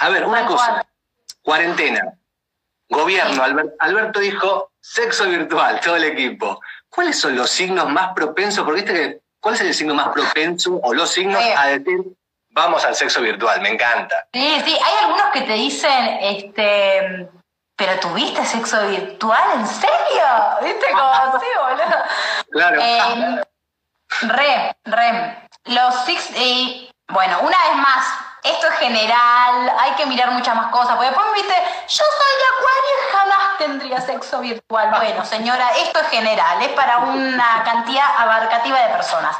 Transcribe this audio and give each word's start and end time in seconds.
A 0.00 0.08
ver, 0.08 0.24
una 0.24 0.46
cosa. 0.46 0.86
Cuarentena. 1.42 2.14
Gobierno. 2.88 3.42
Alberto 3.78 4.20
dijo 4.20 4.72
sexo 4.80 5.26
virtual, 5.26 5.80
todo 5.80 5.96
el 5.96 6.04
equipo. 6.04 6.60
¿Cuáles 6.88 7.18
son 7.18 7.36
los 7.36 7.50
signos 7.50 7.88
más 7.88 8.12
propensos? 8.14 8.64
Porque 8.64 8.82
viste 8.82 8.94
que, 8.94 9.20
¿cuál 9.40 9.54
es 9.54 9.60
el 9.60 9.74
signo 9.74 9.94
más 9.94 10.08
propenso 10.08 10.80
o 10.82 10.92
los 10.92 11.10
signos 11.10 11.42
a 11.56 11.68
decir 11.68 12.02
vamos 12.50 12.84
al 12.84 12.94
sexo 12.96 13.20
virtual? 13.20 13.60
Me 13.60 13.70
encanta. 13.70 14.26
Sí, 14.32 14.62
sí. 14.64 14.72
Hay 14.72 15.04
algunos 15.04 15.26
que 15.32 15.42
te 15.42 15.52
dicen, 15.52 16.18
este 16.20 17.30
¿Pero 17.80 17.98
tuviste 17.98 18.44
sexo 18.44 18.88
virtual? 18.88 19.42
¿En 19.54 19.66
serio? 19.66 20.26
¿Viste 20.62 20.84
cómo 20.92 21.02
así, 21.02 21.46
boludo? 21.58 21.96
Claro. 22.50 22.78
Eh, 22.78 23.42
re, 24.20 24.76
re. 24.84 25.48
Los 25.64 25.94
six, 26.04 26.30
y 26.36 26.90
bueno, 27.08 27.40
una 27.40 27.56
vez 27.56 27.76
más, 27.76 28.06
esto 28.42 28.66
es 28.66 28.74
general, 28.78 29.72
hay 29.78 29.92
que 29.92 30.06
mirar 30.06 30.30
muchas 30.30 30.54
más 30.54 30.70
cosas, 30.70 30.96
porque 30.96 31.10
después 31.10 31.26
me 31.28 31.34
viste, 31.34 31.54
yo 31.88 32.04
soy 32.04 32.34
de 32.38 32.46
acuario 32.56 32.90
y 32.96 33.16
jamás 33.16 33.58
tendría 33.58 34.00
sexo 34.00 34.40
virtual. 34.40 34.90
Bueno, 34.90 35.24
señora, 35.24 35.70
esto 35.76 36.00
es 36.00 36.08
general, 36.08 36.62
es 36.62 36.68
para 36.70 36.98
una 36.98 37.62
cantidad 37.64 38.06
abarcativa 38.18 38.80
de 38.80 38.88
personas. 38.94 39.36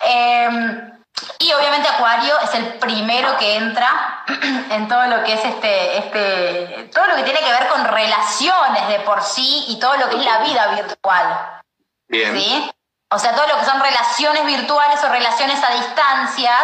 Eh, 0.00 0.90
y 1.38 1.52
obviamente 1.52 1.88
Acuario 1.88 2.38
es 2.40 2.54
el 2.54 2.74
primero 2.74 3.36
que 3.38 3.56
entra 3.56 4.24
en 4.70 4.88
todo 4.88 5.06
lo 5.06 5.22
que 5.22 5.34
es 5.34 5.44
este, 5.44 5.98
este, 5.98 6.90
todo 6.92 7.06
lo 7.06 7.16
que 7.16 7.22
tiene 7.22 7.40
que 7.40 7.52
ver 7.52 7.68
con 7.68 7.84
relaciones 7.84 8.88
de 8.88 9.00
por 9.00 9.22
sí 9.22 9.64
y 9.68 9.78
todo 9.78 9.96
lo 9.96 10.08
que 10.08 10.16
es 10.16 10.24
la 10.24 10.38
vida 10.38 10.66
virtual. 10.68 11.62
Bien. 12.08 12.36
¿Sí? 12.36 12.72
O 13.10 13.18
sea, 13.18 13.34
todo 13.34 13.46
lo 13.46 13.58
que 13.58 13.64
son 13.64 13.80
relaciones 13.80 14.44
virtuales 14.44 15.02
o 15.04 15.08
relaciones 15.08 15.62
a 15.62 15.70
distancias, 15.70 16.62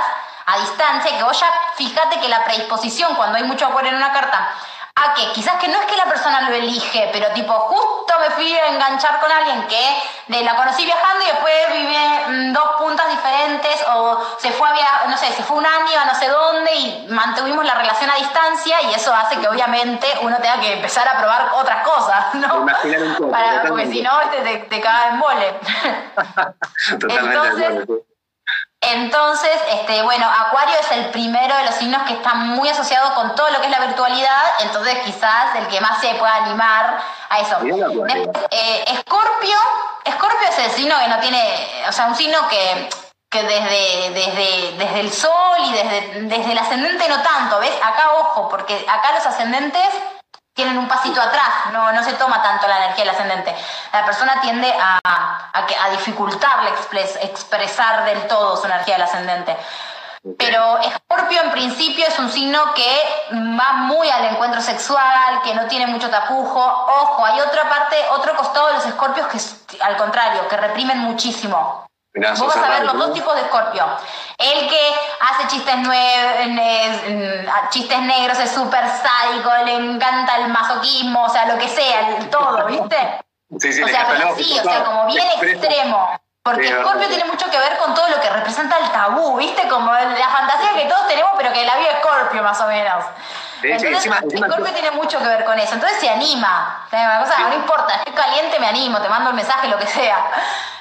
a 0.52 0.58
distancia, 0.58 1.16
que 1.16 1.22
vos 1.22 1.38
ya 1.38 1.52
fíjate 1.76 2.20
que 2.20 2.28
la 2.28 2.44
predisposición 2.44 3.14
cuando 3.14 3.38
hay 3.38 3.44
mucho 3.44 3.66
acuario 3.66 3.90
en 3.90 3.96
una 3.96 4.12
carta 4.12 4.50
a 4.94 5.14
que 5.14 5.32
quizás 5.32 5.54
que 5.54 5.68
no 5.68 5.78
es 5.78 5.86
que 5.86 5.96
la 5.96 6.04
persona 6.04 6.48
lo 6.48 6.54
elige, 6.54 7.08
pero 7.12 7.28
tipo 7.32 7.52
justo 7.52 8.14
me 8.20 8.30
fui 8.30 8.52
a 8.54 8.68
enganchar 8.68 9.20
con 9.20 9.30
alguien 9.30 9.66
que 9.66 10.02
de 10.26 10.42
la 10.42 10.56
conocí 10.56 10.84
viajando 10.84 11.24
y 11.24 11.26
después 11.26 11.54
vive 11.72 12.52
dos 12.52 12.70
puntas 12.78 13.08
diferentes 13.08 13.82
o 13.94 14.20
se 14.38 14.52
fue 14.52 14.68
a 14.68 14.72
viajar, 14.72 15.08
no 15.08 15.16
sé, 15.16 15.32
se 15.32 15.42
fue 15.42 15.56
un 15.56 15.66
año 15.66 16.00
a 16.00 16.04
no 16.04 16.14
sé 16.14 16.28
dónde 16.28 16.74
y 16.74 17.06
mantuvimos 17.08 17.64
la 17.64 17.74
relación 17.74 18.10
a 18.10 18.16
distancia 18.16 18.82
y 18.82 18.94
eso 18.94 19.14
hace 19.14 19.38
que 19.38 19.48
obviamente 19.48 20.06
uno 20.22 20.36
tenga 20.38 20.60
que 20.60 20.74
empezar 20.74 21.08
a 21.08 21.18
probar 21.18 21.50
otras 21.54 21.86
cosas, 21.86 22.34
¿no? 22.34 22.66
Para, 23.30 23.62
porque 23.68 23.86
si 23.86 24.02
no 24.02 24.20
este, 24.20 24.40
te, 24.42 24.58
te 24.58 24.80
caga 24.80 25.08
en 25.08 25.20
vole. 25.20 25.60
Entonces, 27.08 27.86
entonces, 28.82 29.60
este, 29.72 30.02
bueno, 30.02 30.26
Acuario 30.26 30.74
es 30.80 30.90
el 30.92 31.10
primero 31.10 31.54
de 31.54 31.64
los 31.64 31.74
signos 31.74 32.02
que 32.04 32.14
está 32.14 32.34
muy 32.34 32.68
asociado 32.68 33.14
con 33.14 33.34
todo 33.34 33.50
lo 33.50 33.60
que 33.60 33.66
es 33.66 33.70
la 33.70 33.86
virtualidad, 33.86 34.42
entonces 34.60 34.98
quizás 35.04 35.54
el 35.56 35.66
que 35.68 35.80
más 35.82 36.00
se 36.00 36.14
pueda 36.14 36.36
animar 36.36 36.98
a 37.28 37.40
eso. 37.40 37.58
Eh, 37.62 38.84
Escorpio, 38.86 39.56
Escorpio 40.04 40.48
es 40.48 40.58
el 40.58 40.70
signo 40.70 40.98
que 40.98 41.08
no 41.08 41.20
tiene, 41.20 41.84
o 41.88 41.92
sea, 41.92 42.06
un 42.06 42.16
signo 42.16 42.38
que, 42.48 42.88
que 43.28 43.42
desde, 43.42 44.10
desde, 44.14 44.72
desde 44.78 45.00
el 45.00 45.12
sol 45.12 45.58
y 45.66 45.72
desde, 45.72 46.22
desde 46.22 46.52
el 46.52 46.58
ascendente 46.58 47.06
no 47.06 47.22
tanto, 47.22 47.60
¿ves? 47.60 47.72
Acá 47.82 48.12
ojo, 48.18 48.48
porque 48.48 48.86
acá 48.88 49.12
los 49.12 49.26
ascendentes 49.26 49.88
tienen 50.60 50.76
un 50.76 50.88
pasito 50.88 51.22
atrás, 51.22 51.72
no, 51.72 51.90
no 51.90 52.04
se 52.04 52.12
toma 52.12 52.42
tanto 52.42 52.68
la 52.68 52.84
energía 52.84 53.04
del 53.04 53.14
ascendente. 53.14 53.56
La 53.94 54.04
persona 54.04 54.42
tiende 54.42 54.70
a, 54.78 55.00
a, 55.54 55.90
dificultarle 55.90 56.68
expresar 57.22 58.04
del 58.04 58.26
todo 58.26 58.58
su 58.58 58.66
energía 58.66 58.96
del 58.96 59.04
ascendente. 59.04 59.56
Pero 60.36 60.78
Escorpio 60.80 61.40
en 61.40 61.50
principio 61.50 62.06
es 62.06 62.18
un 62.18 62.30
signo 62.30 62.74
que 62.74 63.02
va 63.32 63.72
muy 63.72 64.10
al 64.10 64.26
encuentro 64.26 64.60
sexual, 64.60 65.40
que 65.42 65.54
no 65.54 65.64
tiene 65.66 65.86
mucho 65.86 66.10
tapujo. 66.10 66.62
Ojo, 66.62 67.24
hay 67.24 67.40
otra 67.40 67.70
parte, 67.70 67.96
otro 68.10 68.36
costado 68.36 68.66
de 68.66 68.74
los 68.74 68.84
escorpios 68.84 69.28
que 69.28 69.82
al 69.82 69.96
contrario, 69.96 70.46
que 70.46 70.58
reprimen 70.58 70.98
muchísimo. 70.98 71.89
Vos 72.12 72.46
vas 72.46 72.56
a 72.56 72.68
ver 72.68 72.84
los 72.84 72.98
dos 72.98 73.12
tipos 73.14 73.34
de 73.34 73.42
escorpio. 73.42 73.86
El 74.36 74.68
que 74.68 74.94
hace 75.20 75.46
chistes, 75.46 75.76
chistes 77.70 78.02
negros, 78.02 78.38
es 78.38 78.50
súper 78.50 78.84
sádico, 78.88 79.50
le 79.64 79.74
encanta 79.76 80.36
el 80.38 80.48
masoquismo, 80.48 81.24
o 81.24 81.28
sea, 81.28 81.46
lo 81.46 81.56
que 81.56 81.68
sea, 81.68 82.18
todo, 82.30 82.66
¿viste? 82.66 83.20
Sí, 83.58 83.72
sí, 83.72 83.82
o 83.82 83.88
sea, 83.88 84.06
pero 84.08 84.34
sí, 84.36 84.58
o 84.58 84.62
sea, 84.62 84.84
como 84.84 85.06
bien 85.06 85.26
extremo. 85.40 86.20
Porque 86.42 86.68
Scorpio 86.68 87.06
tiene 87.08 87.24
mucho 87.26 87.50
que 87.50 87.58
ver 87.58 87.76
con 87.76 87.94
todo 87.94 88.08
lo 88.08 88.20
que 88.20 88.30
representa 88.30 88.78
el 88.78 88.90
tabú, 88.90 89.36
¿viste? 89.36 89.68
Como 89.68 89.92
la 89.92 90.28
fantasía 90.30 90.72
que 90.74 90.88
todos 90.88 91.06
tenemos, 91.06 91.32
pero 91.36 91.52
que 91.52 91.64
la 91.64 91.76
vive 91.76 91.90
Scorpio 92.00 92.42
más 92.42 92.60
o 92.60 92.66
menos. 92.66 93.04
Entonces, 93.62 94.02
Scorpio 94.02 94.72
tiene 94.72 94.90
mucho 94.92 95.18
que 95.18 95.28
ver 95.28 95.44
con 95.44 95.58
eso. 95.58 95.74
Entonces 95.74 96.00
se 96.00 96.08
anima. 96.08 96.86
no 96.90 97.54
importa, 97.54 97.96
estoy 97.96 98.14
caliente, 98.14 98.58
me 98.58 98.68
animo, 98.68 99.00
te 99.00 99.08
mando 99.08 99.30
el 99.30 99.36
mensaje, 99.36 99.68
lo 99.68 99.78
que 99.78 99.86
sea. 99.86 100.24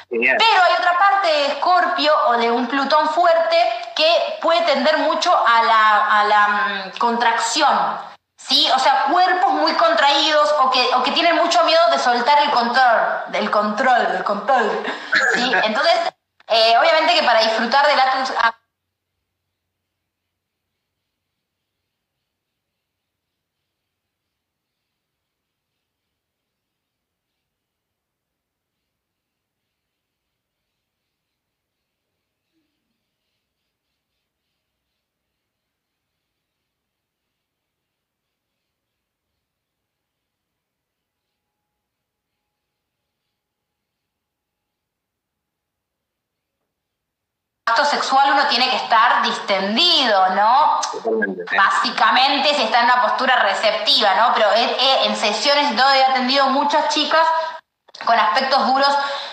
Pero 0.10 0.64
hay 0.64 0.74
otra 0.74 0.98
parte 0.98 1.28
de 1.28 1.46
Escorpio 1.48 2.12
o 2.28 2.38
de 2.38 2.50
un 2.50 2.68
Plutón 2.68 3.10
fuerte 3.10 3.58
que 3.96 4.38
puede 4.42 4.62
tender 4.62 4.98
mucho 5.00 5.32
a 5.32 5.64
la, 5.64 6.20
a 6.20 6.24
la 6.24 6.48
mm, 6.48 6.98
contracción. 6.98 8.10
¿Sí? 8.36 8.68
O 8.74 8.80
sea, 8.80 9.06
cuerpos 9.12 9.52
muy 9.52 9.74
contraídos 9.74 10.56
o 10.60 10.72
que, 10.72 10.84
o 10.96 11.04
que 11.04 11.12
tienen 11.12 11.36
mucho 11.36 11.64
miedo 11.66 11.82
de 11.92 12.00
soltar 12.00 12.40
el 12.40 12.50
control, 12.52 13.24
del 13.28 13.52
control, 13.52 14.14
del 14.14 14.24
control. 14.24 14.84
¿sí? 15.36 15.52
Entonces, 15.64 15.94
eh, 16.48 16.76
obviamente 16.80 17.14
que 17.14 17.24
para 17.24 17.42
disfrutar 17.42 17.86
del 17.86 18.00
acto 18.00 18.34
sexual 47.90 48.32
uno 48.34 48.48
tiene 48.48 48.70
que 48.70 48.76
estar 48.76 49.22
distendido, 49.24 50.30
¿no? 50.30 50.80
Básicamente 51.56 52.54
si 52.54 52.64
está 52.64 52.80
en 52.80 52.86
una 52.86 53.02
postura 53.02 53.36
receptiva, 53.38 54.16
¿no? 54.16 54.34
Pero 54.34 54.48
en 54.56 55.16
sesiones 55.16 55.72
y 55.72 55.76
todo 55.76 55.92
he 55.92 56.04
atendido 56.04 56.48
muchas 56.48 56.90
chicas 56.90 57.28
con 58.06 58.18
aspectos 58.18 58.66
duros 58.68 58.90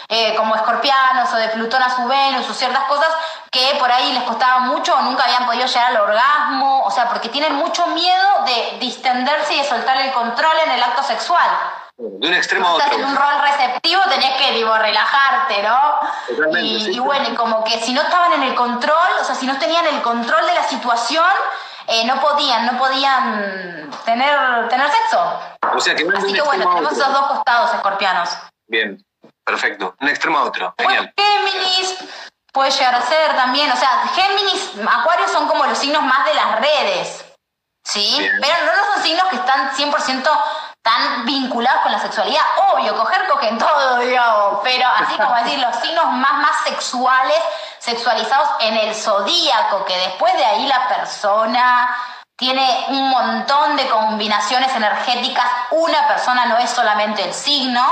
eh, 0.08 0.34
como 0.36 0.54
escorpianos 0.54 1.32
o 1.32 1.36
de 1.36 1.48
Plutón 1.48 1.82
a 1.82 1.94
su 1.94 2.06
Venus 2.06 2.48
o 2.48 2.54
ciertas 2.54 2.84
cosas 2.84 3.08
que 3.50 3.76
por 3.78 3.90
ahí 3.90 4.12
les 4.12 4.22
costaba 4.22 4.60
mucho 4.60 4.94
o 4.94 5.02
nunca 5.02 5.24
habían 5.24 5.46
podido 5.46 5.66
llegar 5.66 5.86
al 5.86 5.96
orgasmo, 5.96 6.82
o 6.84 6.90
sea, 6.90 7.08
porque 7.08 7.28
tienen 7.28 7.54
mucho 7.54 7.86
miedo 7.88 8.44
de 8.44 8.78
distenderse 8.78 9.54
y 9.54 9.58
de 9.62 9.68
soltar 9.68 9.96
el 9.98 10.12
control 10.12 10.56
en 10.64 10.72
el 10.72 10.82
acto 10.82 11.02
sexual. 11.02 11.48
De 11.98 12.28
un 12.28 12.34
extremo 12.34 12.66
a 12.66 12.74
otro. 12.74 12.92
en 12.92 13.04
un 13.04 13.16
rol 13.16 13.40
receptivo 13.40 14.02
tenés 14.10 14.36
que 14.36 14.52
digo, 14.52 14.76
relajarte, 14.76 15.62
¿no? 15.62 16.60
y, 16.60 16.98
bueno, 16.98 17.28
y 17.30 17.34
como 17.34 17.64
que 17.64 17.80
si 17.80 17.94
no 17.94 18.02
estaban 18.02 18.34
en 18.34 18.42
el 18.42 18.54
control, 18.54 19.08
o 19.20 19.24
sea, 19.24 19.34
si 19.34 19.46
no 19.46 19.58
tenían 19.58 19.86
el 19.86 20.02
control 20.02 20.44
de 20.46 20.54
la 20.54 20.64
situación, 20.64 21.30
eh, 21.86 22.04
no 22.04 22.20
podían, 22.20 22.66
no 22.66 22.76
podían 22.76 23.90
tener, 24.04 24.68
tener 24.68 24.90
sexo. 24.90 25.40
O 25.74 25.80
sea, 25.80 25.94
que 25.94 26.06
Así 26.14 26.32
que 26.34 26.42
bueno, 26.42 26.68
tenemos 26.68 26.92
esos 26.92 27.12
dos 27.12 27.26
costados 27.28 27.74
escorpianos. 27.74 28.30
Bien, 28.66 29.02
perfecto. 29.44 29.94
Un 30.00 30.08
extremo 30.08 30.38
a 30.38 30.44
otro. 30.44 30.74
Genial. 30.78 31.14
Géminis 31.16 31.96
puede 32.52 32.70
llegar 32.70 32.94
a 32.94 33.02
ser 33.02 33.36
también, 33.36 33.70
o 33.70 33.76
sea, 33.76 34.08
Géminis, 34.14 34.72
Acuario 34.86 35.28
son 35.28 35.46
como 35.46 35.64
los 35.66 35.78
signos 35.78 36.02
más 36.02 36.24
de 36.24 36.34
las 36.34 36.60
redes, 36.60 37.25
¿sí? 37.86 38.18
Pero 38.40 38.54
no, 38.64 38.94
son 38.94 39.02
signos 39.02 39.28
que 39.28 39.36
están 39.36 39.70
100% 39.70 40.28
tan 40.82 41.24
vinculados 41.24 41.82
con 41.82 41.92
la 41.92 42.00
sexualidad. 42.00 42.42
Obvio, 42.72 42.96
coger 42.96 43.26
cogen 43.28 43.58
todo, 43.58 43.98
digamos, 43.98 44.60
pero 44.62 44.86
así 44.88 45.16
como 45.16 45.34
decir, 45.44 45.58
los 45.58 45.76
signos 45.76 46.04
más, 46.12 46.34
más 46.34 46.62
sexuales, 46.64 47.38
sexualizados 47.78 48.48
en 48.60 48.76
el 48.76 48.94
zodíaco, 48.94 49.84
que 49.84 49.96
después 49.96 50.32
de 50.34 50.44
ahí 50.44 50.66
la 50.66 50.88
persona 50.88 51.96
tiene 52.36 52.86
un 52.88 53.08
montón 53.08 53.76
de 53.76 53.88
combinaciones 53.88 54.74
energéticas. 54.74 55.46
Una 55.70 56.06
persona 56.08 56.46
no 56.46 56.58
es 56.58 56.68
solamente 56.70 57.24
el 57.24 57.32
signo, 57.32 57.82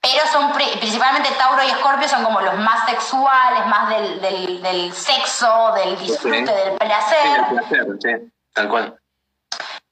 pero 0.00 0.26
son 0.32 0.52
principalmente 0.52 1.30
Tauro 1.32 1.62
y 1.64 1.70
Escorpio 1.70 2.08
son 2.08 2.24
como 2.24 2.40
los 2.40 2.56
más 2.58 2.86
sexuales, 2.86 3.66
más 3.66 3.88
del, 3.90 4.62
del, 4.62 4.92
sexo, 4.92 5.72
del 5.74 5.98
disfrute, 5.98 6.52
del 6.52 6.76
placer. 6.78 7.44
Sí, 7.48 7.54
placer, 7.54 7.86
sí, 8.00 8.32
tal 8.54 8.68
cual. 8.68 8.98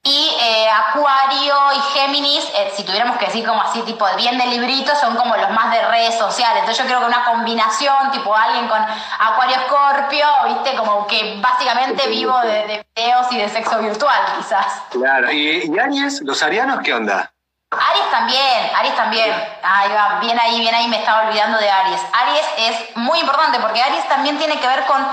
Y 0.05 0.37
eh, 0.41 0.69
Acuario 0.69 1.55
y 1.77 1.81
Géminis, 1.97 2.45
eh, 2.57 2.73
si 2.75 2.83
tuviéramos 2.83 3.17
que 3.19 3.27
decir 3.27 3.47
como 3.47 3.63
así, 3.63 3.83
tipo 3.83 4.05
bien 4.17 4.37
de 4.37 4.47
librito, 4.47 4.97
son 4.97 5.15
como 5.15 5.37
los 5.37 5.51
más 5.51 5.71
de 5.71 5.81
redes 5.87 6.19
sociales. 6.19 6.59
Entonces 6.61 6.79
yo 6.79 6.87
creo 6.87 7.01
que 7.01 7.07
una 7.07 7.25
combinación, 7.25 8.11
tipo 8.11 8.35
alguien 8.35 8.67
con 8.67 8.81
Acuario 9.21 9.57
Escorpio, 9.59 10.27
viste, 10.49 10.75
como 10.77 11.07
que 11.07 11.39
básicamente 11.41 12.09
vivo 12.09 12.37
de, 12.41 12.85
videos 12.97 13.31
y 13.31 13.39
de 13.39 13.49
sexo 13.49 13.79
virtual, 13.79 14.21
quizás. 14.39 14.83
Claro, 14.91 15.31
¿y, 15.31 15.71
y 15.73 15.79
Aries? 15.79 16.21
¿Los 16.23 16.43
arianos 16.43 16.81
qué 16.83 16.95
onda? 16.95 17.33
Aries 17.71 18.11
también, 18.11 18.71
Aries 18.77 18.97
también. 18.97 19.31
Ahí 19.63 19.91
va, 19.93 20.19
bien 20.21 20.39
ahí, 20.41 20.59
bien 20.59 20.75
ahí, 20.75 20.89
me 20.89 20.99
estaba 20.99 21.29
olvidando 21.29 21.59
de 21.59 21.71
Aries. 21.71 22.01
Aries 22.13 22.47
es 22.59 22.97
muy 22.97 23.21
importante 23.21 23.61
porque 23.61 23.81
Aries 23.81 24.09
también 24.09 24.37
tiene 24.37 24.59
que 24.59 24.67
ver 24.67 24.85
con... 24.87 25.07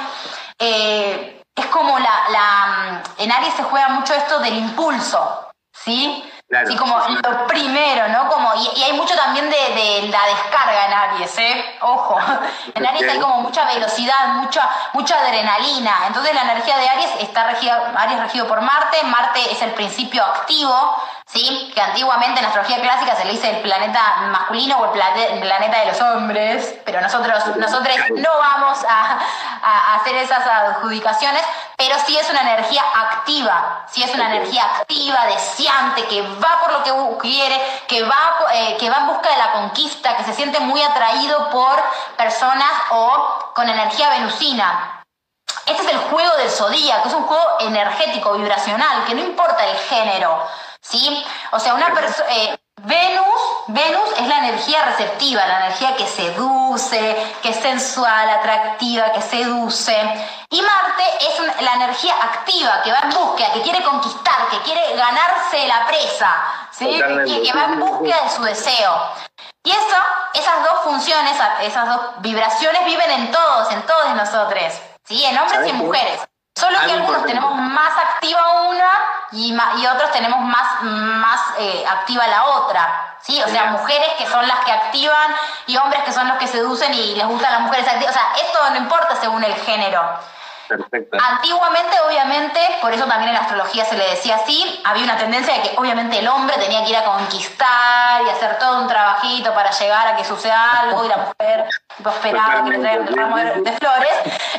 Eh, 0.58 1.39
es 1.60 1.66
como 1.68 1.98
la, 2.00 2.30
la, 2.30 3.04
en 3.18 3.32
Aries 3.32 3.54
se 3.54 3.64
juega 3.64 3.90
mucho 3.90 4.14
esto 4.14 4.40
del 4.40 4.58
impulso, 4.58 5.52
¿sí? 5.74 6.26
Claro. 6.50 6.76
como 6.78 6.98
lo 6.98 7.46
primero, 7.46 8.08
¿no? 8.08 8.28
Como, 8.28 8.52
y, 8.56 8.82
hay 8.82 8.94
mucho 8.94 9.16
también 9.16 9.48
de, 9.52 10.10
la 10.10 10.26
descarga 10.26 10.86
en 10.88 10.94
Aries, 10.94 11.38
¿eh? 11.38 11.78
Ojo. 11.82 12.18
En 12.74 12.86
Aries 12.88 13.08
hay 13.08 13.20
como 13.20 13.42
mucha 13.42 13.66
velocidad, 13.66 14.30
mucha, 14.36 14.68
mucha 14.94 15.20
adrenalina. 15.20 15.92
Entonces 16.08 16.34
la 16.34 16.42
energía 16.42 16.78
de 16.78 16.90
Aries 16.90 17.12
está 17.20 17.46
regida, 17.46 17.92
Aries 17.96 18.20
regido 18.20 18.48
por 18.48 18.62
Marte. 18.62 19.04
Marte 19.04 19.52
es 19.52 19.62
el 19.62 19.72
principio 19.74 20.24
activo, 20.24 21.04
¿sí? 21.32 21.72
Que 21.74 21.82
antiguamente 21.82 22.40
en 22.40 22.44
la 22.44 22.50
astrología 22.50 22.82
clásica 22.82 23.16
se 23.16 23.26
le 23.26 23.32
dice 23.32 23.50
el 23.50 23.62
planeta 23.62 24.02
masculino 24.32 24.78
o 24.80 24.86
el, 24.86 24.92
planeta 24.92 25.80
de 25.80 25.86
los 25.86 26.02
hombres, 26.02 26.76
pero 26.86 27.02
nosotros, 27.02 27.56
nosotros 27.58 27.96
no 28.16 28.30
vamos 28.40 28.80
a, 28.88 29.20
hacer 29.96 30.16
esas 30.16 30.46
adjudicaciones, 30.46 31.42
pero 31.78 31.96
sí 32.06 32.18
es 32.18 32.30
una 32.30 32.42
energía 32.42 32.82
activa, 32.96 33.86
sí 33.92 34.02
es 34.02 34.14
una 34.14 34.34
energía 34.34 34.64
activa, 34.64 35.26
deseante, 35.28 36.08
que 36.08 36.22
va 36.22 36.62
por 36.64 36.72
lo 36.74 36.84
que 36.84 37.18
quiere, 37.20 37.62
que 37.88 38.04
va, 38.04 38.40
eh, 38.54 38.78
que 38.80 38.90
va 38.90 38.98
en 38.98 39.08
busca 39.08 39.30
de 39.30 39.38
la 39.38 39.52
conquista, 39.52 40.16
que 40.16 40.24
se 40.24 40.34
siente 40.34 40.60
muy 40.62 40.82
atraído 40.82 41.50
por 41.50 41.84
personas 42.18 42.72
o 42.92 43.52
con 43.54 43.68
energía 43.68 44.10
venusina. 44.10 45.04
Este 45.66 45.84
es 45.84 45.90
el 45.90 45.98
juego 46.10 46.36
del 46.38 46.50
zodíaco, 46.50 47.10
es 47.10 47.14
un 47.14 47.24
juego 47.24 47.44
energético, 47.60 48.34
vibracional, 48.34 49.06
que 49.06 49.14
no 49.14 49.22
importa 49.22 49.66
el 49.66 49.78
género. 49.78 50.48
¿Sí? 50.82 51.24
O 51.52 51.60
sea, 51.60 51.74
una 51.74 51.94
persona... 51.94 52.30
Eh, 52.32 52.60
Venus, 52.84 53.42
Venus 53.68 54.10
es 54.18 54.28
la 54.28 54.38
energía 54.38 54.86
receptiva, 54.86 55.46
la 55.46 55.66
energía 55.66 55.96
que 55.96 56.08
seduce, 56.08 57.34
que 57.42 57.50
es 57.50 57.58
sensual, 57.58 58.30
atractiva, 58.30 59.12
que 59.12 59.22
seduce. 59.22 59.98
Y 60.50 60.62
Marte 60.62 61.04
es 61.20 61.62
la 61.62 61.74
energía 61.74 62.14
activa, 62.22 62.82
que 62.84 62.92
va 62.92 63.00
en 63.04 63.10
búsqueda, 63.10 63.52
que 63.54 63.62
quiere 63.62 63.84
conquistar, 63.84 64.48
que 64.50 64.60
quiere 64.60 64.96
ganarse 64.96 65.68
la 65.68 65.86
presa, 65.88 66.34
¿sí? 66.72 66.88
que, 66.88 67.54
va 67.54 67.66
en 67.66 67.80
búsqueda 67.80 68.24
de 68.24 68.30
su 68.30 68.44
deseo. 68.44 69.12
Y 69.64 69.72
eso, 69.72 69.98
esas 70.34 70.64
dos 70.64 70.84
funciones, 70.84 71.38
esas 71.62 71.88
dos 71.88 72.02
vibraciones 72.20 72.86
viven 72.86 73.12
en 73.12 73.32
todos, 73.32 73.72
en 73.72 73.82
todos 73.86 74.16
nosotros, 74.16 74.74
¿sí? 75.04 75.26
en 75.26 75.38
hombres 75.38 75.68
y 75.68 75.70
en 75.70 75.76
mujeres. 75.76 76.29
Solo 76.60 76.78
que 76.86 76.92
algunos 76.92 77.26
tenemos 77.26 77.56
más 77.56 77.98
activa 77.98 78.64
una 78.68 78.92
y, 79.32 79.54
y 79.54 79.88
otros 79.88 80.12
tenemos 80.12 80.42
más, 80.42 80.82
más 80.82 81.40
eh, 81.58 81.86
activa 81.90 82.28
la 82.28 82.44
otra. 82.46 83.16
¿sí? 83.22 83.42
O 83.42 83.48
sea, 83.48 83.66
mujeres 83.68 84.10
que 84.18 84.28
son 84.28 84.46
las 84.46 84.60
que 84.66 84.72
activan 84.74 85.36
y 85.68 85.78
hombres 85.78 86.04
que 86.04 86.12
son 86.12 86.28
los 86.28 86.38
que 86.38 86.48
seducen 86.48 86.94
y 86.94 87.16
les 87.16 87.26
gustan 87.28 87.54
las 87.54 87.62
mujeres 87.62 87.88
activas. 87.88 88.14
O 88.14 88.20
sea, 88.20 88.34
esto 88.46 88.60
no 88.72 88.76
importa 88.76 89.16
según 89.22 89.42
el 89.46 89.54
género. 89.56 90.04
Antiguamente, 91.12 92.00
obviamente, 92.02 92.60
por 92.82 92.94
eso 92.94 93.06
también 93.06 93.30
en 93.30 93.36
la 93.36 93.42
astrología 93.42 93.86
se 93.86 93.98
le 93.98 94.08
decía 94.10 94.36
así, 94.36 94.82
había 94.86 95.04
una 95.04 95.18
tendencia 95.18 95.54
de 95.54 95.62
que 95.62 95.78
obviamente 95.78 96.20
el 96.20 96.28
hombre 96.28 96.58
tenía 96.58 96.84
que 96.84 96.92
ir 96.92 96.98
a 96.98 97.06
conquistar 97.06 98.22
y 98.22 98.30
hacer 98.30 98.60
todo 98.60 98.82
un 98.82 98.88
trabajito 98.88 99.54
para 99.54 99.72
llegar 99.72 100.08
a 100.08 100.16
que 100.16 100.26
suceda 100.26 100.82
algo 100.82 101.06
y 101.06 101.08
la 101.08 101.18
mujer 101.18 101.70
esperaba 102.08 102.64
que 102.64 102.78
traigan 102.78 103.08
un 103.08 103.16
ramo 103.16 103.38
de, 103.38 103.72
flores. 103.74 104.14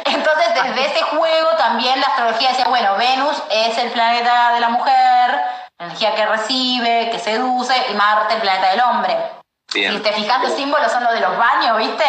Entonces, 0.04 0.46
desde 0.54 0.86
ese 0.86 1.02
juego 1.02 1.48
también 1.58 2.00
la 2.00 2.06
astrología 2.06 2.50
decía, 2.50 2.66
bueno, 2.68 2.96
Venus 2.96 3.42
es 3.50 3.78
el 3.78 3.90
planeta 3.90 4.54
de 4.54 4.60
la 4.60 4.68
mujer, 4.68 5.40
energía 5.78 6.14
que 6.14 6.26
recibe, 6.26 7.10
que 7.10 7.18
seduce, 7.18 7.74
y 7.90 7.94
Marte 7.94 8.34
el 8.34 8.40
planeta 8.40 8.70
del 8.70 8.80
hombre. 8.80 9.16
Y 9.72 9.98
te 9.98 10.12
fijas, 10.12 10.42
los 10.42 10.52
símbolos 10.54 10.90
son 10.90 11.04
los 11.04 11.12
de 11.12 11.20
los 11.20 11.36
baños, 11.38 11.78
¿viste? 11.78 12.04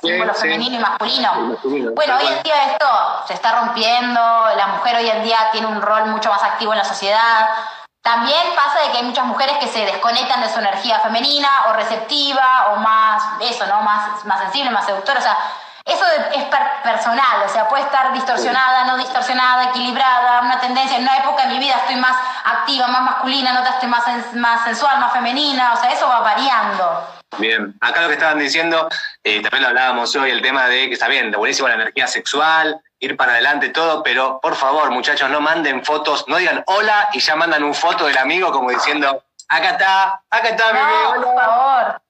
símbolo 0.00 0.34
femenino 0.34 0.76
y 0.76 0.78
masculino. 0.78 1.58
Bueno, 1.94 2.16
hoy 2.16 2.26
en 2.26 2.42
día 2.42 2.72
esto 2.72 2.86
se 3.26 3.34
está 3.34 3.60
rompiendo, 3.60 4.20
la 4.56 4.66
mujer 4.68 4.96
hoy 4.96 5.08
en 5.08 5.22
día 5.22 5.36
tiene 5.52 5.66
un 5.66 5.82
rol 5.82 6.06
mucho 6.06 6.30
más 6.30 6.42
activo 6.42 6.72
en 6.72 6.78
la 6.78 6.84
sociedad. 6.84 7.50
También 8.02 8.54
pasa 8.56 8.80
de 8.80 8.92
que 8.92 8.98
hay 8.98 9.04
muchas 9.04 9.26
mujeres 9.26 9.58
que 9.58 9.66
se 9.66 9.84
desconectan 9.84 10.40
de 10.40 10.48
su 10.48 10.58
energía 10.58 11.00
femenina 11.00 11.48
o 11.68 11.74
receptiva 11.74 12.68
o 12.72 12.76
más, 12.76 13.22
eso, 13.42 13.66
¿no? 13.66 13.82
Más, 13.82 14.24
más 14.24 14.40
sensible, 14.40 14.70
más 14.70 14.86
seductora. 14.86 15.18
O 15.18 15.22
sea, 15.22 15.36
eso 15.84 16.04
es 16.34 16.44
personal, 16.82 17.42
o 17.44 17.48
sea, 17.48 17.68
puede 17.68 17.82
estar 17.82 18.12
distorsionada, 18.12 18.84
no 18.84 18.96
distorsionada, 18.96 19.70
equilibrada, 19.70 20.40
una 20.40 20.60
tendencia. 20.60 20.96
En 20.96 21.02
una 21.02 21.16
época 21.18 21.46
de 21.46 21.54
mi 21.54 21.58
vida 21.58 21.74
estoy 21.74 21.96
más 21.96 22.16
activa, 22.44 22.86
más 22.88 23.02
masculina, 23.02 23.50
en 23.50 23.56
otra 23.56 23.70
estoy 23.70 23.88
más, 23.88 24.04
más 24.34 24.64
sensual, 24.64 25.00
más 25.00 25.12
femenina, 25.12 25.72
o 25.74 25.76
sea, 25.80 25.90
eso 25.90 26.06
va 26.06 26.20
variando. 26.20 27.06
Bien, 27.38 27.74
acá 27.80 28.02
lo 28.02 28.08
que 28.08 28.14
estaban 28.14 28.38
diciendo, 28.38 28.88
eh, 29.24 29.40
también 29.40 29.62
lo 29.62 29.68
hablábamos 29.68 30.14
hoy, 30.16 30.30
el 30.30 30.42
tema 30.42 30.66
de 30.66 30.88
que 30.88 30.94
está 30.94 31.08
bien, 31.08 31.30
buenísimo 31.32 31.68
la 31.68 31.74
energía 31.74 32.06
sexual, 32.06 32.80
ir 33.00 33.16
para 33.16 33.32
adelante, 33.32 33.70
todo, 33.70 34.02
pero 34.02 34.38
por 34.40 34.54
favor, 34.54 34.90
muchachos, 34.90 35.28
no 35.30 35.40
manden 35.40 35.84
fotos, 35.84 36.26
no 36.28 36.36
digan 36.36 36.62
hola 36.66 37.08
y 37.12 37.20
ya 37.20 37.34
mandan 37.34 37.64
un 37.64 37.74
foto 37.74 38.06
del 38.06 38.18
amigo 38.18 38.52
como 38.52 38.70
diciendo, 38.70 39.24
acá 39.48 39.70
está, 39.70 40.22
acá 40.30 40.48
está, 40.50 40.72
no, 40.72 40.74
bebé, 40.74 41.24
por 41.24 41.34
favor. 41.34 42.02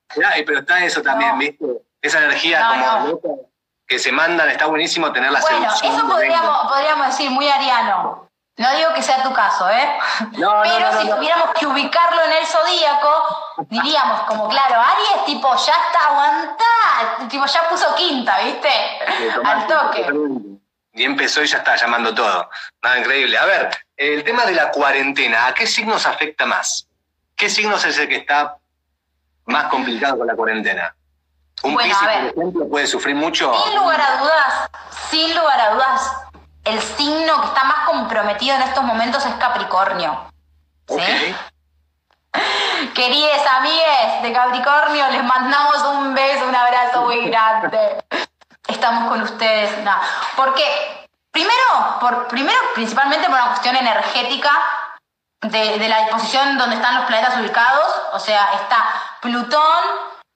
pero 0.45 0.59
está 0.59 0.83
eso 0.83 1.01
también, 1.01 1.37
¿viste? 1.39 1.65
Esa 2.01 2.19
energía 2.19 2.67
como 2.67 3.19
que 3.87 3.99
se 3.99 4.11
mandan, 4.11 4.49
está 4.49 4.67
buenísimo 4.67 5.11
tener 5.11 5.31
la 5.31 5.41
Bueno, 5.41 5.67
eso 5.67 6.07
podríamos, 6.07 6.71
podríamos 6.71 7.07
decir, 7.07 7.29
muy 7.29 7.47
ariano. 7.47 8.29
No 8.57 8.71
digo 8.75 8.93
que 8.93 9.01
sea 9.01 9.23
tu 9.23 9.33
caso, 9.33 9.69
¿eh? 9.69 9.97
Pero 10.19 11.01
si 11.01 11.09
tuviéramos 11.09 11.51
que 11.57 11.65
ubicarlo 11.65 12.21
en 12.23 12.31
el 12.33 12.45
zodíaco, 12.45 13.65
diríamos 13.69 14.21
como, 14.21 14.49
claro, 14.49 14.75
Aries, 14.79 15.25
tipo, 15.25 15.49
ya 15.55 15.73
está 15.73 16.07
aguantada, 16.07 17.27
tipo, 17.29 17.45
ya 17.45 17.69
puso 17.69 17.95
quinta, 17.95 18.39
¿viste? 18.39 18.69
Al 19.43 19.67
toque. 19.67 20.50
Y 20.93 21.05
empezó 21.05 21.41
y 21.41 21.47
ya 21.47 21.59
está 21.59 21.75
llamando 21.75 22.13
todo. 22.13 22.49
Nada 22.83 22.99
increíble. 22.99 23.37
A 23.37 23.45
ver, 23.45 23.69
el 23.95 24.23
tema 24.23 24.45
de 24.45 24.53
la 24.53 24.71
cuarentena, 24.71 25.47
¿a 25.47 25.53
qué 25.53 25.65
signos 25.65 26.05
afecta 26.05 26.45
más? 26.45 26.87
¿Qué 27.35 27.49
signos 27.49 27.83
es 27.85 27.97
el 27.97 28.07
que 28.07 28.17
está 28.17 28.57
más 29.45 29.65
complicado 29.65 30.17
con 30.17 30.27
la 30.27 30.35
cuarentena? 30.35 30.95
¿Un 31.63 31.73
bueno, 31.73 31.95
por 31.99 32.09
ejemplo, 32.09 32.69
puede 32.69 32.87
sufrir 32.87 33.15
mucho? 33.15 33.53
Sin 33.65 33.75
lugar 33.75 34.01
a 34.01 34.17
dudas, 34.17 34.69
sin 35.09 35.35
lugar 35.35 35.61
a 35.61 35.73
dudas, 35.73 36.11
el 36.65 36.81
signo 36.81 37.41
que 37.41 37.47
está 37.47 37.63
más 37.63 37.87
comprometido 37.87 38.55
en 38.55 38.63
estos 38.63 38.83
momentos 38.83 39.25
es 39.25 39.33
Capricornio. 39.35 40.31
¿Sí? 40.87 41.35
Queridas 42.95 43.45
amigas 43.57 44.23
de 44.23 44.33
Capricornio, 44.33 45.09
les 45.11 45.23
mandamos 45.23 45.77
un 45.95 46.13
beso, 46.13 46.47
un 46.47 46.55
abrazo 46.55 47.03
muy 47.03 47.29
grande. 47.29 48.03
Estamos 48.81 49.09
con 49.09 49.21
ustedes. 49.21 49.69
Porque, 50.35 51.07
primero, 51.29 51.99
por, 51.99 52.27
primero, 52.27 52.57
principalmente 52.73 53.27
por 53.27 53.35
una 53.35 53.49
cuestión 53.49 53.75
energética 53.75 54.49
de, 55.39 55.77
de 55.77 55.87
la 55.87 55.99
disposición 55.99 56.57
donde 56.57 56.77
están 56.77 56.95
los 56.95 57.05
planetas 57.05 57.37
ubicados. 57.37 58.01
O 58.13 58.17
sea, 58.19 58.53
está 58.55 58.83
Plutón, 59.21 59.83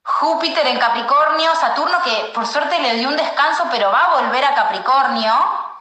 Júpiter 0.03 0.67
en 0.67 0.77
Capricornio, 0.77 1.55
Saturno 1.55 2.03
que 2.03 2.31
por 2.35 2.45
suerte 2.45 2.77
le 2.77 2.97
dio 2.97 3.07
un 3.07 3.17
descanso, 3.17 3.65
pero 3.71 3.91
va 3.91 4.01
a 4.01 4.21
volver 4.21 4.45
a 4.45 4.53
Capricornio. 4.53 5.33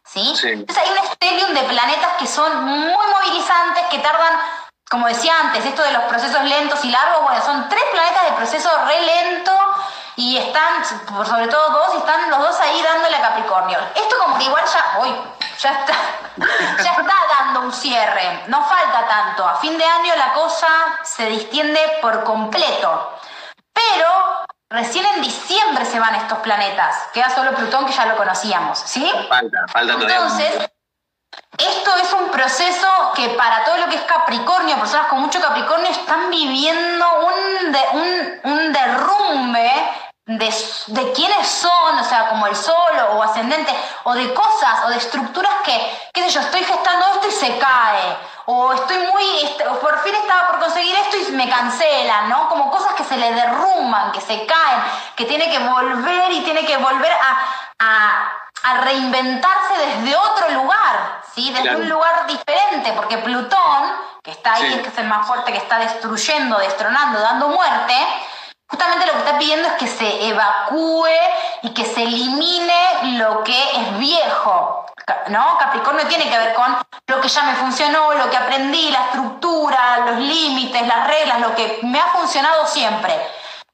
¿sí? 0.03 0.33
Entonces 0.45 0.83
hay 0.83 0.91
un 0.91 0.99
estelium 1.05 1.53
de 1.53 1.65
planetas 1.65 2.15
que 2.19 2.27
son 2.27 2.65
muy 2.65 3.07
movilizantes, 3.13 3.85
que 3.91 3.99
tardan, 3.99 4.41
como 4.89 5.07
decía 5.07 5.35
antes, 5.39 5.67
esto 5.67 5.83
de 5.83 5.93
los 5.93 6.05
procesos 6.05 6.43
lentos 6.45 6.83
y 6.83 6.91
largos, 6.91 7.25
bueno, 7.25 7.45
son 7.45 7.69
tres 7.69 7.85
planetas 7.93 8.25
de 8.25 8.33
proceso 8.33 8.71
re 8.87 9.03
lento 9.03 9.53
y 10.17 10.37
están, 10.37 10.83
por 11.07 11.27
sobre 11.27 11.49
todo 11.49 11.71
dos, 11.71 11.95
y 11.95 11.99
están 11.99 12.31
los 12.31 12.39
dos 12.41 12.61
ahí 12.61 12.83
dándole 12.83 13.17
a 13.17 13.23
Capricornio. 13.23 13.79
Esto 13.95 14.17
como 14.19 14.39
que 14.39 14.45
igual 14.45 14.65
ya, 14.65 14.99
uy, 15.01 15.15
ya 15.59 15.71
está, 15.73 15.95
ya 16.83 16.91
está 16.91 17.15
dando 17.39 17.61
un 17.63 17.73
cierre, 17.73 18.45
no 18.49 18.65
falta 18.65 19.07
tanto. 19.07 19.47
A 19.47 19.57
fin 19.57 19.77
de 19.77 19.85
año 19.85 20.15
la 20.17 20.33
cosa 20.33 20.69
se 21.03 21.27
distiende 21.27 21.81
por 22.01 22.25
completo. 22.25 23.19
Pero 23.73 24.45
Recién 24.75 25.07
en 25.07 25.23
diciembre 25.23 25.85
se 25.85 26.01
van 26.01 26.17
estos 26.17 26.39
planetas. 26.39 27.09
Queda 27.13 27.31
solo 27.31 27.53
Plutón 27.53 27.87
que 27.87 27.93
ya 27.93 28.07
lo 28.07 28.17
conocíamos, 28.17 28.77
¿sí? 28.77 29.09
Falta, 29.29 29.59
falta 29.69 29.93
todavía. 29.95 30.17
Entonces, 30.17 30.71
esto 31.59 31.97
es 31.97 32.13
un 32.13 32.31
proceso 32.31 32.89
que 33.15 33.31
para 33.31 33.65
todo 33.65 33.77
lo 33.77 33.89
que 33.89 33.97
es 33.97 34.03
Capricornio, 34.03 34.79
personas 34.79 35.07
con 35.07 35.21
mucho 35.21 35.41
Capricornio 35.41 35.91
están 35.91 36.31
viviendo 36.31 37.07
un, 37.21 38.51
un, 38.51 38.73
derrumbe 38.73 39.71
de, 40.27 41.13
quiénes 41.13 41.47
son, 41.47 41.99
o 41.99 42.05
sea, 42.05 42.29
como 42.31 42.47
el 42.47 42.57
sol 42.57 42.93
o 43.13 43.23
ascendente, 43.23 43.73
o 44.05 44.15
de 44.15 44.33
cosas 44.35 44.85
o 44.87 44.89
de 44.89 44.97
estructuras 44.97 45.53
que, 45.65 46.11
qué 46.13 46.23
sé 46.23 46.31
yo, 46.31 46.41
estoy 46.41 46.65
gestando 46.65 47.07
esto 47.15 47.29
y 47.29 47.33
se 47.33 47.59
cae, 47.59 48.17
o 48.47 48.73
estoy 48.73 48.99
muy, 48.99 49.45
este, 49.45 49.65
por 49.65 50.03
fin 50.03 50.15
estaba 50.15 50.49
por 50.49 50.61
conseguir 50.61 50.95
esto 50.97 51.17
y 51.17 51.33
me 51.33 51.49
cancelan, 51.49 52.29
¿no? 52.29 52.49
Como 52.49 52.71
cosas 52.71 52.95
que 52.95 53.05
se 53.05 53.17
le 53.17 53.33
derrumban, 53.33 54.13
que 54.13 54.21
se 54.21 54.45
caen, 54.45 54.83
que 55.17 55.25
tiene 55.25 55.51
que 55.51 55.59
volver 55.59 56.33
y 56.33 56.41
tiene 56.41 56.67
que 56.67 56.77
volver 56.77 57.13
a, 57.13 58.41
reinventarse 58.83 59.75
desde 59.77 60.17
otro 60.17 60.49
lugar, 60.51 61.21
¿sí? 61.35 61.53
Desde 61.53 61.77
un 61.77 61.89
lugar 61.89 62.27
diferente, 62.27 62.93
porque 62.93 63.19
Plutón, 63.19 63.93
que 64.23 64.31
está 64.31 64.55
ahí, 64.55 64.81
que 64.83 64.89
es 64.89 64.99
el 64.99 65.07
más 65.07 65.27
fuerte, 65.27 65.53
que 65.53 65.59
está 65.59 65.79
destruyendo, 65.79 66.59
destronando, 66.59 67.21
dando 67.21 67.49
muerte, 67.49 67.95
Justamente 68.67 69.07
lo 69.07 69.13
que 69.13 69.19
está 69.19 69.39
pidiendo 69.39 69.69
es 69.69 69.75
que 69.75 69.87
se 69.87 70.29
evacúe 70.29 71.07
y 71.63 71.75
que 71.75 71.85
se 71.85 72.03
elimine 72.03 73.19
lo 73.19 73.45
que 73.45 73.57
es 73.57 73.99
viejo. 73.99 74.87
¿no? 75.29 75.59
Capricornio 75.59 76.07
tiene 76.07 76.29
que 76.31 76.39
ver 76.39 76.55
con 76.55 76.77
lo 77.07 77.21
que 77.21 77.29
ya 77.29 77.43
me 77.43 77.55
funcionó, 77.55 78.15
lo 78.15 78.31
que 78.31 78.37
aprendí, 78.37 78.91
la 78.91 79.05
estructura, 79.07 79.99
los 80.07 80.19
límites, 80.19 80.87
las 80.87 81.07
reglas, 81.07 81.41
lo 81.41 81.55
que 81.55 81.81
me 81.83 82.01
ha 82.01 82.07
funcionado 82.07 82.67
siempre. 82.67 83.15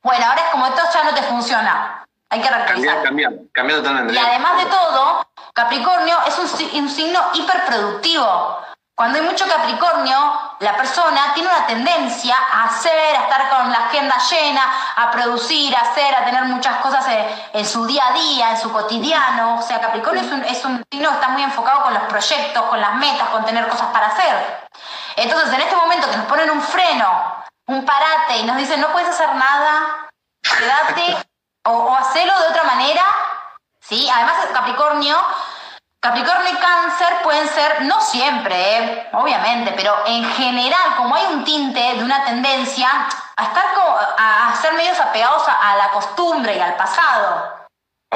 Bueno, 0.02 0.26
ahora 0.26 0.42
es 0.42 0.50
como 0.50 0.66
esto 0.66 0.82
ya 0.92 1.04
no 1.04 1.14
te 1.14 1.22
funciona. 1.22 2.04
Hay 2.30 2.40
que 2.40 2.48
reactivizar. 2.48 3.02
Cambiar, 3.02 3.32
cambiar, 3.52 3.78
totalmente. 3.80 4.14
Y 4.14 4.18
además 4.18 4.64
de 4.64 4.70
todo, 4.70 5.26
Capricornio 5.52 6.16
es 6.26 6.38
un, 6.38 6.82
un 6.82 6.88
signo 6.88 7.20
hiperproductivo. 7.34 8.58
Cuando 8.94 9.18
hay 9.18 9.24
mucho 9.24 9.48
Capricornio, 9.48 10.56
la 10.58 10.76
persona 10.76 11.32
tiene 11.32 11.48
una 11.48 11.66
tendencia 11.66 12.36
a 12.36 12.64
hacer, 12.66 13.16
a 13.16 13.22
estar 13.22 13.48
con 13.48 13.72
la 13.72 13.86
agenda 13.86 14.14
llena, 14.30 14.62
a 14.94 15.10
producir, 15.10 15.74
a 15.74 15.80
hacer, 15.80 16.14
a 16.14 16.24
tener 16.26 16.44
muchas 16.44 16.76
cosas 16.80 17.06
en, 17.54 17.66
su 17.66 17.86
día 17.86 18.08
a 18.08 18.12
día, 18.12 18.50
en 18.50 18.58
su 18.58 18.70
cotidiano. 18.70 19.58
O 19.58 19.62
sea, 19.62 19.80
Capricornio 19.80 20.22
es 20.22 20.30
un, 20.30 20.44
es 20.44 20.64
un 20.66 20.84
signo 20.92 21.08
que 21.08 21.14
está 21.14 21.28
muy 21.28 21.42
enfocado 21.42 21.82
con 21.82 21.94
los 21.94 22.02
proyectos, 22.04 22.62
con 22.66 22.78
las 22.78 22.94
metas, 22.96 23.30
con 23.30 23.44
tener 23.46 23.66
cosas 23.68 23.86
para 23.86 24.08
hacer. 24.08 24.68
Entonces, 25.16 25.52
en 25.54 25.62
este 25.62 25.76
momento 25.76 26.10
que 26.10 26.18
nos 26.18 26.26
ponen 26.26 26.50
un 26.50 26.60
freno, 26.60 27.42
un 27.68 27.84
parate 27.86 28.36
y 28.36 28.42
nos 28.44 28.58
dicen 28.58 28.82
no 28.82 28.92
puedes 28.92 29.08
hacer 29.08 29.34
nada, 29.34 30.08
quédate 30.42 31.29
o, 31.64 31.70
o 31.70 31.96
hacelo 31.96 32.38
de 32.40 32.48
otra 32.48 32.64
manera, 32.64 33.04
¿sí? 33.80 34.08
Además, 34.10 34.36
Capricornio 34.52 35.16
Capricornio 36.00 36.50
y 36.50 36.56
Cáncer 36.56 37.08
pueden 37.22 37.46
ser, 37.48 37.82
no 37.82 38.00
siempre, 38.00 38.54
eh, 38.56 39.08
obviamente, 39.12 39.74
pero 39.76 39.94
en 40.06 40.24
general, 40.32 40.96
como 40.96 41.14
hay 41.14 41.26
un 41.26 41.44
tinte 41.44 41.78
de 41.78 42.02
una 42.02 42.24
tendencia 42.24 42.88
a 43.36 43.42
estar 43.42 43.66
a 44.16 44.56
ser 44.62 44.72
medios 44.72 44.98
apegados 44.98 45.42
a, 45.46 45.76
la 45.76 45.90
costumbre 45.90 46.56
y 46.56 46.60
al 46.60 46.74
pasado. 46.74 47.68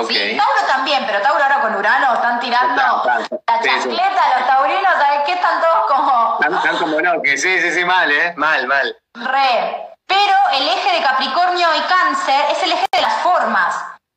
Sí, 0.08 0.36
Tauro 0.36 0.66
también, 0.66 1.04
pero 1.06 1.20
Tauro 1.20 1.42
ahora 1.42 1.60
con 1.60 1.76
Urano 1.76 2.14
están 2.14 2.40
tirando 2.40 2.82
la 3.04 3.60
chancleta, 3.60 4.38
los 4.38 4.46
taurinos, 4.46 4.92
¿sabes 4.94 5.20
qué? 5.26 5.32
Están 5.34 5.60
todos 5.60 5.86
como. 5.86 6.38
Están, 6.40 6.78
como 6.78 7.00
no, 7.00 7.22
que 7.22 7.36
sí, 7.36 7.60
sí, 7.60 7.70
sí, 7.70 7.84
mal, 7.84 8.10
¿eh? 8.10 8.32
Mal, 8.36 8.66
mal. 8.66 8.96
Re. 9.14 9.93
Pero 10.06 10.34
el 10.52 10.68
eje 10.68 10.92
de 10.92 11.02
Capricornio 11.02 11.68
y 11.76 11.80
Cáncer 11.82 12.46
es 12.50 12.62
el 12.62 12.72
eje 12.72 12.86
de 12.92 13.02
las 13.02 13.14
formas. 13.22 13.74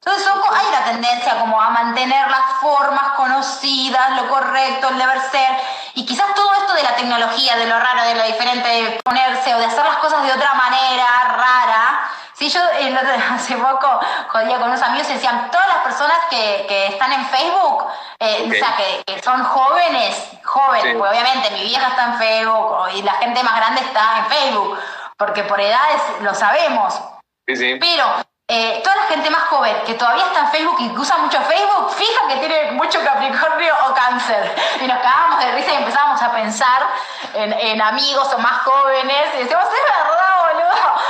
Entonces 0.07 0.31
hay 0.53 0.67
una 0.67 0.85
tendencia 0.85 1.37
como 1.39 1.61
a 1.61 1.69
mantener 1.69 2.29
las 2.29 2.61
formas 2.61 3.09
conocidas, 3.17 4.11
lo 4.11 4.29
correcto, 4.29 4.87
el 4.87 4.97
deber 4.97 5.19
ser, 5.31 5.57
y 5.95 6.05
quizás 6.05 6.33
todo 6.33 6.53
esto 6.53 6.73
de 6.75 6.83
la 6.83 6.95
tecnología, 6.95 7.57
de 7.57 7.65
lo 7.65 7.77
raro, 7.77 8.03
de 8.03 8.15
lo 8.15 8.23
diferente, 8.23 8.69
de 8.69 8.99
ponerse 9.03 9.53
o 9.53 9.57
de 9.57 9.65
hacer 9.65 9.83
las 9.83 9.97
cosas 9.97 10.23
de 10.23 10.31
otra 10.31 10.53
manera 10.53 11.05
rara. 11.35 12.09
Si 12.33 12.49
yo 12.49 12.61
hace 13.33 13.55
poco 13.57 13.99
jodía 14.29 14.59
con 14.59 14.69
unos 14.69 14.81
amigos 14.81 15.09
y 15.09 15.13
decían, 15.13 15.49
todas 15.51 15.67
las 15.67 15.77
personas 15.77 16.17
que, 16.29 16.87
están 16.87 17.11
en 17.11 17.25
Facebook, 17.25 17.87
eh, 18.19 18.47
o 18.47 18.53
sea, 18.53 18.77
que, 18.77 19.21
son 19.21 19.43
jóvenes, 19.43 20.29
jóvenes, 20.43 20.95
pues 20.97 21.11
obviamente 21.11 21.49
mi 21.51 21.63
vieja 21.63 21.87
está 21.87 22.05
en 22.05 22.17
Facebook 22.17 22.89
y 22.93 23.01
la 23.01 23.13
gente 23.13 23.43
más 23.43 23.55
grande 23.55 23.81
está 23.81 24.19
en 24.19 24.25
Facebook, 24.27 24.79
porque 25.17 25.43
por 25.43 25.59
edades 25.59 26.01
lo 26.21 26.33
sabemos. 26.33 26.99
Sí, 27.47 27.55
sí. 27.55 27.77
Pero 27.79 28.05
eh, 28.49 28.79
toda 28.81 28.95
la 28.95 29.03
gente 29.03 29.29
más 29.29 29.43
joven 29.49 29.75
que 29.85 29.95
todavía 29.95 30.25
está 30.25 30.39
en 30.39 30.51
Facebook 30.51 30.77
y 30.79 30.89
que 30.89 30.99
usa 30.99 31.17
mucho 31.17 31.41
Facebook, 31.41 31.91
fija 31.91 32.27
que 32.29 32.35
tiene 32.37 32.71
mucho 32.71 33.03
Capricornio 33.03 33.75
o 33.89 33.93
Cáncer. 33.93 34.55
Y 34.81 34.87
nos 34.87 34.99
cagábamos 34.99 35.39
de 35.43 35.51
risa 35.51 35.73
y 35.73 35.75
empezábamos 35.75 36.21
a 36.21 36.31
pensar 36.31 36.87
en, 37.33 37.81
amigos 37.81 38.33
o 38.33 38.37
más 38.37 38.59
jóvenes 38.59 39.35
y 39.35 39.39
decíamos, 39.39 39.65
es 39.65 39.83
verdad, 39.83 40.53
boludo. 40.53 41.01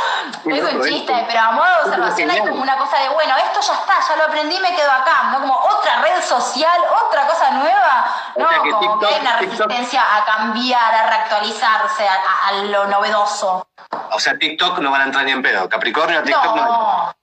Es 0.46 0.74
un 0.74 0.84
chiste, 0.84 1.26
pero 1.28 1.40
a 1.40 1.52
modo 1.52 1.66
de 1.66 1.90
observación 1.90 2.30
hay 2.30 2.40
como 2.40 2.62
una 2.62 2.78
cosa 2.78 3.00
de, 3.00 3.10
bueno, 3.10 3.36
esto 3.38 3.62
ya 3.62 3.74
está, 3.74 4.00
ya 4.08 4.16
lo 4.16 4.24
aprendí 4.26 4.56
y 4.56 4.60
me 4.60 4.76
quedo 4.76 4.92
acá, 4.92 5.30
¿no? 5.32 5.42
Como 5.42 5.56
otra 5.56 6.02
red 6.02 6.22
social, 6.22 6.80
otra 7.06 7.28
cosa 7.28 7.52
nueva, 7.52 8.16
¿no? 8.36 8.48
como 8.80 9.00
que 9.00 9.08
hay 9.08 9.22
una 9.22 9.38
resistencia 9.38 10.04
a 10.16 10.26
cambiar, 10.26 10.94
a 10.94 11.08
reactualizarse, 11.08 12.08
a, 12.08 12.52
lo 12.64 12.86
novedoso. 12.88 13.68
O 14.12 14.20
sea, 14.20 14.38
TikTok 14.38 14.80
no 14.80 14.92
van 14.92 15.02
a 15.02 15.04
entrar 15.06 15.26
ni 15.26 15.32
en 15.32 15.42
pedo. 15.42 15.68
Capricornio, 15.70 16.24
TikTok 16.24 16.56
no. 16.56 16.66
no. 16.66 17.16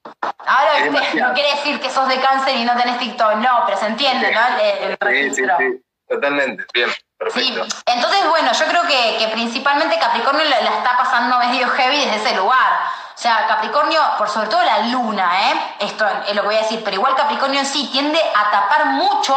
Ahora 0.46 0.72
no 1.14 1.32
quiere 1.34 1.50
decir 1.56 1.80
que 1.80 1.90
sos 1.90 2.08
de 2.08 2.20
cáncer 2.20 2.56
y 2.56 2.64
no 2.64 2.76
tenés 2.76 2.98
TikTok, 2.98 3.36
no, 3.36 3.62
pero 3.66 3.78
se 3.78 3.86
entiende, 3.86 4.32
¿no? 4.32 4.40
El, 4.60 4.96
registro. 5.00 5.56
Sí, 5.58 5.64
sí, 5.70 5.82
totalmente, 6.08 6.64
bien. 6.72 6.90
Perfecto. 7.18 7.64
Sí. 7.64 7.76
Entonces, 7.86 8.28
bueno, 8.28 8.52
yo 8.52 8.66
creo 8.66 8.82
que, 8.86 9.28
principalmente 9.32 9.98
Capricornio 9.98 10.44
la, 10.44 10.58
está 10.58 10.96
pasando 10.96 11.38
medio 11.38 11.68
heavy 11.68 11.98
desde 11.98 12.16
ese 12.16 12.36
lugar. 12.36 12.80
O 13.14 13.18
sea, 13.18 13.46
Capricornio, 13.46 14.00
por 14.18 14.28
sobre 14.28 14.48
todo 14.48 14.62
la 14.62 14.78
luna, 14.88 15.50
¿eh? 15.50 15.76
Esto 15.80 16.04
es 16.26 16.34
lo 16.34 16.42
que 16.42 16.48
voy 16.48 16.56
a 16.56 16.62
decir, 16.62 16.82
pero 16.84 16.96
igual 16.96 17.14
Capricornio 17.14 17.60
en 17.60 17.66
sí 17.66 17.88
tiende 17.92 18.18
a 18.18 18.50
tapar 18.50 18.86
mucho 18.86 19.36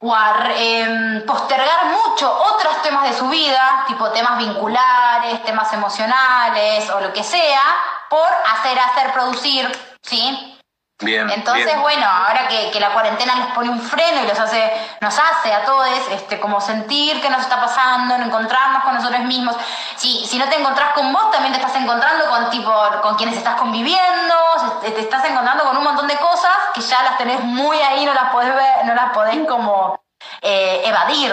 o 0.00 0.14
a 0.14 0.48
em, 0.56 1.26
postergar 1.26 1.86
mucho 1.86 2.32
otros 2.32 2.80
temas 2.82 3.04
de 3.04 3.16
su 3.16 3.28
vida, 3.28 3.84
tipo 3.86 4.10
temas 4.10 4.38
vinculares, 4.38 5.42
temas 5.44 5.72
emocionales 5.72 6.88
o 6.90 7.00
lo 7.00 7.12
que 7.12 7.24
sea, 7.24 7.62
por 8.08 8.28
hacer, 8.52 8.78
hacer, 8.78 9.12
producir, 9.12 9.96
¿sí? 10.02 10.57
Bien, 11.00 11.30
Entonces, 11.30 11.78
bueno, 11.80 12.04
ahora 12.04 12.48
que, 12.48 12.80
la 12.80 12.92
cuarentena 12.92 13.36
les 13.36 13.46
pone 13.54 13.70
un 13.70 13.80
freno 13.80 14.24
y 14.24 14.26
los 14.26 14.38
hace, 14.38 14.72
nos 15.00 15.16
hace 15.16 15.52
a 15.52 15.64
todos 15.64 15.86
este, 16.10 16.40
como 16.40 16.60
sentir 16.60 17.20
qué 17.20 17.30
nos 17.30 17.42
está 17.42 17.60
pasando, 17.60 18.16
encontrarnos 18.16 18.82
con 18.82 18.94
nosotros 18.94 19.20
mismos. 19.20 19.54
Si, 19.96 20.26
si 20.26 20.38
no 20.38 20.48
te 20.48 20.56
encontrás 20.56 20.94
con 20.94 21.12
vos, 21.12 21.30
también 21.30 21.52
te 21.52 21.60
estás 21.60 21.76
encontrando 21.76 22.28
con 22.28 22.50
tipo, 22.50 22.72
con 23.00 23.14
quienes 23.14 23.36
estás 23.36 23.54
conviviendo, 23.54 24.34
te 24.80 25.00
estás 25.00 25.24
encontrando 25.24 25.62
con 25.62 25.76
un 25.76 25.84
montón 25.84 26.08
de 26.08 26.16
cosas 26.16 26.56
que 26.74 26.80
ya 26.80 27.00
las 27.04 27.16
tenés 27.16 27.44
muy 27.44 27.78
ahí, 27.78 28.04
no 28.04 28.12
las 28.12 28.32
podés 28.32 28.52
ver, 28.52 28.84
no 28.84 28.94
las 28.94 29.12
podés 29.12 29.46
como 29.46 30.02
eh, 30.42 30.82
evadir. 30.84 31.32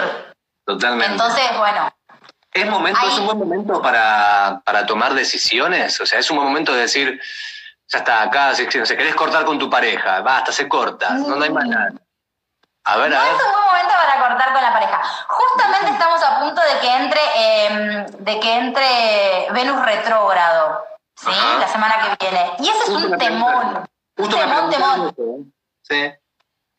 Totalmente. 0.64 1.12
Entonces, 1.12 1.58
bueno, 1.58 1.90
¿Es, 2.52 2.66
momento, 2.70 3.00
¿Es 3.06 3.18
un 3.18 3.26
buen 3.26 3.38
momento 3.38 3.82
para, 3.82 4.62
para, 4.64 4.86
tomar 4.86 5.12
decisiones? 5.14 6.00
O 6.00 6.06
sea, 6.06 6.20
es 6.20 6.30
un 6.30 6.36
buen 6.36 6.48
momento 6.48 6.72
de 6.72 6.82
decir, 6.82 7.20
ya 7.88 7.98
está, 7.98 8.22
acá, 8.22 8.54
si, 8.54 8.68
si 8.70 8.96
querés 8.96 9.14
cortar 9.14 9.44
con 9.44 9.58
tu 9.58 9.70
pareja, 9.70 10.20
basta, 10.20 10.50
se 10.52 10.68
corta, 10.68 11.10
no, 11.10 11.40
hay 11.42 11.50
más 11.50 11.66
nada. 11.66 11.92
A 12.84 12.96
ver, 12.98 13.10
no 13.10 13.16
es 13.16 13.32
un 13.32 13.52
buen 13.52 13.64
momento 13.64 13.94
para 13.96 14.28
cortar 14.28 14.52
con 14.52 14.62
la 14.62 14.72
pareja. 14.72 15.02
Justamente 15.28 15.90
estamos 15.90 16.22
a 16.22 16.40
punto 16.40 16.60
de 16.62 16.78
que 16.80 16.96
entre, 16.96 17.20
em, 17.66 18.06
de 18.06 18.40
que 18.40 18.54
entre 18.58 19.48
Venus 19.52 19.84
retrógrado, 19.84 20.84
¿sí? 21.16 21.30
La 21.58 21.66
semana 21.68 21.96
que 22.00 22.24
viene. 22.24 22.52
Y 22.58 22.68
ese 22.68 22.82
es 22.84 22.88
un 22.90 23.18
temón. 23.18 23.88
un 24.18 24.28
temón, 24.28 24.70
temón. 24.70 25.14
¿eh? 25.18 25.44
Sí. 25.82 26.12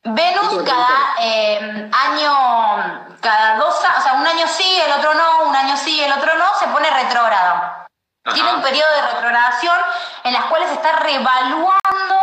Venus 0.03 0.63
cada 0.63 1.15
eh, 1.19 1.89
año, 1.91 3.17
cada 3.19 3.57
dos, 3.57 3.75
o 3.75 4.01
sea, 4.01 4.13
un 4.13 4.25
año 4.25 4.47
sí, 4.47 4.81
el 4.85 4.91
otro 4.93 5.13
no, 5.13 5.49
un 5.49 5.55
año 5.55 5.75
sí, 5.75 6.01
el 6.01 6.11
otro 6.11 6.37
no, 6.37 6.45
se 6.57 6.67
pone 6.67 6.89
retrógrado. 6.89 7.87
Tiene 8.33 8.53
un 8.53 8.61
periodo 8.61 8.89
de 8.95 9.01
retrogradación 9.13 9.77
en 10.23 10.33
las 10.33 10.45
cuales 10.45 10.71
está 10.71 10.93
revaluando 10.93 12.17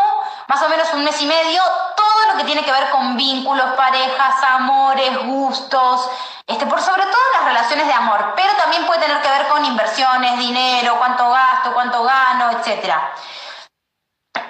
más 0.46 0.62
o 0.62 0.68
menos 0.68 0.92
un 0.92 1.04
mes 1.04 1.20
y 1.22 1.26
medio 1.26 1.62
todo 1.96 2.32
lo 2.32 2.38
que 2.38 2.44
tiene 2.44 2.64
que 2.64 2.72
ver 2.72 2.90
con 2.90 3.16
vínculos, 3.16 3.74
parejas, 3.76 4.42
amores, 4.42 5.24
gustos, 5.24 6.10
este, 6.46 6.66
por 6.66 6.80
sobre 6.80 7.04
todo 7.04 7.22
las 7.34 7.44
relaciones 7.44 7.86
de 7.86 7.92
amor, 7.92 8.34
pero 8.36 8.52
también 8.54 8.84
puede 8.86 9.00
tener 9.00 9.22
que 9.22 9.30
ver 9.30 9.48
con 9.48 9.64
inversiones, 9.64 10.38
dinero, 10.38 10.96
cuánto 10.98 11.30
gasto, 11.30 11.72
cuánto 11.72 12.04
gano, 12.04 12.50
etcétera. 12.50 13.12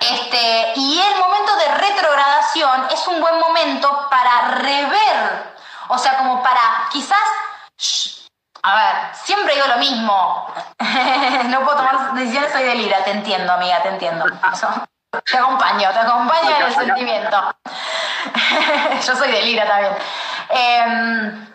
Este, 0.00 0.72
y 0.76 1.00
el 1.00 1.18
momento 1.18 1.56
de 1.56 1.68
retrogradación 1.68 2.88
es 2.90 3.06
un 3.06 3.20
buen 3.20 3.38
momento 3.38 4.08
para 4.10 4.48
rever, 4.56 5.54
o 5.88 5.98
sea, 5.98 6.18
como 6.18 6.42
para 6.42 6.88
quizás, 6.90 7.18
a 8.66 8.74
ver, 8.76 9.14
siempre 9.14 9.54
digo 9.54 9.66
lo 9.66 9.76
mismo, 9.76 10.46
no 11.48 11.60
puedo 11.64 11.76
tomar 11.76 12.14
decisiones, 12.14 12.50
soy 12.50 12.64
de 12.64 12.74
lira, 12.76 13.04
te 13.04 13.10
entiendo, 13.10 13.52
amiga, 13.52 13.82
te 13.82 13.90
entiendo. 13.90 14.24
te 15.30 15.36
acompaño, 15.36 15.90
te 15.90 15.98
acompaño 15.98 16.56
en 16.56 16.62
el 16.62 16.74
sentimiento. 16.74 17.56
Yo 19.06 19.16
soy 19.16 19.30
de 19.30 19.42
lira 19.42 19.66
también. 19.66 19.96
Em, 20.48 21.46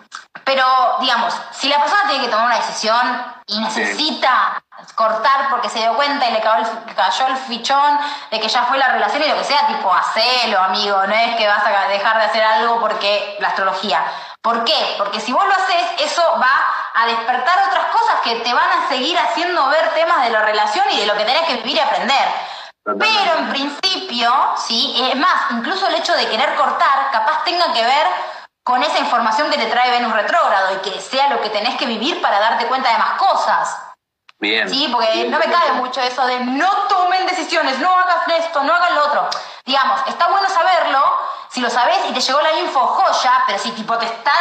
Pero, 0.44 0.64
digamos, 1.00 1.34
si 1.52 1.68
la 1.68 1.80
persona 1.80 2.04
tiene 2.08 2.26
que 2.26 2.30
tomar 2.30 2.46
una 2.46 2.58
decisión 2.58 3.26
y 3.48 3.60
necesita 3.60 4.64
cortar 4.94 5.50
porque 5.50 5.70
se 5.70 5.80
dio 5.80 5.96
cuenta 5.96 6.30
y 6.30 6.34
le 6.34 6.42
cayó, 6.42 7.28
el, 7.28 7.38
fichón 7.38 8.00
de 8.30 8.40
que 8.40 8.48
ya 8.48 8.64
fue 8.66 8.78
la 8.78 8.90
relación 8.90 9.24
y 9.24 9.28
lo 9.28 9.38
que 9.38 9.44
sea, 9.44 9.66
tipo, 9.66 9.92
hacelo, 9.92 10.60
amigo, 10.60 11.08
no 11.08 11.14
es 11.16 11.36
que 11.38 11.48
vas 11.48 11.64
a 11.66 11.88
dejar 11.88 12.18
de 12.18 12.26
hacer 12.26 12.44
algo 12.44 12.80
porque 12.80 13.36
la 13.40 13.48
astrología. 13.48 14.04
¿Por 14.42 14.64
qué? 14.64 14.96
Porque 14.98 15.20
si 15.20 15.34
vos 15.34 15.46
lo 15.46 15.54
haces, 15.54 15.86
eso 16.00 16.24
va 16.42 16.60
a 16.94 17.06
despertar 17.08 17.68
otras 17.68 17.86
cosas 17.88 18.22
que 18.24 18.36
te 18.38 18.54
van 18.54 18.70
a 18.72 18.88
seguir 18.88 19.18
haciendo 19.18 19.68
ver 19.68 19.94
temas 19.94 20.24
de 20.24 20.30
la 20.30 20.42
relación 20.44 20.86
y 20.92 21.00
de 21.00 21.06
lo 21.06 21.16
que 21.18 21.26
tenés 21.26 21.44
que 21.48 21.58
vivir 21.58 21.76
y 21.76 21.80
aprender. 21.80 22.28
Pero 22.84 23.38
en 23.38 23.50
principio, 23.50 24.32
sí, 24.66 24.96
es 25.12 25.16
más, 25.18 25.52
incluso 25.52 25.88
el 25.88 25.96
hecho 25.96 26.14
de 26.16 26.30
querer 26.30 26.56
cortar, 26.56 27.12
capaz 27.12 27.44
tenga 27.44 27.74
que 27.74 27.84
ver 27.84 28.08
con 28.64 28.82
esa 28.82 29.00
información 29.00 29.50
que 29.50 29.58
te 29.58 29.68
trae 29.68 29.92
Venus 29.92 30.14
retrógrado 30.14 30.76
y 30.76 30.90
que 30.90 31.02
sea 31.02 31.30
lo 31.30 31.42
que 31.42 31.50
tenés 31.50 31.76
que 31.76 31.86
vivir 31.86 32.22
para 32.22 32.40
darte 32.40 32.68
cuenta 32.68 32.92
de 32.92 32.98
más 32.98 33.18
cosas. 33.18 33.89
Bien. 34.40 34.70
Sí, 34.70 34.88
porque 34.92 35.28
no 35.30 35.38
me 35.38 35.46
cabe 35.46 35.74
mucho 35.74 36.02
eso 36.02 36.26
de 36.26 36.40
no 36.40 36.72
tomen 36.88 37.26
decisiones, 37.28 37.78
no 37.80 37.90
hagas 37.90 38.28
esto, 38.40 38.64
no 38.64 38.74
hagas 38.74 38.92
lo 38.94 39.06
otro. 39.06 39.30
Digamos, 39.66 40.02
está 40.08 40.28
bueno 40.30 40.48
saberlo, 40.50 41.04
si 41.50 41.60
lo 41.60 41.70
sabes 41.70 41.98
y 42.10 42.14
te 42.14 42.22
llegó 42.22 42.42
la 42.42 42.54
info, 42.60 42.80
joya, 42.80 43.44
pero 43.46 43.60
si 43.60 43.72
tipo 43.72 43.98
te 43.98 44.06
está 44.06 44.32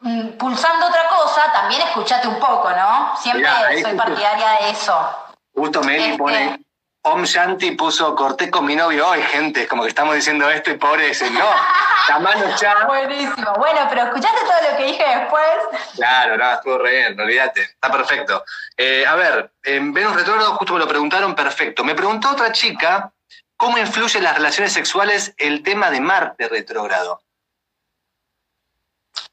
mm, 0.00 0.28
pulsando 0.38 0.86
otra 0.86 1.06
cosa, 1.08 1.52
también 1.52 1.82
escúchate 1.82 2.28
un 2.28 2.38
poco, 2.40 2.70
¿no? 2.70 3.14
Siempre 3.18 3.82
soy 3.82 3.94
partidaria 3.94 4.50
de 4.60 4.70
eso. 4.70 5.16
Justo 5.54 5.82
Meli 5.82 6.04
este, 6.04 6.18
pone 6.18 6.60
Om 7.02 7.24
Shanti 7.24 7.70
puso 7.70 8.14
corté 8.14 8.50
con 8.50 8.66
mi 8.66 8.76
novio 8.76 9.08
hoy, 9.08 9.22
gente, 9.22 9.66
como 9.66 9.84
que 9.84 9.88
estamos 9.88 10.14
diciendo 10.14 10.50
esto 10.50 10.70
y 10.70 10.76
pobre 10.76 11.08
ese, 11.08 11.30
no, 11.30 11.46
la 12.08 12.18
mano 12.18 12.44
ya. 12.60 12.84
Buenísimo, 12.86 13.54
bueno, 13.56 13.86
pero 13.88 14.02
escuchaste 14.02 14.40
todo 14.42 14.70
lo 14.70 14.76
que 14.76 14.84
dije 14.84 15.04
después. 15.18 15.82
Claro, 15.94 16.36
no, 16.36 16.52
estuvo 16.52 16.76
re 16.76 16.90
bien, 16.90 17.18
olvídate, 17.18 17.62
está 17.62 17.90
perfecto. 17.90 18.44
Eh, 18.76 19.06
a 19.06 19.14
ver, 19.14 19.50
en 19.62 19.94
Venus 19.94 20.14
Retrógrado 20.14 20.54
justo 20.56 20.74
me 20.74 20.80
lo 20.80 20.88
preguntaron, 20.88 21.34
perfecto. 21.34 21.84
Me 21.84 21.94
preguntó 21.94 22.32
otra 22.32 22.52
chica, 22.52 23.10
¿cómo 23.56 23.78
influye 23.78 24.18
en 24.18 24.24
las 24.24 24.36
relaciones 24.36 24.74
sexuales 24.74 25.32
el 25.38 25.62
tema 25.62 25.90
de 25.90 26.02
Marte 26.02 26.48
retrógrado? 26.48 27.22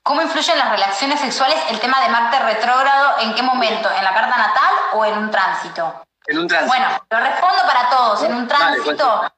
¿Cómo 0.03 0.21
influye 0.21 0.53
en 0.53 0.59
las 0.59 0.71
relaciones 0.71 1.19
sexuales 1.19 1.57
el 1.69 1.81
tema 1.81 2.01
de 2.01 2.07
Marte 2.07 2.39
retrógrado? 2.39 3.19
¿En 3.19 3.35
qué 3.35 3.41
momento? 3.41 3.89
¿En 3.91 4.05
la 4.05 4.13
carta 4.13 4.37
natal 4.37 4.73
o 4.93 5.03
en 5.03 5.17
un 5.17 5.31
tránsito? 5.31 6.06
En 6.27 6.39
un 6.39 6.47
tránsito. 6.47 6.75
Bueno, 6.75 7.05
lo 7.09 7.19
respondo 7.19 7.63
para 7.65 7.89
todos. 7.89 8.23
En 8.23 8.33
un 8.33 8.47
tránsito. 8.47 9.31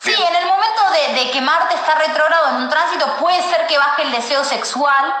sí, 0.00 0.12
en 0.12 0.36
el 0.36 0.46
momento 0.46 0.82
de, 0.90 1.30
que 1.30 1.40
Marte 1.40 1.74
está 1.74 1.94
retrógrado 1.94 2.50
en 2.50 2.56
un 2.56 2.68
tránsito, 2.68 3.16
puede 3.16 3.42
ser 3.42 3.66
que 3.66 3.78
baje 3.78 4.02
el 4.02 4.12
deseo 4.12 4.44
sexual. 4.44 5.14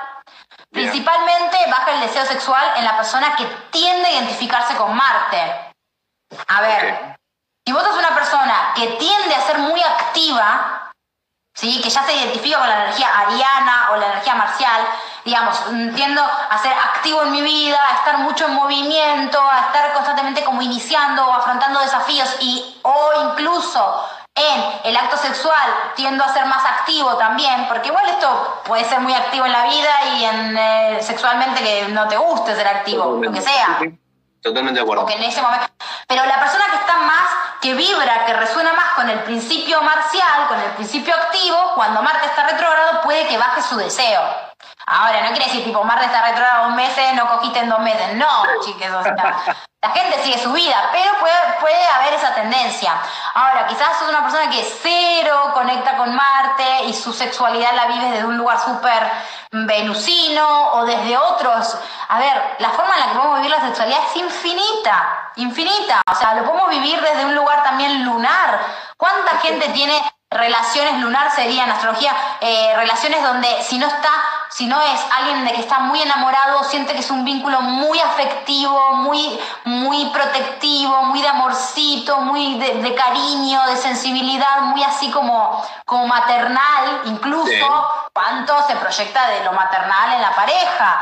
Principalmente 0.70 1.58
baja 1.70 1.92
el 1.92 2.00
deseo 2.00 2.24
sexual 2.24 2.64
en 2.76 2.84
la 2.84 2.96
persona 2.96 3.36
que 3.36 3.44
tiende 3.70 4.08
a 4.08 4.12
identificarse 4.12 4.74
con 4.76 4.94
Marte. 4.94 5.74
A 6.48 6.60
ver, 6.62 7.18
si 7.66 7.72
vos 7.72 7.82
sos 7.82 7.96
una 7.96 8.14
persona 8.14 8.72
que 8.74 8.86
tiende 8.92 9.34
a 9.34 9.46
ser 9.46 9.58
muy 9.58 9.82
activa, 9.82 10.81
¿sí? 11.54 11.80
que 11.82 11.90
ya 11.90 12.04
se 12.04 12.14
identifica 12.14 12.58
con 12.58 12.68
la 12.68 12.84
energía 12.84 13.08
ariana 13.18 13.88
o 13.92 13.96
la 13.96 14.06
energía 14.06 14.34
marcial, 14.34 14.80
digamos, 15.24 15.62
tiendo 15.94 16.22
a 16.22 16.58
ser 16.58 16.72
activo 16.72 17.22
en 17.22 17.32
mi 17.32 17.42
vida, 17.42 17.78
a 17.88 17.94
estar 17.98 18.18
mucho 18.18 18.46
en 18.46 18.54
movimiento, 18.54 19.38
a 19.40 19.66
estar 19.66 19.92
constantemente 19.92 20.44
como 20.44 20.62
iniciando 20.62 21.26
o 21.26 21.32
afrontando 21.32 21.80
desafíos 21.80 22.36
y 22.40 22.78
o 22.82 23.30
incluso 23.30 24.08
en 24.34 24.64
el 24.84 24.96
acto 24.96 25.16
sexual 25.18 25.92
tiendo 25.94 26.24
a 26.24 26.32
ser 26.32 26.46
más 26.46 26.64
activo 26.64 27.16
también, 27.16 27.66
porque 27.68 27.88
igual 27.88 28.08
esto 28.08 28.62
puede 28.64 28.84
ser 28.84 29.00
muy 29.00 29.12
activo 29.12 29.44
en 29.44 29.52
la 29.52 29.64
vida 29.64 30.04
y 30.16 30.24
en 30.24 30.56
eh, 30.56 30.98
sexualmente 31.02 31.62
que 31.62 31.88
no 31.88 32.08
te 32.08 32.16
guste 32.16 32.54
ser 32.54 32.66
activo, 32.66 33.18
lo 33.22 33.30
que 33.30 33.42
sea. 33.42 33.80
Totalmente 34.42 34.80
de 34.80 34.82
acuerdo. 34.82 35.08
en 35.08 35.22
ese 35.22 35.40
momento. 35.40 35.66
Pero 36.08 36.26
la 36.26 36.40
persona 36.40 36.64
que 36.70 36.76
está 36.76 36.98
más, 36.98 37.28
que 37.60 37.74
vibra, 37.74 38.26
que 38.26 38.34
resuena 38.34 38.72
más 38.72 38.92
con 38.94 39.08
el 39.08 39.20
principio 39.20 39.80
marcial, 39.82 40.48
con 40.48 40.60
el 40.60 40.70
principio 40.72 41.14
activo, 41.14 41.72
cuando 41.76 42.02
Marte 42.02 42.26
está 42.26 42.48
retrógrado, 42.48 43.02
puede 43.02 43.26
que 43.28 43.38
baje 43.38 43.62
su 43.62 43.76
deseo. 43.76 44.20
Ahora, 44.86 45.22
no 45.22 45.28
quiere 45.30 45.46
decir 45.46 45.64
tipo 45.64 45.84
Marte 45.84 46.06
está 46.06 46.22
retrógrado 46.22 46.66
dos 46.66 46.74
meses, 46.74 47.14
no 47.14 47.28
cogiste 47.28 47.60
en 47.60 47.68
dos 47.68 47.80
meses. 47.80 48.14
No, 48.14 48.28
chiques, 48.64 48.90
o 48.90 49.02
sea, 49.02 49.14
la 49.82 49.90
gente 49.90 50.22
sigue 50.22 50.38
su 50.38 50.52
vida, 50.52 50.90
pero 50.92 51.12
puede, 51.18 51.34
puede 51.60 51.84
haber 51.86 52.14
esa 52.14 52.32
tendencia. 52.34 52.94
Ahora, 53.34 53.66
quizás 53.66 53.98
sos 53.98 54.08
una 54.08 54.22
persona 54.22 54.48
que 54.48 54.62
cero 54.62 55.50
conecta 55.54 55.96
con 55.96 56.14
Marte 56.14 56.84
y 56.84 56.94
su 56.94 57.12
sexualidad 57.12 57.74
la 57.74 57.86
vive 57.86 58.10
desde 58.10 58.26
un 58.26 58.36
lugar 58.36 58.60
súper 58.60 59.10
venusino 59.50 60.72
o 60.74 60.84
desde 60.84 61.16
otros. 61.16 61.76
A 62.08 62.18
ver, 62.18 62.56
la 62.58 62.70
forma 62.70 62.94
en 62.94 63.00
la 63.00 63.06
que 63.06 63.14
podemos 63.14 63.36
vivir 63.38 63.50
la 63.50 63.66
sexualidad 63.66 64.00
es 64.08 64.16
infinita, 64.16 65.30
infinita. 65.36 66.00
O 66.10 66.14
sea, 66.14 66.34
lo 66.34 66.44
podemos 66.44 66.70
vivir 66.70 67.00
desde 67.00 67.24
un 67.24 67.34
lugar 67.34 67.64
también 67.64 68.04
lunar. 68.04 68.60
¿Cuánta 68.96 69.38
gente 69.38 69.68
tiene 69.70 70.00
relaciones 70.32 70.98
lunar 71.00 71.30
sería 71.30 71.64
en 71.64 71.70
astrología, 71.70 72.14
eh, 72.40 72.72
relaciones 72.76 73.22
donde 73.22 73.48
si 73.62 73.78
no 73.78 73.86
está, 73.86 74.10
si 74.52 74.66
no 74.66 74.80
es 74.82 75.00
alguien 75.18 75.46
de 75.46 75.52
que 75.52 75.60
está 75.60 75.78
muy 75.78 76.02
enamorado, 76.02 76.62
siente 76.64 76.92
que 76.92 77.00
es 77.00 77.10
un 77.10 77.24
vínculo 77.24 77.62
muy 77.62 77.98
afectivo, 77.98 78.92
muy, 78.96 79.40
muy 79.64 80.06
protectivo, 80.10 81.04
muy 81.04 81.22
de 81.22 81.28
amorcito, 81.28 82.20
muy 82.20 82.58
de, 82.58 82.94
cariño, 82.94 83.64
de 83.66 83.76
sensibilidad, 83.76 84.60
muy 84.62 84.82
así 84.82 85.10
como, 85.10 85.64
como 85.86 86.06
maternal, 86.06 87.00
incluso 87.06 87.88
cuánto 88.12 88.54
se 88.66 88.76
proyecta 88.76 89.26
de 89.28 89.42
lo 89.42 89.52
maternal 89.52 90.12
en 90.12 90.20
la 90.20 90.34
pareja. 90.34 91.00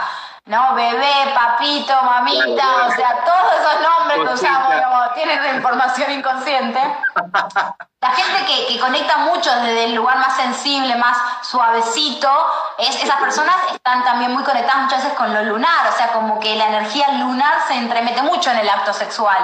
¿No? 0.51 0.75
Bebé, 0.75 1.33
papito, 1.33 1.95
mamita, 2.03 2.87
o 2.89 2.91
sea, 2.91 3.25
todos 3.25 3.53
esos 3.61 3.81
nombres 3.83 4.29
que 4.29 4.35
usamos, 4.35 5.15
tienen 5.15 5.55
información 5.55 6.11
inconsciente. 6.11 6.81
La 8.01 8.11
gente 8.11 8.47
que, 8.47 8.67
que, 8.67 8.81
conecta 8.81 9.19
mucho 9.19 9.55
desde 9.57 9.85
el 9.85 9.95
lugar 9.95 10.19
más 10.19 10.35
sensible, 10.35 10.97
más 10.97 11.17
suavecito, 11.43 12.31
es, 12.79 13.05
esas 13.05 13.17
personas 13.21 13.57
están 13.73 14.03
también 14.05 14.33
muy 14.33 14.43
conectadas 14.43 14.85
muchas 14.85 15.05
veces 15.05 15.19
con 15.19 15.33
lo 15.33 15.45
lunar, 15.45 15.87
o 15.89 15.97
sea, 15.97 16.11
como 16.13 16.41
que 16.41 16.57
la 16.57 16.67
energía 16.67 17.13
lunar 17.13 17.59
se 17.69 17.75
entremete 17.75 18.23
mucho 18.23 18.51
en 18.51 18.59
el 18.59 18.71
acto 18.71 18.93
sexual. 18.93 19.39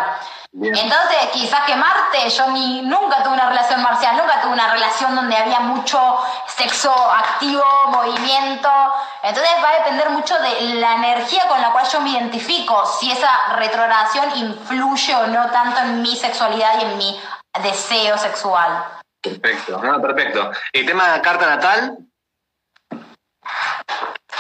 Entonces, 0.59 1.19
quizás 1.35 1.66
que 1.66 1.77
Marte, 1.77 2.31
yo 2.31 2.47
ni, 2.49 2.81
nunca 2.81 3.23
tuve 3.23 3.35
una 3.35 3.51
relación 3.51 3.83
marcial, 3.83 4.16
nunca 4.16 4.40
tuve 4.40 4.53
una 4.55 4.73
relación 4.73 5.14
donde 5.14 5.37
había 5.37 5.61
mucho 5.61 6.01
sexo 6.47 6.90
activo, 6.92 7.62
movimiento. 7.88 8.71
Entonces 9.23 9.53
va 9.62 9.69
a 9.69 9.79
depender 9.81 10.09
mucho 10.11 10.35
de 10.38 10.75
la 10.77 10.95
energía 10.95 11.47
con 11.47 11.61
la 11.61 11.73
cual 11.73 11.87
yo 11.87 12.01
me 12.01 12.11
identifico, 12.11 12.87
si 12.87 13.12
esa 13.12 13.55
retrogradación 13.57 14.35
influye 14.37 15.14
o 15.16 15.27
no 15.27 15.51
tanto 15.51 15.81
en 15.81 16.01
mi 16.01 16.16
sexualidad 16.16 16.81
y 16.81 16.85
en 16.85 16.97
mi 16.97 17.21
deseo 17.62 18.16
sexual. 18.16 18.83
Perfecto, 19.21 19.79
no, 19.83 20.01
perfecto. 20.01 20.51
¿El 20.73 20.87
tema 20.87 21.12
de 21.12 21.21
carta 21.21 21.47
natal? 21.47 21.99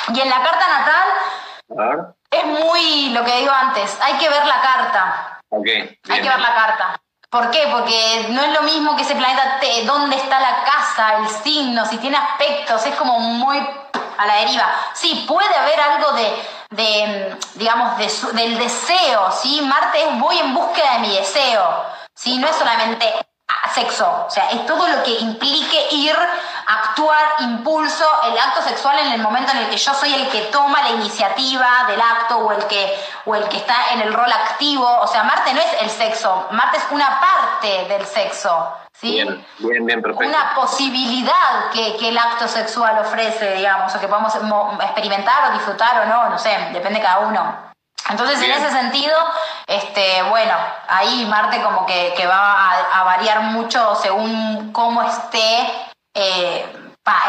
Y 0.08 0.20
en 0.20 0.30
la 0.30 0.42
carta 0.42 0.66
natal 0.68 2.14
es 2.30 2.44
muy 2.46 3.10
lo 3.10 3.22
que 3.22 3.36
digo 3.36 3.52
antes, 3.52 3.98
hay 4.00 4.14
que 4.14 4.30
ver 4.30 4.46
la 4.46 4.62
carta. 4.62 5.35
Okay, 5.48 5.98
Hay 6.08 6.20
que 6.22 6.28
ver 6.28 6.40
la 6.40 6.54
carta. 6.54 7.00
¿Por 7.30 7.50
qué? 7.50 7.68
Porque 7.70 8.26
no 8.30 8.42
es 8.42 8.52
lo 8.52 8.62
mismo 8.62 8.96
que 8.96 9.02
ese 9.02 9.16
planeta, 9.16 9.58
te, 9.60 9.84
dónde 9.84 10.16
está 10.16 10.40
la 10.40 10.64
casa, 10.64 11.18
el 11.18 11.28
signo, 11.28 11.84
si 11.86 11.98
tiene 11.98 12.16
aspectos, 12.16 12.86
es 12.86 12.94
como 12.94 13.18
muy 13.18 13.58
a 14.18 14.26
la 14.26 14.36
deriva. 14.36 14.74
Sí, 14.94 15.24
puede 15.28 15.54
haber 15.54 15.80
algo 15.80 16.12
de, 16.70 17.36
digamos, 17.54 17.98
del 17.98 18.58
deseo, 18.58 19.30
¿sí? 19.32 19.60
Marte 19.62 20.02
es 20.02 20.18
voy 20.18 20.38
en 20.38 20.54
búsqueda 20.54 20.94
de 20.94 20.98
mi 21.00 21.16
deseo, 21.16 21.84
¿sí? 22.14 22.38
No 22.38 22.48
es 22.48 22.56
solamente 22.56 23.12
sexo, 23.74 24.26
o 24.26 24.30
sea, 24.30 24.50
es 24.50 24.66
todo 24.66 24.86
lo 24.86 25.02
que 25.02 25.12
implique 25.18 25.88
ir, 25.90 26.16
actuar, 26.66 27.34
impulso, 27.40 28.04
el 28.24 28.38
acto 28.38 28.62
sexual 28.62 28.98
en 28.98 29.12
el 29.12 29.20
momento 29.20 29.52
en 29.52 29.58
el 29.58 29.68
que 29.68 29.76
yo 29.76 29.94
soy 29.94 30.14
el 30.14 30.28
que 30.28 30.42
toma 30.52 30.82
la 30.82 30.90
iniciativa 30.90 31.84
del 31.88 32.00
acto 32.00 32.38
o 32.38 32.52
el 32.52 32.64
que, 32.66 32.98
o 33.24 33.34
el 33.34 33.48
que 33.48 33.58
está 33.58 33.92
en 33.92 34.00
el 34.02 34.12
rol 34.12 34.30
activo, 34.30 34.86
o 35.00 35.06
sea, 35.06 35.22
Marte 35.22 35.54
no 35.54 35.60
es 35.60 35.82
el 35.82 35.90
sexo, 35.90 36.48
Marte 36.50 36.78
es 36.78 36.84
una 36.90 37.20
parte 37.20 37.84
del 37.88 38.06
sexo, 38.06 38.72
¿sí? 38.92 39.12
Bien, 39.12 39.46
bien, 39.58 39.86
bien, 39.86 40.02
perfecto. 40.02 40.28
Una 40.28 40.54
posibilidad 40.54 41.70
que, 41.72 41.96
que 41.96 42.08
el 42.08 42.18
acto 42.18 42.48
sexual 42.48 42.98
ofrece, 42.98 43.54
digamos, 43.54 43.94
o 43.94 44.00
que 44.00 44.08
podemos 44.08 44.34
experimentar 44.82 45.50
o 45.50 45.52
disfrutar 45.54 46.00
o 46.02 46.06
no, 46.06 46.30
no 46.30 46.38
sé, 46.38 46.50
depende 46.72 46.98
de 46.98 47.04
cada 47.04 47.20
uno. 47.20 47.65
Entonces, 48.08 48.40
en 48.40 48.50
ese 48.50 48.70
sentido, 48.70 49.16
este, 49.66 50.22
bueno, 50.24 50.54
ahí 50.88 51.26
Marte 51.26 51.60
como 51.62 51.86
que, 51.86 52.26
va 52.26 52.70
a, 52.92 53.04
variar 53.04 53.40
mucho 53.40 53.94
según 53.96 54.72
cómo 54.72 55.02
esté 55.02 55.58
eh, 56.14 56.64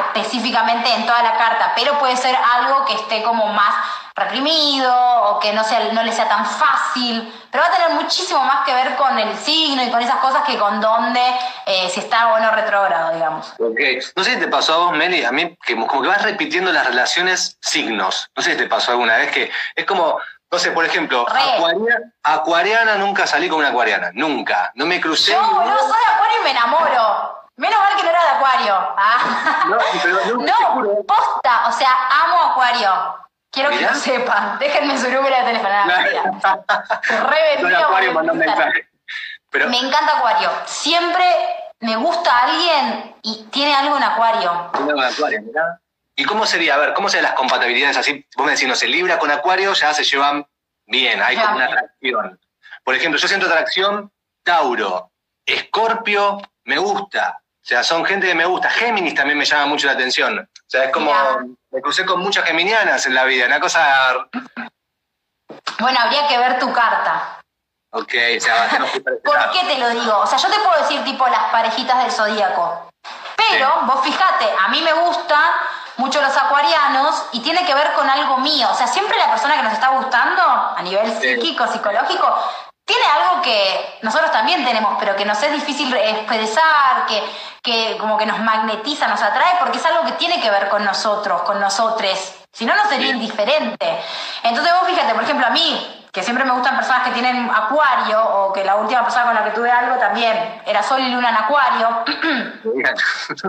específicamente 0.07 0.91
en 0.93 1.05
toda 1.05 1.21
la 1.21 1.37
carta, 1.37 1.73
pero 1.75 1.99
puede 1.99 2.15
ser 2.17 2.35
algo 2.35 2.85
que 2.85 2.93
esté 2.93 3.21
como 3.21 3.47
más 3.47 3.73
reprimido 4.15 4.91
o 5.25 5.39
que 5.39 5.53
no, 5.53 5.63
sea, 5.63 5.93
no 5.93 6.01
le 6.01 6.11
sea 6.11 6.27
tan 6.27 6.43
fácil, 6.43 7.31
pero 7.51 7.63
va 7.63 7.69
a 7.69 7.71
tener 7.71 7.89
muchísimo 7.91 8.43
más 8.43 8.65
que 8.65 8.73
ver 8.73 8.95
con 8.95 9.17
el 9.19 9.37
signo 9.37 9.83
y 9.83 9.91
con 9.91 10.01
esas 10.01 10.15
cosas 10.15 10.43
que 10.43 10.57
con 10.57 10.81
dónde, 10.81 11.21
eh, 11.67 11.87
si 11.89 11.99
está 11.99 12.33
o 12.33 12.39
no 12.39 12.49
retrógrado, 12.49 13.13
digamos. 13.13 13.53
Ok, 13.59 13.79
no 14.15 14.23
sé 14.23 14.33
si 14.33 14.39
te 14.39 14.47
pasó 14.47 14.73
a 14.73 14.77
vos, 14.77 14.97
Meli, 14.97 15.23
a 15.23 15.31
mí 15.31 15.55
que 15.63 15.75
como 15.75 16.01
que 16.01 16.07
vas 16.07 16.23
repitiendo 16.23 16.71
las 16.71 16.87
relaciones 16.87 17.57
signos, 17.61 18.27
no 18.35 18.41
sé 18.41 18.51
si 18.51 18.57
te 18.57 18.67
pasó 18.67 18.91
alguna 18.91 19.17
vez 19.17 19.31
que 19.31 19.51
es 19.75 19.85
como, 19.85 20.19
no 20.49 20.59
sé, 20.59 20.71
por 20.71 20.85
ejemplo, 20.85 21.25
acuariana, 22.23 22.95
nunca 22.95 23.27
salí 23.27 23.49
con 23.49 23.59
una 23.59 23.67
acuariana, 23.69 24.11
nunca, 24.13 24.71
no 24.75 24.85
me 24.85 25.01
crucé. 25.01 25.33
Yo, 25.33 25.41
no, 25.41 25.79
soy 25.79 25.97
acuario 26.13 26.39
y 26.39 26.43
me 26.43 26.51
enamoro. 26.51 27.37
Menos 27.57 27.79
mal 27.79 27.97
que 27.97 28.03
no 28.03 28.09
era 28.09 28.23
de 28.23 28.29
acuario. 28.29 28.73
Ah. 28.97 29.65
No, 29.67 29.77
pero 30.03 30.37
no, 30.37 31.03
posta, 31.07 31.67
o 31.67 31.71
sea, 31.71 31.89
amo 32.23 32.51
acuario. 32.51 33.17
Quiero 33.51 33.71
que 33.71 33.81
lo 33.81 33.93
sepan. 33.95 34.59
Déjenme 34.59 34.95
su 34.97 35.09
número 35.09 35.35
de 35.35 35.43
teléfono. 35.43 35.73
Me 39.69 39.79
encanta 39.79 40.17
Acuario. 40.17 40.51
Siempre 40.65 41.25
me 41.79 41.95
gusta 41.95 42.39
alguien 42.39 43.15
y 43.23 43.47
tiene 43.51 43.73
algo 43.73 43.97
en 43.97 44.03
Acuario. 44.03 44.69
Tiene 44.73 44.91
algo 44.91 45.03
en 45.03 45.13
Acuario, 45.13 45.41
¿Y 46.19 46.25
cómo 46.25 46.47
sería? 46.47 46.73
A 46.73 46.77
ver, 46.77 46.93
¿cómo 46.93 47.09
serían 47.09 47.29
las 47.29 47.39
compatibilidades 47.39 47.95
así? 47.95 48.25
Vos 48.35 48.45
me 48.45 48.53
decís, 48.53 48.67
no 48.67 48.75
sé, 48.75 48.87
Libra 48.87 49.19
con 49.19 49.29
Acuario 49.29 49.71
ya 49.73 49.93
se 49.93 50.03
llevan 50.03 50.47
bien, 50.87 51.21
hay 51.21 51.37
como 51.37 51.55
una 51.55 51.65
atracción. 51.65 52.39
Por 52.83 52.95
ejemplo, 52.95 53.19
yo 53.19 53.27
siento 53.27 53.45
atracción 53.45 54.11
Tauro, 54.43 55.11
Escorpio, 55.45 56.41
me 56.63 56.79
gusta. 56.79 57.39
O 57.39 57.67
sea, 57.67 57.83
son 57.83 58.03
gente 58.03 58.27
que 58.27 58.33
me 58.33 58.45
gusta. 58.45 58.69
Géminis 58.69 59.13
también 59.13 59.37
me 59.37 59.45
llama 59.45 59.67
mucho 59.67 59.85
la 59.85 59.93
atención. 59.93 60.39
O 60.39 60.69
sea, 60.69 60.85
es 60.85 60.91
como, 60.91 61.13
me 61.69 61.81
crucé 61.81 62.03
con 62.03 62.19
muchas 62.19 62.45
geminianas 62.45 63.05
en 63.05 63.13
la 63.13 63.25
vida, 63.25 63.45
una 63.45 63.59
cosa... 63.59 64.27
Bueno, 65.79 65.99
habría 65.99 66.27
que 66.27 66.37
ver 66.39 66.57
tu 66.57 66.73
carta. 66.73 67.41
Ok, 67.91 68.13
o 68.37 68.41
sea, 68.41 68.69
¿Por 69.23 69.51
qué 69.51 69.65
te 69.67 69.77
lo 69.77 69.89
digo? 69.91 70.17
O 70.17 70.25
sea, 70.25 70.39
yo 70.39 70.49
te 70.49 70.59
puedo 70.59 70.81
decir 70.81 71.03
tipo 71.03 71.27
las 71.27 71.51
parejitas 71.51 72.03
del 72.03 72.11
zodíaco. 72.11 72.89
Pero, 73.35 73.81
vos 73.85 74.03
fijate, 74.03 74.45
a 74.59 74.67
mí 74.69 74.81
me 74.81 74.93
gustan 74.93 75.51
mucho 75.97 76.21
los 76.21 76.35
acuarianos 76.37 77.23
y 77.31 77.41
tiene 77.41 77.65
que 77.65 77.73
ver 77.73 77.93
con 77.93 78.09
algo 78.09 78.37
mío. 78.37 78.67
O 78.71 78.75
sea, 78.75 78.87
siempre 78.87 79.17
la 79.17 79.29
persona 79.29 79.55
que 79.55 79.63
nos 79.63 79.73
está 79.73 79.89
gustando, 79.89 80.41
a 80.41 80.81
nivel 80.83 81.11
psíquico, 81.19 81.67
psicológico, 81.67 82.35
tiene 82.85 83.03
algo 83.05 83.41
que 83.41 83.99
nosotros 84.01 84.31
también 84.31 84.63
tenemos, 84.63 84.95
pero 84.97 85.15
que 85.15 85.25
nos 85.25 85.41
es 85.43 85.51
difícil 85.51 85.93
expresar, 85.93 87.05
que, 87.05 87.21
que 87.61 87.97
como 87.97 88.17
que 88.17 88.25
nos 88.25 88.39
magnetiza, 88.39 89.07
nos 89.07 89.21
atrae, 89.21 89.57
porque 89.59 89.77
es 89.77 89.85
algo 89.85 90.05
que 90.05 90.13
tiene 90.13 90.39
que 90.39 90.49
ver 90.49 90.69
con 90.69 90.85
nosotros, 90.85 91.41
con 91.41 91.59
nosotres. 91.59 92.35
Si 92.53 92.65
no, 92.65 92.75
no 92.75 92.87
sería 92.87 93.09
indiferente. 93.09 93.99
Entonces 94.43 94.73
vos 94.79 94.87
fíjate, 94.87 95.13
por 95.13 95.23
ejemplo, 95.23 95.47
a 95.47 95.49
mí, 95.49 96.06
que 96.11 96.23
siempre 96.23 96.45
me 96.45 96.51
gustan 96.51 96.75
personas 96.75 97.03
que 97.03 97.11
tienen 97.11 97.49
acuario, 97.49 98.23
o 98.23 98.53
que 98.53 98.63
la 98.63 98.75
última 98.75 99.03
persona 99.03 99.25
con 99.25 99.35
la 99.35 99.43
que 99.43 99.51
tuve 99.51 99.69
algo 99.69 99.95
también 99.97 100.61
era 100.65 100.81
Sol 100.81 100.99
y 101.01 101.11
Luna 101.11 101.29
en 101.29 101.37
acuario. 101.37 102.03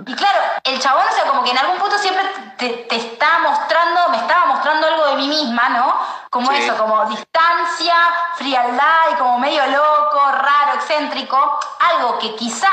y 0.06 0.14
claro, 0.14 0.40
el 0.64 0.78
chabón, 0.78 1.04
o 1.08 1.14
sea, 1.14 1.24
como 1.24 1.44
que 1.44 1.50
en 1.50 1.58
algún 1.58 1.78
punto 1.78 1.98
siempre 1.98 2.24
te, 2.56 2.68
te 2.68 2.96
está 2.96 3.38
mostrando, 3.42 4.08
me 4.10 4.18
estaba 4.18 4.46
mostrando 4.46 4.86
algo 4.86 5.06
de 5.06 5.16
mí 5.16 5.28
misma, 5.28 5.68
¿no? 5.70 5.98
Como 6.30 6.52
eso, 6.52 6.76
como 6.76 7.06
distancia, 7.06 7.94
frialdad 8.34 9.00
y 9.12 9.14
como 9.14 9.38
medio 9.38 9.66
loco, 9.66 10.20
raro, 10.32 10.74
excéntrico. 10.74 11.58
Algo 11.90 12.18
que 12.18 12.34
quizás 12.36 12.68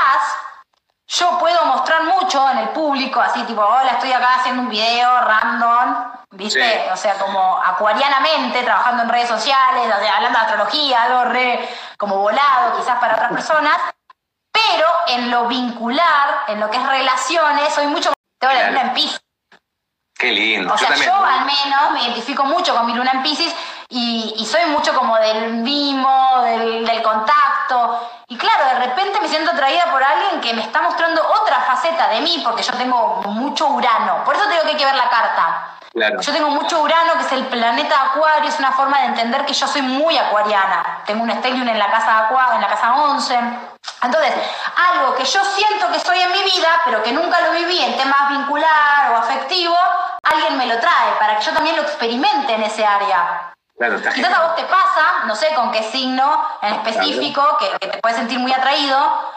yo 1.07 1.37
puedo 1.39 1.65
mostrar 1.65 2.03
mucho 2.03 2.49
en 2.51 2.57
el 2.59 2.69
público, 2.69 3.21
así 3.21 3.43
tipo, 3.43 3.61
hola, 3.61 3.91
estoy 3.91 4.11
acá 4.11 4.35
haciendo 4.35 4.63
un 4.63 4.69
video 4.69 5.21
random, 5.21 6.11
¿viste? 6.31 6.89
O 6.91 6.97
sea, 6.97 7.15
como 7.15 7.61
acuarianamente, 7.63 8.63
trabajando 8.63 9.03
en 9.03 9.09
redes 9.09 9.29
sociales, 9.29 9.91
hablando 9.91 10.39
de 10.39 10.45
astrología, 10.45 11.03
algo 11.03 11.25
re 11.25 11.69
como 11.97 12.17
volado 12.17 12.77
quizás 12.77 12.99
para 12.99 13.13
otras 13.13 13.31
personas, 13.31 13.77
pero 14.51 14.87
en 15.07 15.29
lo 15.29 15.47
vincular, 15.47 16.45
en 16.47 16.59
lo 16.59 16.69
que 16.69 16.77
es 16.77 16.87
relaciones, 16.87 17.73
soy 17.73 17.87
mucho 17.87 18.09
más... 18.09 18.15
Tengo 18.39 18.53
la 18.53 18.67
luna 18.67 18.81
en 18.81 18.93
Pisces. 18.93 19.24
Qué 20.17 20.31
lindo. 20.31 20.73
O 20.73 20.77
sea, 20.77 20.95
yo, 20.95 21.13
al 21.13 21.45
menos 21.45 21.91
me 21.91 22.03
identifico 22.03 22.45
mucho 22.45 22.73
con 22.73 22.85
mi 22.85 22.93
luna 22.93 23.11
en 23.15 23.23
Pisces 23.23 23.53
y, 23.89 24.47
soy 24.49 24.65
mucho 24.71 24.93
como 24.93 25.17
del 25.17 25.55
mimo, 25.55 26.41
del, 26.43 26.85
del 26.85 27.03
contacto. 27.03 28.09
Y 28.27 28.37
claro, 28.37 28.65
de 28.65 28.85
repente 28.87 29.19
me 29.19 29.27
siento 29.27 29.51
atraída 29.51 29.91
por 29.91 30.01
alguien 30.01 30.41
que 30.41 30.53
me 30.53 30.61
está 30.61 30.81
mostrando 30.81 31.21
otra 31.41 31.59
faceta 31.61 32.07
de 32.09 32.21
mí, 32.21 32.41
porque 32.43 32.63
yo 32.63 32.73
tengo 32.73 33.23
mucho 33.25 33.67
Urano. 33.67 34.23
Por 34.23 34.35
eso 34.35 34.45
tengo 34.47 34.63
que, 34.63 34.77
que 34.77 34.85
ver 34.85 34.95
la 34.95 35.09
carta. 35.09 35.74
Yo 35.95 36.33
tengo 36.33 36.49
mucho 36.49 36.81
Urano, 36.81 37.13
que 37.13 37.25
es 37.25 37.31
el 37.31 37.45
planeta 37.45 37.95
Acuario, 38.11 38.49
es 38.49 38.59
una 38.59 38.73
forma 38.73 38.99
de 38.99 39.05
entender 39.05 39.45
que 39.45 39.53
yo 39.53 39.65
soy 39.65 39.81
muy 39.81 40.17
acuariana. 40.17 41.01
Tengo 41.05 41.23
un 41.23 41.31
stellium 41.31 41.69
en 41.69 41.79
la 41.79 41.89
casa 41.89 42.25
Acuario, 42.25 42.55
en 42.55 42.61
la 42.61 42.67
casa 42.67 42.95
11. 42.95 43.39
Entonces, 44.03 44.33
algo 44.75 45.15
que 45.15 45.23
yo 45.23 45.41
siento 45.45 45.89
que 45.93 45.99
soy 46.01 46.19
en 46.19 46.33
mi 46.33 46.43
vida, 46.43 46.81
pero 46.83 47.01
que 47.01 47.13
nunca 47.13 47.39
lo 47.39 47.51
viví 47.53 47.79
en 47.79 47.95
temas 47.95 48.29
vincular 48.29 49.11
o 49.13 49.17
afectivo, 49.17 49.77
alguien 50.21 50.57
me 50.57 50.67
lo 50.67 50.77
trae 50.79 51.13
para 51.17 51.37
que 51.37 51.45
yo 51.45 51.53
también 51.53 51.77
lo 51.77 51.83
experimente 51.83 52.53
en 52.53 52.63
ese 52.63 52.85
área. 52.85 53.53
Claro, 53.77 53.95
Quizás 54.13 54.33
a 54.33 54.47
vos 54.47 54.55
te 54.57 54.63
pasa, 54.63 55.23
no 55.27 55.35
sé 55.35 55.53
con 55.55 55.71
qué 55.71 55.81
signo 55.81 56.45
en 56.61 56.73
específico, 56.73 57.57
que, 57.57 57.87
te 57.87 57.97
puedes 57.99 58.17
sentir 58.17 58.39
muy 58.39 58.51
atraído. 58.51 59.31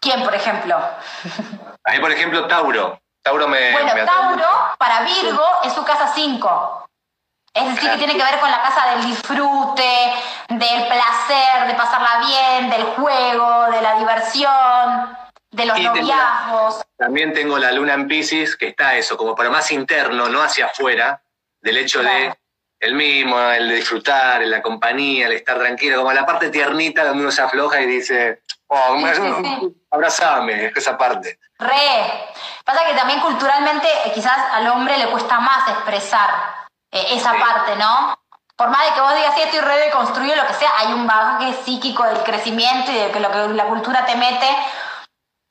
¿Quién, 0.00 0.22
por 0.22 0.34
ejemplo? 0.34 0.76
A 1.86 1.92
mí, 1.92 1.98
por 1.98 2.12
ejemplo, 2.12 2.46
Tauro. 2.46 2.98
Tauro 3.24 3.48
me. 3.48 3.72
Bueno, 3.72 3.92
Tauro, 4.04 4.76
para 4.78 5.00
Virgo, 5.00 5.42
es 5.64 5.72
su 5.72 5.82
casa 5.82 6.12
5. 6.14 6.86
Es 7.54 7.74
decir, 7.74 7.90
que 7.90 7.96
tiene 7.96 8.16
que 8.16 8.22
ver 8.22 8.38
con 8.38 8.50
la 8.50 8.60
casa 8.60 8.90
del 8.90 9.06
disfrute, 9.06 10.12
del 10.48 10.86
placer, 10.86 11.66
de 11.68 11.74
pasarla 11.74 12.20
bien, 12.26 12.68
del 12.68 12.82
juego, 12.82 13.70
de 13.70 13.80
la 13.80 13.96
diversión, 13.98 15.16
de 15.50 15.64
los 15.64 15.80
noviazgos. 15.80 16.82
también 16.98 17.32
tengo 17.32 17.56
la 17.56 17.72
luna 17.72 17.94
en 17.94 18.08
Pisces, 18.08 18.56
que 18.56 18.68
está 18.68 18.96
eso, 18.96 19.16
como 19.16 19.34
para 19.34 19.50
más 19.50 19.70
interno, 19.70 20.28
no 20.28 20.42
hacia 20.42 20.66
afuera, 20.66 21.22
del 21.62 21.78
hecho 21.78 22.02
de 22.02 22.36
el 22.84 22.94
mismo, 22.94 23.38
el 23.40 23.68
de 23.68 23.76
disfrutar, 23.76 24.42
la 24.42 24.60
compañía, 24.60 25.26
el 25.26 25.32
estar 25.32 25.58
tranquilo, 25.58 25.98
como 25.98 26.12
la 26.12 26.26
parte 26.26 26.50
tiernita 26.50 27.04
donde 27.04 27.22
uno 27.22 27.32
se 27.32 27.42
afloja 27.42 27.80
y 27.80 27.86
dice, 27.86 28.42
oh, 28.68 28.96
abrazame, 29.90 30.72
esa 30.76 30.98
parte. 30.98 31.38
Re. 31.58 32.26
Pasa 32.64 32.84
que 32.86 32.94
también 32.94 33.20
culturalmente 33.20 33.88
eh, 34.04 34.12
quizás 34.14 34.38
al 34.52 34.66
hombre 34.68 34.98
le 34.98 35.06
cuesta 35.06 35.40
más 35.40 35.68
expresar 35.68 36.30
eh, 36.90 37.06
esa 37.12 37.32
parte, 37.32 37.76
¿no? 37.76 38.18
Por 38.56 38.68
más 38.68 38.86
de 38.86 38.94
que 38.94 39.00
vos 39.00 39.14
digas, 39.14 39.34
sí, 39.34 39.40
estoy 39.42 39.60
re 39.60 39.78
deconstruido, 39.78 40.36
lo 40.36 40.46
que 40.46 40.54
sea, 40.54 40.70
hay 40.76 40.92
un 40.92 41.06
bagaje 41.06 41.54
psíquico 41.64 42.04
del 42.04 42.22
crecimiento 42.22 42.92
y 42.92 42.96
de 42.96 43.10
que 43.10 43.20
lo 43.20 43.30
que 43.30 43.48
la 43.54 43.64
cultura 43.64 44.04
te 44.04 44.14
mete 44.14 44.46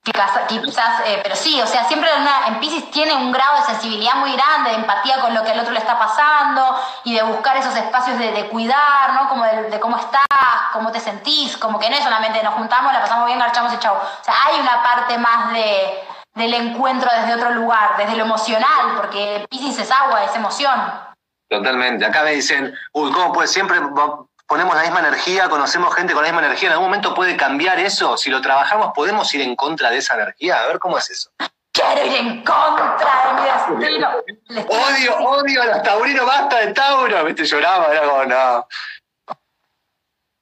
Quizás, 0.04 1.00
eh, 1.06 1.22
pero 1.24 1.34
sí, 1.34 1.62
o 1.62 1.66
sea, 1.66 1.86
siempre 1.86 2.10
en 2.48 2.60
Pisces 2.60 2.92
tiene 2.92 3.16
un 3.16 3.32
grado 3.32 3.62
de 3.62 3.68
sensibilidad 3.68 4.16
muy 4.16 4.34
grande, 4.34 4.72
de 4.72 4.76
empatía 4.76 5.22
con 5.22 5.34
lo 5.34 5.44
que 5.44 5.52
al 5.52 5.60
otro 5.62 5.72
le 5.72 5.80
está 5.80 5.98
pasando 5.98 6.78
y 7.06 7.16
de 7.16 7.24
buscar 7.24 7.56
esos 7.56 7.74
espacios 7.74 8.20
de, 8.20 8.50
cuidar, 8.50 9.14
¿no? 9.14 9.30
Como 9.30 9.46
de, 9.46 9.80
cómo 9.80 9.98
estás, 9.98 10.26
cómo 10.74 10.92
te 10.92 11.00
sentís, 11.00 11.56
como 11.56 11.80
que 11.80 11.90
no 11.90 11.96
es 11.96 12.04
solamente 12.04 12.44
nos 12.44 12.54
juntamos, 12.56 12.92
la 12.92 13.00
pasamos 13.00 13.28
bien, 13.28 13.40
garchamos 13.40 13.74
y 13.74 13.80
chau. 13.80 13.96
O 13.96 14.24
sea, 14.24 14.34
hay 14.46 14.60
una 14.60 14.84
parte 14.84 15.18
más 15.18 15.54
de, 15.54 16.04
del 16.36 16.54
encuentro 16.54 17.10
desde 17.10 17.36
otro 17.36 17.52
lugar, 17.52 17.96
desde 17.98 18.18
lo 18.18 18.26
emocional, 18.26 18.96
porque 18.98 19.46
Pisces 19.50 19.80
es 19.80 19.92
agua, 19.92 20.26
es 20.26 20.36
emoción. 20.36 20.82
Totalmente. 21.50 22.06
Acá 22.06 22.24
me 22.24 22.32
dicen, 22.32 22.76
uy, 22.92 23.10
¿cómo 23.14 23.32
puede 23.32 23.48
siempre 23.48 23.80
ponemos 24.54 24.76
la 24.76 24.84
misma 24.84 25.00
energía, 25.00 25.50
conocemos 25.50 25.96
gente 25.96 26.14
con 26.14 26.22
la 26.22 26.30
misma 26.30 26.46
energía, 26.46 26.68
¿en 26.68 26.74
algún 26.74 26.90
momento 26.90 27.16
puede 27.16 27.36
cambiar 27.36 27.80
eso? 27.80 28.16
Si 28.18 28.30
lo 28.30 28.40
trabajamos, 28.40 28.92
¿podemos 28.94 29.34
ir 29.34 29.42
en 29.42 29.56
contra 29.56 29.90
de 29.90 29.98
esa 29.98 30.14
energía? 30.14 30.62
A 30.62 30.68
ver 30.68 30.78
cómo 30.78 31.00
es 31.00 31.10
eso. 31.10 31.32
Quiero 31.72 32.06
ir 32.06 32.14
en 32.18 32.44
contra 32.44 32.96
de 33.26 33.78
mi 33.80 33.82
destino. 33.82 34.10
odio, 34.70 35.18
odio 35.18 35.64
a 35.64 35.66
los 35.66 35.82
taurinos, 35.82 36.28
basta 36.28 36.60
de 36.60 36.68
Tauro. 36.72 37.26
Viste, 37.26 37.46
lloraba, 37.46 37.88
era 37.88 38.06
como, 38.08 38.26
no. 38.26 38.68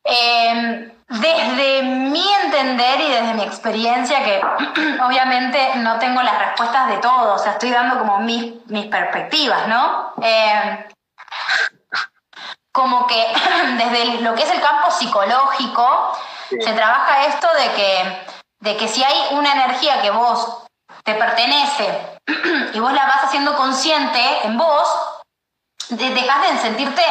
Em, 0.04 0.92
desde 1.08 1.84
mi 1.84 2.34
entender 2.44 3.00
y 3.00 3.12
desde 3.14 3.34
mi 3.34 3.44
experiencia, 3.44 4.26
que 4.26 4.42
obviamente 5.08 5.78
no 5.78 6.00
tengo 6.00 6.22
las 6.22 6.38
respuestas 6.38 6.90
de 6.90 6.98
todo, 6.98 7.36
o 7.36 7.38
sea, 7.38 7.54
estoy 7.54 7.70
dando 7.70 7.98
como 7.98 8.20
mis, 8.20 8.56
mis 8.66 8.88
perspectivas, 8.88 9.70
¿no? 9.70 10.16
Eh, 10.22 10.86
como 12.72 13.08
que 13.08 13.28
desde 13.78 14.22
lo 14.22 14.36
que 14.36 14.44
es 14.44 14.52
el 14.52 14.62
campo 14.62 14.92
psicológico 14.92 16.18
se 16.50 16.74
trabaja 16.74 17.26
esto 17.26 17.48
de 17.54 17.72
que, 17.74 18.26
de 18.60 18.78
que 18.78 18.88
si 18.88 19.04
hay 19.04 19.28
una 19.32 19.54
energía 19.54 20.02
que 20.02 20.12
vos 20.12 20.64
te 21.04 21.14
pertenece 21.16 22.20
y 22.74 22.80
vos 22.80 22.94
la 22.94 23.06
vas 23.06 23.24
haciendo 23.24 23.56
consciente 23.56 24.46
en 24.46 24.58
vos, 24.58 24.88
dejas 25.90 26.42
de 26.42 26.58
sentirte 26.60 27.04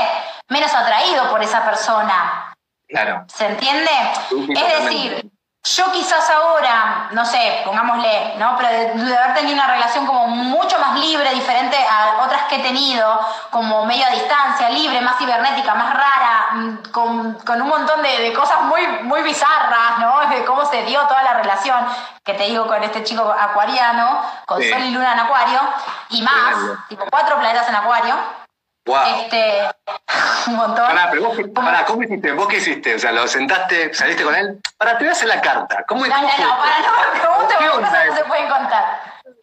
menos 0.49 0.75
atraído 0.75 1.31
por 1.31 1.43
esa 1.43 1.65
persona. 1.65 2.55
Claro. 2.89 3.25
¿Se 3.29 3.47
entiende? 3.47 3.91
es 4.31 4.83
decir, 4.83 5.31
yo 5.63 5.93
quizás 5.93 6.31
ahora, 6.31 7.09
no 7.13 7.23
sé, 7.25 7.61
pongámosle, 7.67 8.35
¿no? 8.39 8.57
Pero 8.57 8.71
de, 8.71 9.17
haber 9.17 9.35
tenido 9.35 9.55
una 9.55 9.67
relación 9.67 10.07
como 10.07 10.27
mucho 10.27 10.79
más 10.79 10.99
libre, 10.99 11.35
diferente 11.35 11.77
a 11.77 12.23
otras 12.25 12.45
que 12.45 12.57
he 12.57 12.63
tenido, 12.63 13.21
como 13.51 13.85
medio 13.85 14.07
a 14.07 14.11
distancia, 14.11 14.71
libre, 14.71 15.03
más 15.03 15.19
cibernética, 15.19 15.75
más 15.75 15.93
rara, 15.93 16.49
mm, 16.53 16.77
con, 16.91 17.63
un 17.63 17.69
montón 17.69 18.01
de, 18.03 18.33
cosas 18.33 18.63
muy, 18.63 18.87
muy 19.03 19.23
bizarras, 19.23 19.99
¿no? 19.99 20.21
De 20.31 20.45
cómo 20.47 20.65
se 20.65 20.83
dio 20.85 21.01
toda 21.03 21.23
la 21.23 21.35
relación, 21.35 21.87
que 22.25 22.33
te 22.35 22.45
digo 22.45 22.67
con 22.67 22.83
este 22.83 23.05
chico 23.05 23.23
acuariano, 23.31 24.23
con 24.47 24.63
Sol 24.63 24.83
y 24.83 24.93
Luna 24.93 25.13
en 25.13 25.21
Acuario, 25.21 25.61
y 26.09 26.23
más, 26.23 26.55
tipo 26.89 27.05
cuatro 27.11 27.39
planetas 27.39 27.69
en 27.69 27.75
Acuario. 27.75 28.15
Este, 28.99 29.63
un 30.49 30.57
montón. 30.57 30.87
Pará, 30.87 31.09
pero 31.11 31.25
vos, 31.25 31.39
pará, 31.55 31.85
¿cómo 31.85 32.03
hiciste? 32.03 32.33
¿Vos 32.33 32.49
qué 32.49 32.57
hiciste? 32.57 32.95
O 32.95 32.99
sea, 32.99 33.13
¿lo 33.13 33.27
sentaste, 33.27 33.93
saliste 33.95 34.25
con 34.25 34.35
él? 34.35 34.61
Para, 34.79 34.93
te 34.99 35.05
voy 35.05 35.09
a 35.09 35.13
hacer 35.13 35.29
la 35.29 35.41
carta. 35.41 35.85
¿Cómo, 35.87 36.07
no, 36.07 36.15
no, 36.15 36.23
no, 36.23 36.59
para, 36.59 36.81
no 36.81 37.13
me 37.13 37.21
preguntes 37.21 37.57
cosas 37.57 38.07
no 38.07 38.17
se 38.17 38.25
pueden 38.25 38.49
contar. 38.49 39.01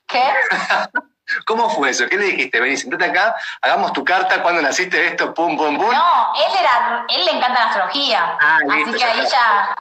¿Qué? 0.07 0.23
¿Cómo 1.45 1.69
fue 1.69 1.89
eso? 1.89 2.07
¿Qué 2.07 2.17
le 2.17 2.25
dijiste? 2.25 2.60
Vení, 2.60 2.77
sentate 2.77 3.05
acá, 3.05 3.36
hagamos 3.62 3.91
tu 3.91 4.03
carta, 4.03 4.41
cuando 4.41 4.62
naciste 4.62 5.07
esto, 5.07 5.33
pum, 5.33 5.57
pum, 5.57 5.77
pum. 5.77 5.91
No, 5.91 6.33
él 6.36 6.57
era, 6.57 7.05
él 7.10 7.25
le 7.25 7.31
encanta 7.31 7.60
la 7.60 7.65
astrología. 7.67 8.38
Ah, 8.39 8.60
así 8.71 8.93
que 8.93 9.03
ahí 9.03 9.27
ya, 9.29 9.75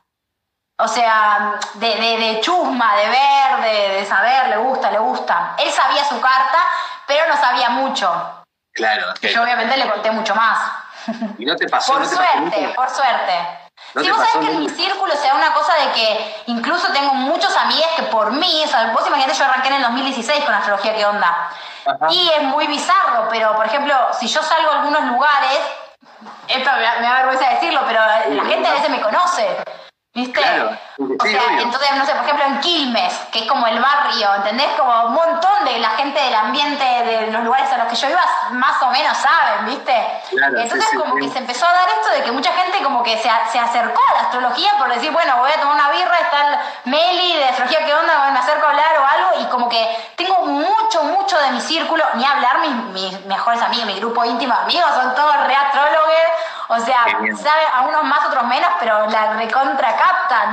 o 0.78 0.88
sea, 0.88 1.58
de, 1.74 1.94
de, 1.94 2.18
de 2.18 2.40
chusma, 2.40 2.96
de 2.96 3.08
ver, 3.08 3.60
de, 3.62 3.94
de 4.00 4.06
saber, 4.06 4.48
le 4.48 4.56
gusta, 4.56 4.90
le 4.90 4.98
gusta. 4.98 5.54
Él 5.58 5.70
sabía 5.70 6.04
su 6.04 6.20
carta, 6.20 6.58
pero 7.06 7.28
no 7.28 7.36
sabía 7.36 7.70
mucho. 7.70 8.44
Claro. 8.76 9.14
Yo 9.22 9.42
obviamente 9.42 9.76
le 9.76 9.90
conté 9.90 10.10
mucho 10.10 10.34
más. 10.34 10.58
¿Y 11.38 11.44
no 11.44 11.56
te 11.56 11.68
pasó? 11.68 11.94
por 11.94 12.06
suerte, 12.06 12.72
por 12.74 12.90
suerte. 12.90 13.32
si 14.00 14.10
vos 14.10 14.18
sabés 14.18 14.46
que 14.46 14.52
en 14.52 14.60
mi 14.60 14.68
círculo 14.68 15.12
se 15.14 15.26
da 15.26 15.34
una 15.34 15.52
cosa 15.54 15.72
de 15.74 15.92
que 15.92 16.42
incluso 16.46 16.92
tengo 16.92 17.14
muchos 17.14 17.56
amigos 17.56 17.88
que 17.96 18.02
por 18.04 18.32
mí, 18.32 18.62
o 18.64 18.68
sea, 18.68 18.92
vos 18.92 19.06
imaginate, 19.06 19.34
yo 19.34 19.44
arranqué 19.44 19.68
en 19.68 19.74
el 19.74 19.82
2016 19.82 20.44
con 20.44 20.54
astrología, 20.54 20.94
¿qué 20.94 21.06
onda? 21.06 21.50
Y 22.10 22.30
es 22.36 22.42
muy 22.42 22.66
bizarro, 22.66 23.28
pero 23.30 23.54
por 23.56 23.66
ejemplo, 23.66 23.94
si 24.12 24.26
yo 24.26 24.42
salgo 24.42 24.70
a 24.70 24.80
algunos 24.80 25.04
lugares, 25.04 25.58
esto 26.48 26.70
me, 26.72 27.00
me 27.00 27.06
da 27.06 27.14
vergüenza 27.14 27.48
decirlo, 27.50 27.80
pero 27.86 28.00
la 28.00 28.44
gente 28.44 28.68
a 28.68 28.72
veces 28.72 28.90
me 28.90 29.00
conoce. 29.00 29.56
¿Viste? 30.16 30.40
o 30.40 31.26
sea, 31.26 31.42
entonces, 31.60 31.90
no 31.94 32.06
sé, 32.06 32.14
por 32.14 32.24
ejemplo, 32.24 32.46
en 32.46 32.60
Quilmes, 32.60 33.12
que 33.30 33.40
es 33.40 33.46
como 33.46 33.66
el 33.66 33.78
barrio, 33.78 34.34
¿entendés? 34.36 34.68
Como 34.74 35.08
un 35.08 35.12
montón 35.12 35.66
de 35.66 35.78
la 35.78 35.90
gente 35.90 36.18
del 36.18 36.34
ambiente 36.34 36.82
de 36.82 37.30
los 37.30 37.44
lugares 37.44 37.70
a 37.70 37.76
los 37.76 37.88
que 37.88 37.96
yo 37.96 38.08
iba, 38.08 38.24
más 38.52 38.80
o 38.80 38.90
menos 38.90 39.14
saben, 39.18 39.66
¿viste? 39.66 39.92
entonces, 40.32 40.88
como 40.96 41.16
que 41.16 41.28
se 41.28 41.36
empezó 41.36 41.66
a 41.66 41.72
dar 41.74 41.88
esto 41.90 42.08
de 42.12 42.22
que 42.22 42.32
mucha 42.32 42.50
gente 42.54 42.82
como 42.82 43.02
que 43.02 43.18
se, 43.18 43.30
se, 43.52 43.58
acercó 43.58 44.00
a 44.10 44.14
la 44.14 44.20
astrología 44.20 44.72
por 44.78 44.88
decir, 44.88 45.12
bueno, 45.12 45.36
voy 45.36 45.50
a 45.50 45.60
tomar 45.60 45.74
una 45.74 45.90
birra, 45.90 46.16
está 46.16 46.48
el 46.48 46.90
Meli 46.90 47.36
de 47.36 47.44
astrología, 47.44 47.84
¿qué 47.84 47.92
onda? 47.92 48.30
Me 48.32 48.38
acerco 48.38 48.64
a 48.64 48.70
hablar 48.70 48.98
o 48.98 49.04
algo, 49.04 49.42
y 49.42 49.44
como 49.50 49.68
que 49.68 50.14
tengo 50.16 50.46
mucho, 50.46 51.02
mucho 51.02 51.38
de 51.38 51.50
mi 51.50 51.60
círculo, 51.60 52.02
ni 52.14 52.24
hablar, 52.24 52.60
mis, 52.60 53.12
mis 53.12 53.26
mejores 53.26 53.60
amigos, 53.60 53.84
mi 53.84 54.00
grupo 54.00 54.24
íntimo 54.24 54.54
de 54.54 54.62
amigos, 54.62 54.90
son 54.94 55.14
todos 55.14 55.46
reastrólogos 55.46 56.06
o 56.68 56.80
sea, 56.80 57.06
sabe 57.36 57.62
a 57.72 57.82
unos 57.82 58.02
más, 58.04 58.26
otros 58.26 58.44
menos, 58.44 58.68
pero 58.80 59.06
la 59.06 59.34
recontra 59.34 59.96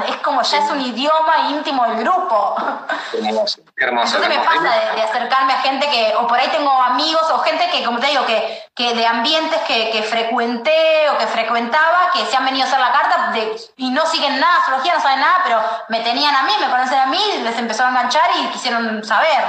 Es 0.07 0.17
como 0.17 0.41
ya 0.41 0.59
es 0.59 0.69
un 0.69 0.81
idioma 0.81 1.49
íntimo 1.49 1.85
del 1.87 1.97
grupo. 2.03 2.55
Hermoso, 3.13 3.61
hermoso. 3.75 4.17
Entonces 4.17 4.37
me 4.37 4.45
pasa 4.45 4.93
de, 4.95 5.01
acercarme 5.01 5.53
a 5.53 5.57
gente 5.57 5.89
que, 5.89 6.13
o 6.17 6.27
por 6.27 6.39
ahí 6.39 6.47
tengo 6.49 6.71
amigos 6.71 7.23
o 7.31 7.39
gente 7.39 7.69
que, 7.71 7.83
como 7.83 7.99
te 7.99 8.07
digo, 8.07 8.25
que, 8.25 8.63
que 8.75 8.93
de 8.93 9.05
ambientes 9.05 9.59
que, 9.61 9.89
que 9.91 10.03
frecuenté 10.03 11.09
o 11.09 11.17
que 11.17 11.27
frecuentaba, 11.27 12.11
que 12.13 12.25
se 12.25 12.37
han 12.37 12.45
venido 12.45 12.65
a 12.65 12.67
hacer 12.67 12.79
la 12.79 12.91
carta 12.91 13.31
de, 13.31 13.55
y 13.77 13.89
no 13.91 14.05
siguen 14.05 14.39
nada, 14.39 14.57
astrología, 14.57 14.95
no 14.95 15.01
saben 15.01 15.19
nada, 15.19 15.41
pero 15.43 15.61
me 15.89 16.01
tenían 16.01 16.35
a 16.35 16.43
mí, 16.43 16.53
me 16.59 16.69
conocen 16.69 16.99
a 16.99 17.05
mí, 17.07 17.21
les 17.43 17.57
empezó 17.57 17.83
a 17.85 17.89
enganchar 17.89 18.29
y 18.41 18.47
quisieron 18.47 19.03
saber. 19.03 19.43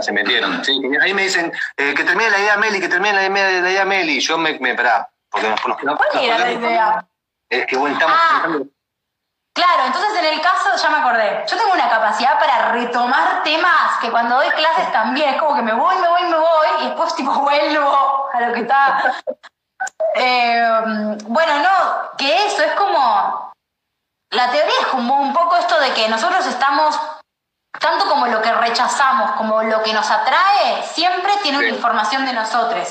Se 0.00 0.12
metieron. 0.12 0.64
Sí, 0.64 0.80
ahí 1.00 1.14
me 1.14 1.22
dicen 1.22 1.52
eh, 1.76 1.94
que 1.94 2.04
termine 2.04 2.30
la 2.30 2.38
idea 2.38 2.56
Meli, 2.56 2.80
que 2.80 2.88
termine 2.88 3.14
la 3.14 3.26
idea, 3.26 3.60
la 3.60 3.70
idea 3.70 3.84
Meli. 3.84 4.20
Yo 4.20 4.36
me, 4.36 4.58
me 4.58 4.74
pará, 4.74 5.08
porque 5.30 5.48
nos, 5.84 5.96
¿Cuál 5.96 6.24
era 6.24 6.38
la 6.38 6.52
idea? 6.52 7.06
Es 7.48 7.66
que 7.66 7.76
bueno, 7.76 7.94
estamos 7.94 8.16
ah, 8.18 8.46
Claro, 9.58 9.86
entonces 9.86 10.16
en 10.16 10.24
el 10.24 10.40
caso, 10.40 10.76
ya 10.76 10.88
me 10.88 10.98
acordé, 10.98 11.44
yo 11.48 11.56
tengo 11.56 11.72
una 11.72 11.90
capacidad 11.90 12.38
para 12.38 12.68
retomar 12.68 13.42
temas 13.42 13.98
que 14.00 14.08
cuando 14.08 14.36
doy 14.36 14.48
clases 14.50 14.92
también, 14.92 15.30
es 15.30 15.40
como 15.40 15.56
que 15.56 15.62
me 15.62 15.72
voy, 15.72 15.96
me 15.96 16.06
voy, 16.06 16.22
me 16.22 16.36
voy, 16.36 16.68
y 16.78 16.84
después 16.86 17.12
tipo 17.16 17.32
vuelvo 17.32 18.28
a 18.32 18.40
lo 18.40 18.54
que 18.54 18.60
está. 18.60 19.14
Eh, 20.14 21.16
bueno, 21.26 21.60
no, 21.60 22.16
que 22.16 22.46
eso 22.46 22.62
es 22.62 22.72
como. 22.72 23.52
La 24.30 24.50
teoría 24.50 24.74
es 24.80 24.86
como 24.88 25.20
un 25.20 25.32
poco 25.32 25.56
esto 25.56 25.78
de 25.78 25.92
que 25.92 26.08
nosotros 26.08 26.44
estamos, 26.46 26.98
tanto 27.78 28.08
como 28.08 28.26
lo 28.26 28.42
que 28.42 28.52
rechazamos, 28.52 29.32
como 29.32 29.62
lo 29.62 29.80
que 29.84 29.92
nos 29.92 30.10
atrae, 30.10 30.82
siempre 30.82 31.32
tiene 31.42 31.58
una 31.58 31.68
información 31.68 32.26
de 32.26 32.32
nosotros. 32.32 32.88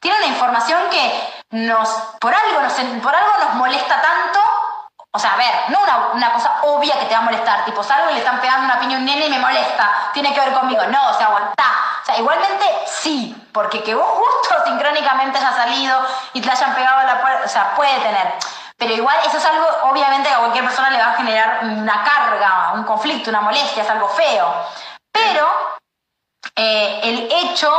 Tiene 0.00 0.18
una 0.18 0.26
información 0.28 0.80
que 0.90 1.34
nos, 1.50 1.88
por 2.18 2.34
algo 2.34 2.62
nos, 2.62 2.72
por 3.02 3.14
algo 3.14 3.44
nos 3.44 3.54
molesta 3.56 4.00
tanto. 4.00 4.40
O 5.12 5.18
sea, 5.18 5.32
a 5.32 5.36
ver, 5.36 5.70
no 5.70 5.80
una, 6.14 6.32
cosa 6.32 6.60
obvia 6.62 6.98
que 7.00 7.06
te 7.06 7.14
va 7.14 7.20
a 7.20 7.24
molestar, 7.24 7.64
tipo 7.64 7.82
salgo 7.82 8.10
y 8.10 8.14
le 8.14 8.18
están 8.20 8.40
pegando 8.40 8.66
una 8.66 8.78
piña 8.78 8.96
a 8.96 9.00
un 9.00 9.04
nene 9.04 9.26
y 9.26 9.30
me 9.30 9.40
molesta, 9.40 9.90
tiene 10.12 10.32
que 10.32 10.40
ver 10.40 10.52
conmigo. 10.52 10.82
No, 10.86 11.10
o 11.10 11.14
sea, 11.14 11.26
aguantá. 11.26 11.64
O 12.02 12.04
sea, 12.04 12.18
igualmente 12.18 12.64
sí, 12.86 13.34
porque 13.52 13.82
que 13.82 13.94
vos 13.94 14.06
justo 14.06 14.54
sincrónicamente 14.66 15.38
hayas 15.38 15.56
salido 15.56 16.00
y 16.32 16.40
te 16.40 16.50
hayan 16.50 16.74
pegado 16.74 16.98
a 16.98 17.04
la 17.04 17.20
puerta, 17.20 17.44
o 17.44 17.48
sea, 17.48 17.74
puede 17.74 17.98
tener. 18.00 18.34
Pero 18.76 18.94
igual 18.94 19.16
eso 19.26 19.36
es 19.36 19.44
algo, 19.44 19.66
obviamente, 19.90 20.28
que 20.28 20.34
a 20.34 20.38
cualquier 20.38 20.64
persona 20.64 20.90
le 20.90 20.98
va 20.98 21.10
a 21.10 21.16
generar 21.16 21.58
una 21.64 22.04
carga, 22.04 22.72
un 22.74 22.84
conflicto, 22.84 23.30
una 23.30 23.40
molestia, 23.40 23.82
es 23.82 23.90
algo 23.90 24.08
feo. 24.08 24.54
Pero 25.12 25.79
eh, 26.56 27.00
el 27.02 27.28
hecho 27.30 27.72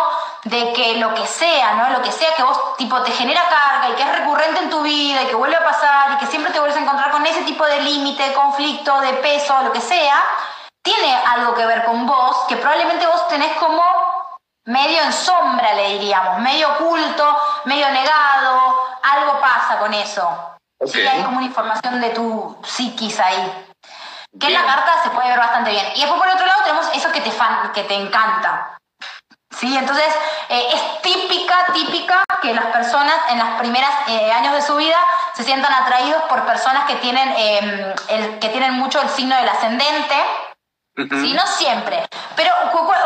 de 0.46 0.74
que 0.74 0.96
lo 0.96 1.14
que 1.14 1.26
sea, 1.28 1.74
¿no? 1.76 1.90
Lo 1.90 2.02
que 2.02 2.12
sea 2.12 2.34
que 2.36 2.44
vos, 2.44 2.76
tipo, 2.78 3.02
te 3.04 3.12
genera 3.12 3.42
carga 3.48 3.90
y 3.90 3.94
que 3.94 4.04
es 4.04 4.18
recurrente 4.18 4.60
en 4.62 4.70
tu 4.70 4.82
vida 4.82 5.24
y 5.24 5.28
que 5.28 5.36
vuelve 5.36 5.56
a 5.56 5.64
pasar 5.64 6.14
y 6.14 6.18
que 6.18 6.28
siempre 6.28 6.52
te 6.52 6.60
vuelves 6.60 6.78
a 6.78 6.82
encontrar 6.82 7.12
con 7.12 7.26
ese 7.26 7.42
tipo 7.44 7.66
de 7.66 7.82
límite, 7.82 8.34
conflicto, 8.34 9.00
de 9.02 9.14
peso, 9.14 9.62
lo 9.64 9.72
que 9.72 9.82
sea, 9.82 10.24
tiene 10.82 11.14
algo 11.14 11.54
que 11.54 11.66
ver 11.66 11.86
con 11.86 12.08
vos, 12.08 12.46
que 12.48 12.56
probablemente 12.56 13.06
vos 13.06 13.28
tenés 13.28 13.52
como 13.58 13.84
medio 14.66 15.02
en 15.02 15.14
sombra, 15.14 15.74
le 15.74 16.00
diríamos, 16.00 16.40
medio 16.40 16.72
oculto, 16.74 17.38
medio 17.66 17.90
negado, 17.90 18.76
algo 19.04 19.40
pasa 19.40 19.78
con 19.80 19.94
eso. 19.94 20.28
Sí, 20.86 21.00
hay 21.06 21.22
como 21.24 21.38
una 21.38 21.46
información 21.46 22.02
de 22.02 22.10
tu 22.10 22.58
psiquis 22.64 23.20
ahí. 23.20 23.71
Que 24.40 24.48
en 24.48 24.54
la 24.54 24.66
carta 24.66 25.04
se 25.04 25.10
puede 25.10 25.30
ver 25.30 25.40
bastante 25.40 25.72
bien. 25.72 25.86
Y 25.96 26.02
después 26.02 26.20
por 26.20 26.30
otro 26.30 26.46
lado 26.46 26.64
tenemos 26.64 26.90
eso 26.94 27.12
que 27.12 27.22
te, 27.22 27.32
fan, 27.32 27.72
que 27.74 27.84
te 27.84 27.96
encanta. 27.96 28.78
¿sí? 29.58 29.78
Entonces, 29.78 30.08
eh, 30.50 30.68
es 30.74 31.02
típica, 31.02 31.66
típica 31.74 32.24
que 32.42 32.54
las 32.54 32.66
personas 32.68 33.16
en 33.30 33.40
los 33.40 33.50
primeros 33.60 33.90
eh, 34.08 34.32
años 34.32 34.54
de 34.54 34.62
su 34.62 34.76
vida 34.76 34.98
se 35.34 35.44
sientan 35.44 35.72
atraídos 35.74 36.24
por 36.24 36.46
personas 36.46 36.86
que 36.86 36.96
tienen, 36.96 37.34
em, 37.38 37.94
el, 38.10 38.40
que 38.40 38.50
tienen 38.50 38.74
mucho 38.74 39.02
el 39.02 39.10
signo 39.10 39.36
del 39.36 39.50
ascendente, 39.50 40.16
¿sí? 40.96 41.34
No 41.34 41.46
siempre, 41.48 42.08
pero 42.36 42.52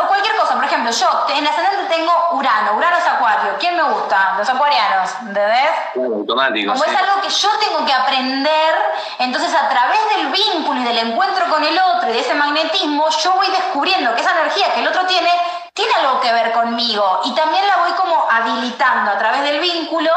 cualquier 0.08 0.36
cosa, 0.36 0.54
por 0.54 0.64
ejemplo, 0.64 0.90
yo 0.90 1.26
en 1.34 1.46
ascendente 1.46 1.94
tengo 1.94 2.12
Urano, 2.32 2.74
Urano 2.74 2.96
es 2.96 3.06
Acuario, 3.06 3.56
¿quién 3.58 3.76
me 3.76 3.82
gusta? 3.82 4.34
Los 4.38 4.48
acuarianos, 4.48 5.10
¿entendés? 5.20 5.70
automático. 5.96 6.72
Como 6.72 6.84
es 6.84 6.96
algo 6.96 7.22
que 7.22 7.28
yo 7.28 7.48
tengo 7.58 7.84
que 7.84 7.92
aprender, 7.92 8.74
entonces 9.18 9.54
a 9.54 9.68
través 9.68 10.00
del 10.14 10.26
vínculo 10.28 10.80
y 10.80 10.84
del 10.84 10.98
encuentro 10.98 11.46
con 11.48 11.64
el 11.64 11.78
otro 11.78 12.10
y 12.10 12.12
de 12.12 12.20
ese 12.20 12.34
magnetismo, 12.34 13.08
yo 13.08 13.32
voy 13.34 13.48
descubriendo 13.48 14.14
que 14.14 14.20
esa 14.20 14.32
energía 14.32 14.72
que 14.72 14.80
el 14.80 14.88
otro 14.88 15.06
tiene 15.06 15.30
tiene 15.76 15.92
algo 15.92 16.20
que 16.20 16.32
ver 16.32 16.52
conmigo 16.52 17.20
y 17.24 17.34
también 17.34 17.66
la 17.66 17.76
voy 17.76 17.92
como 17.92 18.26
habilitando 18.30 19.10
a 19.10 19.18
través 19.18 19.42
del 19.42 19.60
vínculo 19.60 20.10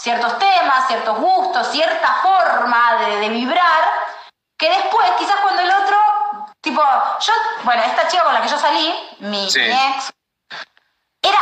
ciertos 0.00 0.38
temas, 0.38 0.86
ciertos 0.86 1.18
gustos, 1.18 1.66
cierta 1.68 2.14
forma 2.22 2.96
de, 3.20 3.28
vibrar, 3.28 3.82
que 4.56 4.68
después 4.68 5.10
quizás 5.18 5.36
cuando 5.42 5.60
el 5.60 5.70
otro, 5.70 5.96
tipo, 6.60 6.82
yo, 7.20 7.32
bueno, 7.62 7.82
esta 7.82 8.08
chica 8.08 8.24
con 8.24 8.34
la 8.34 8.42
que 8.42 8.48
yo 8.48 8.58
salí, 8.58 8.94
mi, 9.20 9.46
ex, 9.46 10.12
era 11.22 11.38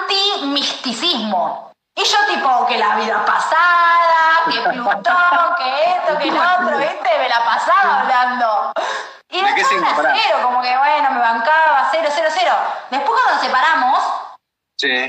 anti-misticismo. 0.00 1.72
Y 1.94 2.04
yo 2.04 2.16
tipo, 2.26 2.66
que 2.66 2.78
la 2.78 2.96
vida 2.96 3.24
pasada, 3.24 4.44
que 4.50 4.60
Plutón, 4.60 5.54
que 5.58 5.90
esto, 5.92 6.18
que 6.18 6.30
lo 6.30 6.40
otro, 6.40 6.78
¿viste? 6.78 7.18
Me 7.18 7.28
la 7.28 7.44
pasaba 7.44 8.00
hablando. 8.00 8.72
Y 9.30 9.40
después 9.40 9.66
cero, 9.68 10.38
como 10.42 10.62
que 10.62 10.76
bueno, 10.76 11.10
me 11.10 11.20
bancaba, 11.20 11.88
cero, 11.90 12.08
cero, 12.14 12.28
cero. 12.32 12.54
Después 12.90 13.20
cuando 13.20 13.34
nos 13.34 13.42
separamos, 13.42 13.98
sí. 14.78 15.08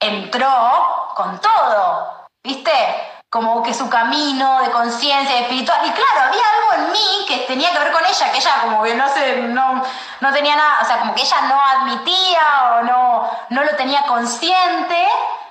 entró 0.00 1.12
con 1.14 1.40
todo, 1.40 2.26
¿viste? 2.42 3.13
Como 3.34 3.64
que 3.64 3.74
su 3.74 3.88
camino 3.88 4.60
de 4.60 4.70
conciencia, 4.70 5.40
espiritual. 5.40 5.80
Y 5.84 5.90
claro, 5.90 6.28
había 6.28 6.44
algo 6.54 6.84
en 6.84 6.92
mí 6.92 7.24
que 7.26 7.38
tenía 7.48 7.72
que 7.72 7.80
ver 7.80 7.90
con 7.90 8.06
ella, 8.06 8.30
que 8.30 8.38
ella 8.38 8.60
como 8.62 8.80
que 8.84 8.94
no 8.94 9.08
sé, 9.08 9.38
no, 9.38 9.82
no 10.20 10.32
tenía 10.32 10.54
nada, 10.54 10.78
o 10.82 10.84
sea, 10.84 11.00
como 11.00 11.16
que 11.16 11.22
ella 11.22 11.40
no 11.48 11.60
admitía 11.60 12.74
o 12.74 12.82
no, 12.84 13.30
no 13.48 13.64
lo 13.64 13.74
tenía 13.74 14.02
consciente, 14.02 15.08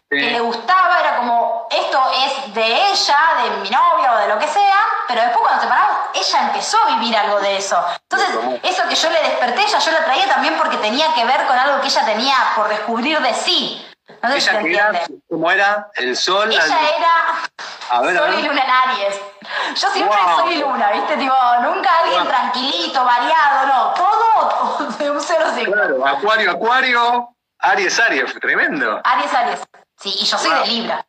que 0.10 0.32
le 0.32 0.40
gustaba, 0.40 0.98
era 1.02 1.18
como, 1.18 1.68
esto 1.70 2.00
es 2.26 2.54
de 2.54 2.88
ella, 2.88 3.18
de 3.44 3.50
mi 3.58 3.70
novia 3.70 4.14
o 4.14 4.18
de 4.18 4.28
lo 4.30 4.40
que 4.40 4.48
sea, 4.48 4.88
pero 5.10 5.22
después 5.22 5.42
cuando 5.42 5.62
se 5.62 5.68
separamos, 5.68 5.98
ella 6.14 6.40
empezó 6.42 6.78
a 6.78 6.86
vivir 6.96 7.18
algo 7.18 7.42
de 7.42 7.58
eso. 7.58 7.86
Entonces, 8.10 8.60
eso 8.64 8.88
que 8.88 8.96
yo 8.96 9.10
le 9.10 9.20
desperté, 9.24 9.62
ella 9.62 9.80
yo 9.80 9.92
la 9.92 10.06
traía 10.06 10.30
también 10.30 10.56
porque 10.58 10.78
tenía 10.78 11.14
que 11.16 11.26
ver 11.26 11.46
con 11.48 11.60
algo 11.60 11.82
que 11.82 11.88
ella 11.88 12.06
tenía 12.06 12.36
por 12.56 12.70
descubrir 12.70 13.20
de 13.20 13.34
sí. 13.34 13.93
No 14.08 14.30
sé 14.30 14.38
ella 14.38 14.62
si 14.62 14.74
era, 14.74 15.08
¿Cómo 15.30 15.52
era? 15.52 15.90
¿El 15.96 16.16
sol? 16.16 16.52
Ella 16.52 16.66
era 16.66 17.50
sol 17.90 18.40
y 18.40 18.48
luna 18.48 18.64
en 18.64 18.70
Aries. 18.70 19.22
Yo 19.76 19.90
siempre 19.92 20.18
soy 20.38 20.60
luna, 20.60 20.92
¿viste? 20.92 21.18
Tipo, 21.18 21.36
nunca 21.62 22.00
alguien 22.00 22.28
tranquilito, 22.28 23.04
variado, 23.04 23.68
no. 23.68 23.94
Todo 23.94 24.88
de 25.00 25.12
un 25.12 25.22
cero 25.22 25.46
signo. 25.56 25.74
Claro, 25.74 26.06
Acuario, 26.06 26.52
Acuario, 26.52 27.36
Aries, 27.60 28.00
Aries, 28.00 28.34
tremendo. 28.40 29.02
Aries, 29.04 29.34
Aries. 29.34 29.60
Sí, 29.98 30.14
y 30.20 30.26
yo 30.26 30.38
soy 30.38 30.52
de 30.52 30.68
Libra. 30.68 31.06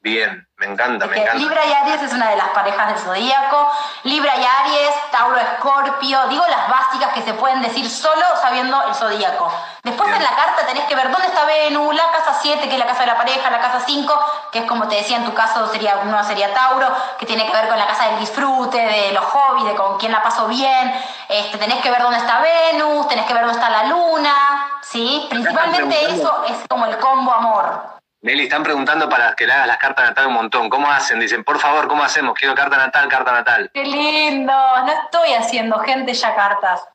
Bien, 0.00 0.46
me 0.64 0.72
encanta, 0.72 1.06
me 1.06 1.16
encanta. 1.18 1.38
Libra 1.38 1.64
y 1.66 1.72
Aries 1.72 2.02
es 2.02 2.12
una 2.12 2.30
de 2.30 2.36
las 2.36 2.48
parejas 2.48 2.88
del 2.88 2.98
zodíaco. 2.98 3.70
Libra 4.04 4.32
y 4.36 4.44
Aries, 4.44 4.94
Tauro, 5.10 5.38
Escorpio. 5.38 6.26
Digo 6.28 6.44
las 6.46 6.68
básicas 6.68 7.12
que 7.12 7.22
se 7.22 7.34
pueden 7.34 7.60
decir 7.60 7.88
solo 7.88 8.24
sabiendo 8.40 8.82
el 8.88 8.94
zodíaco. 8.94 9.52
Después 9.82 10.08
en 10.14 10.22
la 10.22 10.30
carta 10.30 10.66
tenés 10.66 10.84
que 10.84 10.94
ver 10.94 11.10
dónde 11.10 11.26
está 11.26 11.44
Venus, 11.44 11.94
la 11.94 12.10
casa 12.10 12.38
7, 12.40 12.68
que 12.68 12.74
es 12.74 12.78
la 12.78 12.86
casa 12.86 13.00
de 13.00 13.06
la 13.08 13.16
pareja, 13.16 13.50
la 13.50 13.60
casa 13.60 13.80
5, 13.84 14.20
que 14.52 14.60
es 14.60 14.64
como 14.64 14.88
te 14.88 14.96
decía 14.96 15.18
en 15.18 15.24
tu 15.24 15.34
caso, 15.34 15.70
sería 15.70 15.98
uno 16.02 16.24
sería 16.24 16.54
Tauro, 16.54 16.88
que 17.18 17.26
tiene 17.26 17.46
que 17.46 17.52
ver 17.52 17.68
con 17.68 17.78
la 17.78 17.86
casa 17.86 18.06
del 18.06 18.20
disfrute, 18.20 18.78
de 18.78 19.12
los 19.12 19.24
hobbies, 19.24 19.66
de 19.66 19.74
con 19.74 19.98
quién 19.98 20.12
la 20.12 20.22
pasó 20.22 20.46
bien. 20.46 20.94
Este, 21.28 21.58
tenés 21.58 21.82
que 21.82 21.90
ver 21.90 22.00
dónde 22.00 22.18
está 22.18 22.40
Venus, 22.40 23.08
tenés 23.08 23.26
que 23.26 23.34
ver 23.34 23.44
dónde 23.44 23.58
está 23.58 23.70
la 23.70 23.84
luna. 23.84 24.64
¿sí? 24.80 25.26
Principalmente 25.28 26.04
eso 26.06 26.44
es 26.48 26.56
como 26.68 26.86
el 26.86 26.98
combo 26.98 27.32
amor. 27.32 27.93
Nelly, 28.24 28.44
están 28.44 28.62
preguntando 28.62 29.06
para 29.06 29.34
que 29.34 29.46
le 29.46 29.52
hagas 29.52 29.66
las 29.66 29.76
cartas 29.76 30.06
natal 30.08 30.28
un 30.28 30.32
montón. 30.32 30.70
¿Cómo 30.70 30.90
hacen? 30.90 31.20
Dicen, 31.20 31.44
por 31.44 31.58
favor, 31.58 31.86
¿cómo 31.86 32.02
hacemos? 32.02 32.32
Quiero 32.32 32.54
carta 32.54 32.78
natal, 32.78 33.06
carta 33.06 33.32
natal. 33.32 33.70
Qué 33.74 33.84
lindo. 33.84 34.50
No 34.50 34.90
estoy 34.90 35.34
haciendo 35.34 35.78
gente 35.80 36.14
ya 36.14 36.34
cartas. 36.34 36.88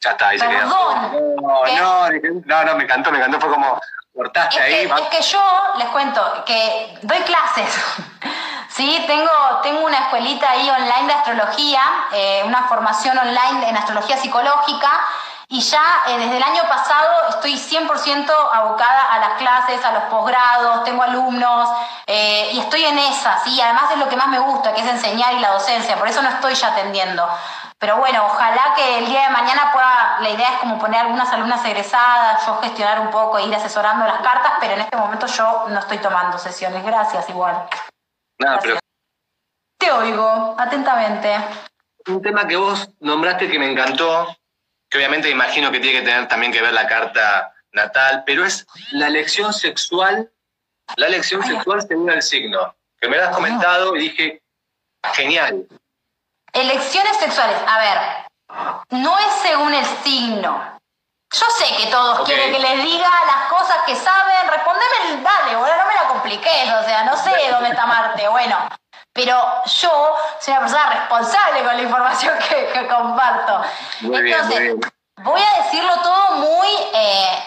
Ya 0.00 0.10
está, 0.10 0.28
ahí 0.30 0.40
se 0.40 0.48
quedó. 0.48 0.66
No, 0.66 1.10
no, 1.36 2.08
no, 2.46 2.64
no, 2.64 2.74
me 2.74 2.82
encantó, 2.82 3.12
me 3.12 3.18
encantó. 3.18 3.38
Fue 3.38 3.48
como, 3.48 3.80
cortaste 4.12 4.60
ahí. 4.60 4.74
es 4.86 5.08
que 5.16 5.22
yo 5.22 5.40
les 5.78 5.86
cuento 5.90 6.42
que 6.44 6.98
doy 7.02 7.18
clases. 7.18 7.72
Sí, 8.70 9.04
tengo, 9.08 9.30
tengo 9.62 9.84
una 9.84 9.98
escuelita 9.98 10.48
ahí 10.48 10.70
online 10.70 11.06
de 11.06 11.12
astrología, 11.12 11.80
eh, 12.12 12.42
una 12.46 12.68
formación 12.68 13.18
online 13.18 13.68
en 13.68 13.76
astrología 13.76 14.16
psicológica 14.16 14.90
y 15.48 15.60
ya 15.60 15.82
eh, 16.06 16.16
desde 16.16 16.36
el 16.36 16.42
año 16.44 16.62
pasado 16.68 17.30
estoy 17.30 17.54
100% 17.54 18.30
abocada 18.52 19.12
a 19.12 19.18
las 19.18 19.30
clases, 19.32 19.84
a 19.84 19.90
los 19.90 20.04
posgrados, 20.04 20.84
tengo 20.84 21.02
alumnos 21.02 21.68
eh, 22.06 22.50
y 22.52 22.60
estoy 22.60 22.84
en 22.84 22.96
esa, 23.00 23.40
¿sí? 23.42 23.60
Además 23.60 23.90
es 23.90 23.98
lo 23.98 24.08
que 24.08 24.14
más 24.14 24.28
me 24.28 24.38
gusta, 24.38 24.72
que 24.72 24.82
es 24.82 24.86
enseñar 24.86 25.34
y 25.34 25.40
la 25.40 25.50
docencia, 25.50 25.96
por 25.96 26.06
eso 26.06 26.22
no 26.22 26.28
estoy 26.28 26.54
ya 26.54 26.68
atendiendo. 26.68 27.28
Pero 27.80 27.96
bueno, 27.96 28.24
ojalá 28.26 28.74
que 28.76 28.98
el 28.98 29.06
día 29.06 29.22
de 29.22 29.30
mañana 29.30 29.72
pueda, 29.72 30.18
la 30.20 30.30
idea 30.30 30.52
es 30.52 30.58
como 30.60 30.78
poner 30.78 31.00
algunas 31.00 31.32
alumnas 31.32 31.64
egresadas, 31.64 32.46
yo 32.46 32.60
gestionar 32.60 33.00
un 33.00 33.10
poco, 33.10 33.40
ir 33.40 33.52
asesorando 33.52 34.06
las 34.06 34.20
cartas, 34.20 34.52
pero 34.60 34.74
en 34.74 34.82
este 34.82 34.96
momento 34.96 35.26
yo 35.26 35.64
no 35.70 35.80
estoy 35.80 35.98
tomando 35.98 36.38
sesiones. 36.38 36.84
Gracias, 36.84 37.28
igual. 37.28 37.66
Nada, 38.40 38.58
pero... 38.62 38.78
Te 39.78 39.92
oigo, 39.92 40.56
atentamente. 40.58 41.36
Un 42.06 42.22
tema 42.22 42.48
que 42.48 42.56
vos 42.56 42.88
nombraste 43.00 43.50
que 43.50 43.58
me 43.58 43.70
encantó, 43.70 44.34
que 44.88 44.96
obviamente 44.96 45.28
imagino 45.28 45.70
que 45.70 45.78
tiene 45.78 46.00
que 46.00 46.06
tener 46.06 46.26
también 46.26 46.50
que 46.50 46.62
ver 46.62 46.72
la 46.72 46.88
carta 46.88 47.54
natal, 47.72 48.24
pero 48.24 48.44
es 48.44 48.66
la 48.92 49.08
elección 49.08 49.52
sexual, 49.52 50.32
la 50.96 51.06
elección 51.06 51.42
sexual 51.44 51.82
según 51.86 52.10
el 52.10 52.22
signo, 52.22 52.74
que 52.98 53.08
me 53.08 53.18
lo 53.18 53.24
has 53.24 53.34
comentado 53.34 53.94
y 53.94 54.00
dije, 54.00 54.42
genial. 55.12 55.66
Elecciones 56.52 57.18
sexuales, 57.18 57.58
a 57.66 57.78
ver, 57.78 59.00
no 59.02 59.18
es 59.18 59.32
según 59.42 59.74
el 59.74 59.84
signo. 60.02 60.79
Yo 61.32 61.46
sé 61.50 61.76
que 61.76 61.86
todos 61.86 62.26
quieren 62.26 62.52
que 62.52 62.58
les 62.58 62.82
diga 62.82 63.08
las 63.26 63.48
cosas 63.48 63.78
que 63.86 63.94
saben, 63.94 64.48
respondeme, 64.48 65.22
dale, 65.22 65.56
bueno, 65.56 65.76
no 65.76 65.86
me 65.86 65.94
la 65.94 66.08
compliques, 66.08 66.72
o 66.74 66.84
sea, 66.84 67.04
no 67.04 67.16
sé 67.16 67.30
dónde 67.52 67.70
está 67.70 67.86
Marte, 67.86 68.26
bueno, 68.28 68.56
pero 69.12 69.40
yo 69.64 70.16
soy 70.40 70.52
una 70.54 70.60
persona 70.60 70.90
responsable 70.90 71.62
con 71.62 71.76
la 71.76 71.82
información 71.82 72.34
que, 72.48 72.88
comparto. 72.88 73.62
Entonces, 74.00 74.74
voy 75.18 75.40
a 75.40 75.62
decirlo 75.62 75.94
todo 76.02 76.30
muy 76.32 76.68
eh, 76.94 77.44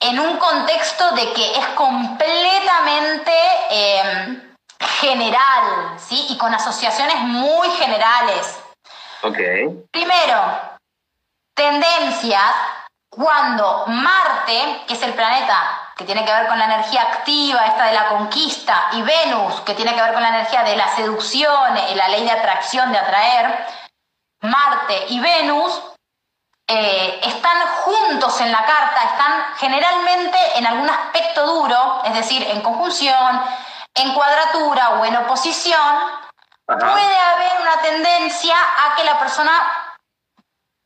en 0.00 0.18
un 0.18 0.36
contexto 0.38 1.12
de 1.12 1.32
que 1.32 1.58
es 1.58 1.66
completamente 1.76 3.32
em, 3.70 4.54
general, 5.00 5.96
¿sí? 5.96 6.26
Y 6.30 6.38
con 6.38 6.52
asociaciones 6.52 7.18
muy 7.18 7.68
generales. 7.70 8.58
Ok. 9.22 9.38
Primero, 9.92 10.78
tendencias 11.54 12.52
cuando 13.14 13.84
Marte, 13.88 14.84
que 14.86 14.94
es 14.94 15.02
el 15.02 15.12
planeta 15.12 15.92
que 15.94 16.04
tiene 16.04 16.24
que 16.24 16.32
ver 16.32 16.46
con 16.46 16.58
la 16.58 16.64
energía 16.64 17.02
activa, 17.02 17.66
esta 17.66 17.84
de 17.84 17.92
la 17.92 18.08
conquista, 18.08 18.88
y 18.92 19.02
Venus, 19.02 19.60
que 19.60 19.74
tiene 19.74 19.94
que 19.94 20.00
ver 20.00 20.14
con 20.14 20.22
la 20.22 20.30
energía 20.30 20.62
de 20.62 20.76
la 20.76 20.88
seducción 20.96 21.76
y 21.90 21.94
la 21.94 22.08
ley 22.08 22.24
de 22.24 22.30
atracción, 22.30 22.90
de 22.90 22.98
atraer, 22.98 23.66
Marte 24.40 25.08
y 25.10 25.20
Venus 25.20 25.78
eh, 26.66 27.20
están 27.22 27.58
juntos 27.84 28.40
en 28.40 28.50
la 28.50 28.64
carta, 28.64 29.02
están 29.04 29.44
generalmente 29.58 30.38
en 30.56 30.66
algún 30.66 30.88
aspecto 30.88 31.46
duro, 31.46 32.00
es 32.04 32.14
decir, 32.14 32.42
en 32.48 32.62
conjunción, 32.62 33.42
en 33.94 34.14
cuadratura 34.14 34.90
o 34.92 35.04
en 35.04 35.16
oposición, 35.16 35.98
puede 36.64 37.18
haber 37.18 37.60
una 37.60 37.82
tendencia 37.82 38.56
a 38.56 38.96
que 38.96 39.04
la 39.04 39.18
persona 39.18 39.81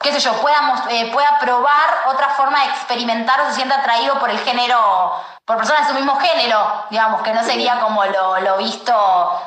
qué 0.00 0.12
sé 0.12 0.20
yo, 0.20 0.32
pueda, 0.40 0.84
eh, 0.90 1.10
pueda 1.12 1.38
probar 1.40 2.02
otra 2.06 2.28
forma 2.30 2.60
de 2.60 2.70
experimentar 2.70 3.40
o 3.40 3.48
se 3.48 3.54
sienta 3.54 3.76
atraído 3.76 4.18
por 4.18 4.30
el 4.30 4.38
género, 4.38 5.12
por 5.44 5.56
personas 5.56 5.82
de 5.82 5.88
su 5.88 5.94
mismo 5.94 6.18
género, 6.20 6.84
digamos, 6.90 7.22
que 7.22 7.32
no 7.32 7.42
sería 7.42 7.80
como 7.80 8.04
lo, 8.04 8.56
visto, 8.58 8.94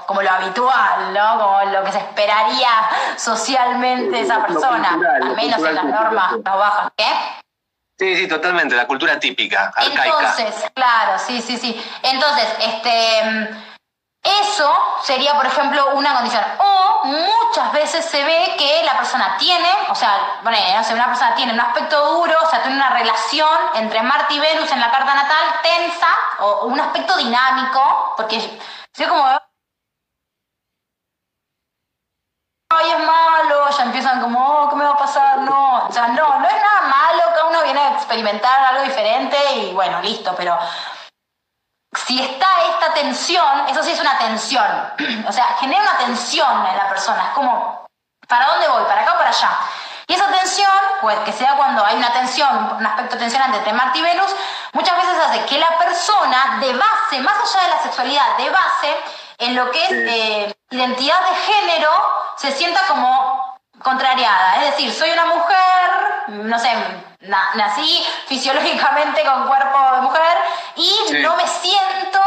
como 0.06 0.22
lo 0.22 0.32
habitual, 0.32 1.14
¿no? 1.14 1.40
Como 1.40 1.72
lo 1.72 1.84
que 1.84 1.92
se 1.92 2.00
esperaría 2.00 2.70
socialmente 3.18 4.12
de 4.12 4.22
esa 4.22 4.46
persona, 4.46 4.98
al 5.22 5.36
menos 5.36 5.60
en 5.60 5.76
las 5.76 5.86
normas 5.86 6.32
más 6.44 6.58
bajas. 6.58 6.92
¿Qué? 6.96 7.06
Sí, 7.98 8.16
sí, 8.16 8.28
totalmente, 8.28 8.76
la 8.76 8.88
cultura 8.88 9.20
típica, 9.20 9.74
arcaica. 9.76 10.06
Entonces, 10.06 10.72
claro, 10.74 11.20
sí, 11.20 11.42
sí, 11.42 11.58
sí. 11.58 11.86
Entonces, 12.02 12.48
este 12.62 13.69
eso 14.24 15.00
sería, 15.04 15.36
por 15.36 15.46
ejemplo, 15.46 15.92
una 15.94 16.14
condición. 16.14 16.44
O 16.60 17.06
muchas 17.06 17.72
veces 17.72 18.06
se 18.06 18.24
ve 18.24 18.56
que 18.58 18.84
la 18.84 18.98
persona 18.98 19.38
tiene, 19.38 19.70
o 19.90 19.96
sea, 19.96 20.40
bueno, 20.44 20.58
una 20.94 21.06
persona 21.06 21.36
tiene 21.36 21.54
un 21.54 21.60
aspecto 21.60 22.16
duro, 22.16 22.38
o 22.44 22.50
sea, 22.50 22.62
tiene 22.62 22.76
una 22.76 22.90
relación 22.90 23.58
entre 23.76 24.02
Marte 24.02 24.34
y 24.34 24.40
Venus 24.40 24.72
en 24.72 24.80
la 24.82 24.92
carta 24.92 25.14
natal 25.14 25.60
tensa, 25.64 26.08
o 26.40 26.66
un 26.66 26.80
aspecto 26.80 27.16
dinámico, 27.18 28.14
porque 28.18 28.60
si 28.94 29.06
como... 29.06 29.26
Ay, 32.72 32.92
es 32.92 33.00
malo, 33.00 33.70
ya 33.70 33.84
empiezan 33.84 34.22
como, 34.22 34.40
oh, 34.46 34.70
¿qué 34.70 34.76
me 34.76 34.84
va 34.84 34.92
a 34.92 34.98
pasar? 34.98 35.40
No, 35.40 35.88
o 35.88 35.92
sea, 35.92 36.10
no, 36.10 36.40
no 36.40 36.48
es 36.48 36.54
nada 36.54 36.82
malo, 36.82 37.24
cada 37.34 37.46
uno 37.48 37.64
viene 37.64 37.80
a 37.80 37.94
experimentar 37.94 38.64
algo 38.66 38.84
diferente 38.84 39.38
y 39.56 39.74
bueno, 39.74 40.00
listo, 40.02 40.36
pero 40.38 40.58
si 41.94 42.22
está 42.22 42.48
esta 42.70 42.94
tensión, 42.94 43.68
eso 43.68 43.84
sí 43.84 43.92
es 43.92 44.00
una 44.00 44.18
tensión, 44.18 44.94
o 45.28 45.32
sea, 45.32 45.46
genera 45.60 45.82
una 45.82 45.98
tensión 45.98 46.66
en 46.68 46.78
la 46.78 46.88
persona, 46.90 47.30
es 47.30 47.34
como, 47.34 47.86
¿para 48.28 48.48
dónde 48.48 48.68
voy? 48.68 48.84
¿Para 48.84 49.02
acá 49.02 49.14
o 49.14 49.18
para 49.18 49.30
allá? 49.30 49.50
Y 50.08 50.14
esa 50.14 50.28
tensión, 50.28 50.72
pues 51.02 51.20
que 51.20 51.32
sea 51.32 51.56
cuando 51.56 51.86
hay 51.86 51.96
una 51.96 52.12
tensión, 52.12 52.76
un 52.78 52.86
aspecto 52.86 53.16
tensionante 53.16 53.58
entre 53.60 53.74
Marte 53.74 54.00
y 54.00 54.02
Venus, 54.02 54.36
muchas 54.74 54.98
veces 54.98 55.20
hace 55.24 55.46
que 55.46 55.60
la 55.60 55.78
persona 55.78 56.58
de 56.60 56.74
base, 56.74 57.22
más 57.22 57.38
allá 57.38 57.64
de 57.64 57.76
la 57.76 57.84
sexualidad, 57.84 58.38
de 58.38 58.50
base, 58.50 58.98
en 59.38 59.56
lo 59.56 59.70
que 59.70 59.86
es 59.86 59.92
eh, 59.92 60.56
identidad 60.72 61.20
de 61.20 61.36
género, 61.36 61.92
se 62.38 62.52
sienta 62.52 62.82
como 62.88 63.60
contrariada. 63.84 64.64
Es 64.64 64.72
decir, 64.72 64.92
soy 64.92 65.12
una 65.12 65.26
mujer, 65.26 66.24
no 66.28 66.58
sé, 66.58 66.72
nací 67.22 68.06
fisiológicamente 68.28 69.24
con 69.26 69.48
cuerpo 69.48 69.96
de 69.96 70.02
mujer 70.02 70.38
y 70.76 71.14
no 71.22 71.36
me 71.36 71.46
siento 71.48 72.20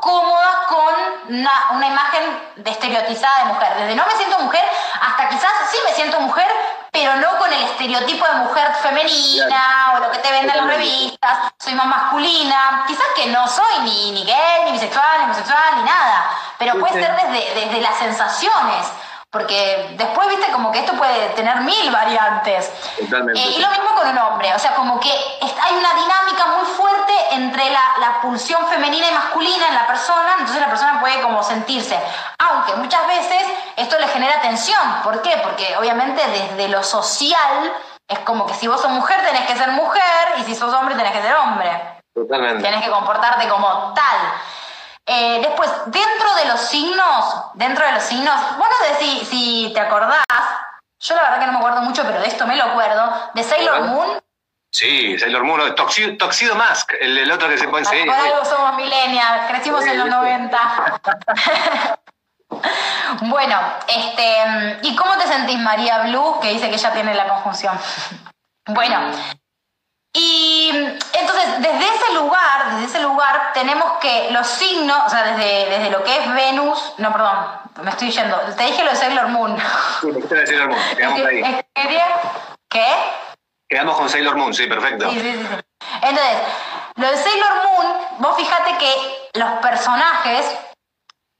cómoda 0.00 0.66
con 0.68 1.36
una, 1.36 1.86
imagen 1.86 2.22
de 2.56 2.70
estereotizada 2.70 3.40
de 3.40 3.44
mujer. 3.46 3.74
Desde 3.76 3.94
no 3.94 4.06
me 4.06 4.12
siento 4.12 4.38
mujer 4.38 4.64
hasta 5.02 5.28
quizás 5.28 5.52
sí 5.70 5.78
me 5.84 5.92
siento 5.92 6.20
mujer, 6.20 6.46
pero 6.90 7.16
no 7.16 7.36
con 7.38 7.52
el 7.52 7.62
estereotipo 7.62 8.26
de 8.26 8.34
mujer 8.34 8.72
femenina 8.82 9.92
o 9.96 9.98
lo 10.00 10.10
que 10.10 10.18
te 10.18 10.30
venden 10.30 10.56
las 10.56 10.66
revistas. 10.66 11.52
Soy 11.58 11.74
más 11.74 11.86
masculina. 11.86 12.84
Quizás 12.86 13.06
que 13.16 13.26
no 13.26 13.46
soy 13.46 13.80
ni, 13.82 14.12
ni 14.12 14.24
gay, 14.24 14.64
ni 14.64 14.72
bisexual, 14.72 15.18
ni 15.18 15.24
homosexual, 15.24 15.76
ni 15.76 15.82
nada. 15.82 16.30
Pero 16.58 16.78
puede 16.78 16.94
ser 16.94 17.14
desde, 17.16 17.54
desde 17.54 17.80
las 17.80 17.98
sensaciones. 17.98 18.86
Porque 19.30 19.94
después, 19.98 20.28
viste, 20.28 20.50
como 20.52 20.72
que 20.72 20.78
esto 20.78 20.94
puede 20.94 21.28
tener 21.30 21.60
mil 21.60 21.90
variantes. 21.90 22.72
Totalmente. 22.98 23.38
Eh, 23.38 23.54
y 23.56 23.60
lo 23.60 23.68
mismo 23.68 23.94
con 23.94 24.08
un 24.08 24.18
hombre, 24.18 24.54
o 24.54 24.58
sea, 24.58 24.74
como 24.74 24.98
que 24.98 25.10
hay 25.10 25.76
una 25.76 25.92
dinámica 25.94 26.46
muy 26.56 26.66
fuerte 26.66 27.12
entre 27.32 27.68
la, 27.70 27.82
la, 28.00 28.20
pulsión 28.22 28.66
femenina 28.68 29.06
y 29.06 29.12
masculina 29.12 29.68
en 29.68 29.74
la 29.74 29.86
persona, 29.86 30.36
entonces 30.38 30.60
la 30.60 30.68
persona 30.68 31.00
puede 31.00 31.20
como 31.20 31.42
sentirse, 31.42 31.98
aunque 32.38 32.74
muchas 32.76 33.06
veces 33.06 33.42
esto 33.76 33.98
le 33.98 34.08
genera 34.08 34.40
tensión. 34.40 35.02
¿Por 35.04 35.20
qué? 35.20 35.38
Porque 35.42 35.76
obviamente 35.76 36.22
desde 36.26 36.68
lo 36.68 36.82
social 36.82 37.72
es 38.08 38.18
como 38.20 38.46
que 38.46 38.54
si 38.54 38.66
vos 38.66 38.80
sos 38.80 38.90
mujer 38.90 39.22
tenés 39.22 39.46
que 39.46 39.56
ser 39.56 39.70
mujer 39.72 40.38
y 40.38 40.44
si 40.44 40.54
sos 40.54 40.72
hombre 40.72 40.94
tenés 40.94 41.12
que 41.12 41.22
ser 41.22 41.34
hombre. 41.36 42.00
Totalmente. 42.14 42.62
Tenés 42.62 42.82
que 42.82 42.90
comportarte 42.90 43.46
como 43.46 43.92
tal. 43.92 44.18
Eh, 45.10 45.40
después, 45.40 45.70
dentro 45.86 46.34
de 46.34 46.44
los 46.44 46.60
signos, 46.60 47.46
dentro 47.54 47.86
de 47.86 47.92
los 47.92 48.02
signos, 48.02 48.34
bueno, 48.58 48.74
de 48.86 48.94
si, 48.98 49.24
si 49.24 49.70
te 49.72 49.80
acordás, 49.80 50.22
yo 51.00 51.14
la 51.14 51.22
verdad 51.22 51.40
que 51.40 51.46
no 51.46 51.52
me 51.52 51.58
acuerdo 51.58 51.80
mucho, 51.80 52.02
pero 52.02 52.20
de 52.20 52.26
esto 52.26 52.46
me 52.46 52.56
lo 52.56 52.64
acuerdo, 52.64 53.30
de 53.32 53.42
Sailor 53.42 53.84
Moon. 53.84 54.20
Sí, 54.70 55.18
Sailor 55.18 55.44
Moon, 55.44 55.74
Toxido, 55.74 56.14
Toxido 56.18 56.54
Mask, 56.56 56.92
el, 57.00 57.16
el, 57.16 57.32
otro 57.32 57.48
que 57.48 57.56
se 57.56 57.68
puede 57.68 57.86
seguir. 57.86 58.04
Por 58.04 58.14
algo 58.14 58.44
somos 58.44 58.76
millennials, 58.76 59.46
crecimos 59.48 59.82
en 59.86 59.98
los 59.98 60.08
90. 60.08 61.00
bueno, 63.22 63.60
este, 63.86 64.78
¿y 64.82 64.94
cómo 64.94 65.16
te 65.16 65.26
sentís 65.26 65.58
María 65.58 66.00
Blue, 66.00 66.38
que 66.40 66.50
dice 66.50 66.70
que 66.70 66.76
ya 66.76 66.92
tiene 66.92 67.14
la 67.14 67.28
conjunción? 67.28 67.78
bueno, 68.66 69.10
y 70.14 70.70
entonces, 70.70 71.60
desde 71.60 71.94
ese 71.94 72.14
lugar, 72.14 72.70
desde 72.72 72.86
ese 72.86 73.00
lugar, 73.00 73.52
tenemos 73.52 73.92
que 74.00 74.30
los 74.30 74.46
signos, 74.46 74.98
o 75.06 75.10
sea, 75.10 75.22
desde, 75.24 75.66
desde 75.68 75.90
lo 75.90 76.02
que 76.02 76.16
es 76.16 76.34
Venus, 76.34 76.94
no, 76.98 77.12
perdón, 77.12 77.46
me 77.82 77.90
estoy 77.90 78.10
yendo, 78.10 78.36
te 78.56 78.64
dije 78.64 78.84
lo 78.84 78.90
de 78.90 78.96
Sailor 78.96 79.28
Moon. 79.28 79.56
Sí, 80.00 80.08
te 80.28 80.34
de 80.34 80.46
Sailor 80.46 80.68
Moon, 80.68 80.80
quedamos 80.96 81.20
ahí. 81.26 81.62
¿Qué? 82.68 82.86
Quedamos 83.68 83.96
con 83.96 84.08
Sailor 84.08 84.36
Moon, 84.36 84.54
sí, 84.54 84.66
perfecto. 84.66 85.10
Sí, 85.10 85.20
sí, 85.20 85.32
sí. 85.32 85.46
Entonces, 86.02 86.38
lo 86.96 87.10
de 87.10 87.16
Sailor 87.16 87.52
Moon, 87.64 87.96
vos 88.18 88.36
fijate 88.36 88.78
que 88.78 89.28
los 89.34 89.50
personajes 89.60 90.56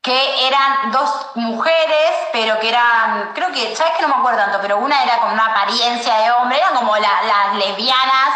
que 0.02 0.46
eran 0.46 0.92
dos 0.92 1.32
mujeres, 1.34 2.12
pero 2.32 2.58
que 2.60 2.68
eran, 2.68 3.32
creo 3.34 3.50
que, 3.52 3.74
sabes 3.74 3.94
que 3.94 4.02
no 4.02 4.08
me 4.08 4.14
acuerdo 4.14 4.38
tanto, 4.38 4.58
pero 4.62 4.78
una 4.78 5.02
era 5.02 5.18
con 5.18 5.32
una 5.32 5.46
apariencia 5.46 6.14
de 6.18 6.30
hombre, 6.32 6.58
eran 6.58 6.74
como 6.74 6.96
las 6.96 7.54
lesbianas 7.56 8.28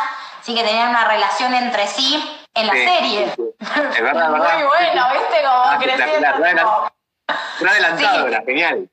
sí 0.43 0.55
que 0.55 0.62
tenían 0.62 0.90
una 0.90 1.05
relación 1.05 1.55
entre 1.55 1.86
sí 1.86 2.43
en 2.55 2.66
la 2.66 2.72
serie. 2.72 3.24
Es 3.24 4.03
verdad, 4.03 4.32
verdad. 4.32 4.55
Muy 4.55 4.66
bueno, 4.66 5.07
¿viste? 5.12 5.43
Como 5.43 5.64
ah, 5.64 5.78
creciendo. 5.80 6.93
Una 7.61 7.70
adelantadora, 7.70 8.43
genial. 8.45 8.88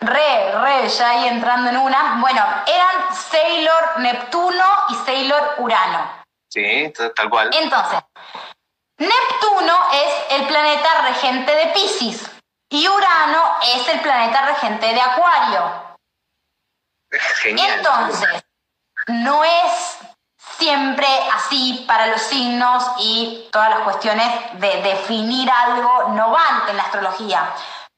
Re, 0.00 0.52
re, 0.60 0.88
ya 0.88 1.10
ahí 1.10 1.28
entrando 1.28 1.70
en 1.70 1.76
una. 1.76 2.16
Bueno, 2.20 2.42
eran 2.66 3.14
Sailor 3.14 4.00
Neptuno 4.00 4.64
y 4.90 4.94
Sailor 4.94 5.54
Urano. 5.58 6.24
Sí, 6.48 6.92
tal 7.14 7.28
cual. 7.28 7.50
Entonces, 7.52 8.00
Neptuno 8.98 9.78
es 9.92 10.40
el 10.40 10.46
planeta 10.46 11.02
regente 11.02 11.52
de 11.54 11.66
Pisces 11.66 12.30
y 12.70 12.88
Urano 12.88 13.56
es 13.74 13.88
el 13.88 14.00
planeta 14.00 14.42
regente 14.46 14.86
de 14.86 15.00
Acuario. 15.00 15.96
Genial. 17.42 17.78
Entonces, 17.78 18.44
no 19.08 19.44
es 19.44 19.98
siempre 20.60 21.08
así 21.34 21.84
para 21.88 22.06
los 22.08 22.20
signos 22.20 22.84
y 22.98 23.48
todas 23.50 23.70
las 23.70 23.78
cuestiones 23.80 24.26
de 24.60 24.82
definir 24.82 25.50
algo 25.50 26.10
no 26.10 26.30
van 26.30 26.68
en 26.68 26.76
la 26.76 26.82
astrología. 26.82 27.50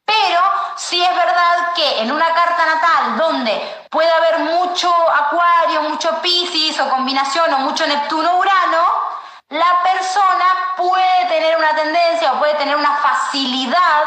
Pero 0.04 0.40
sí 0.76 1.02
es 1.02 1.14
verdad 1.14 1.72
que 1.74 2.02
en 2.02 2.12
una 2.12 2.32
carta 2.32 2.64
natal 2.64 3.16
donde 3.18 3.84
puede 3.90 4.10
haber 4.12 4.38
mucho 4.40 4.88
acuario, 5.10 5.82
mucho 5.82 6.22
piscis 6.22 6.78
o 6.78 6.88
combinación 6.88 7.52
o 7.52 7.58
mucho 7.58 7.84
Neptuno-Urano, 7.84 8.84
la 9.48 9.82
persona 9.82 10.46
puede 10.76 11.26
tener 11.28 11.56
una 11.56 11.74
tendencia 11.74 12.32
o 12.32 12.38
puede 12.38 12.54
tener 12.54 12.76
una 12.76 12.92
facilidad 12.92 14.04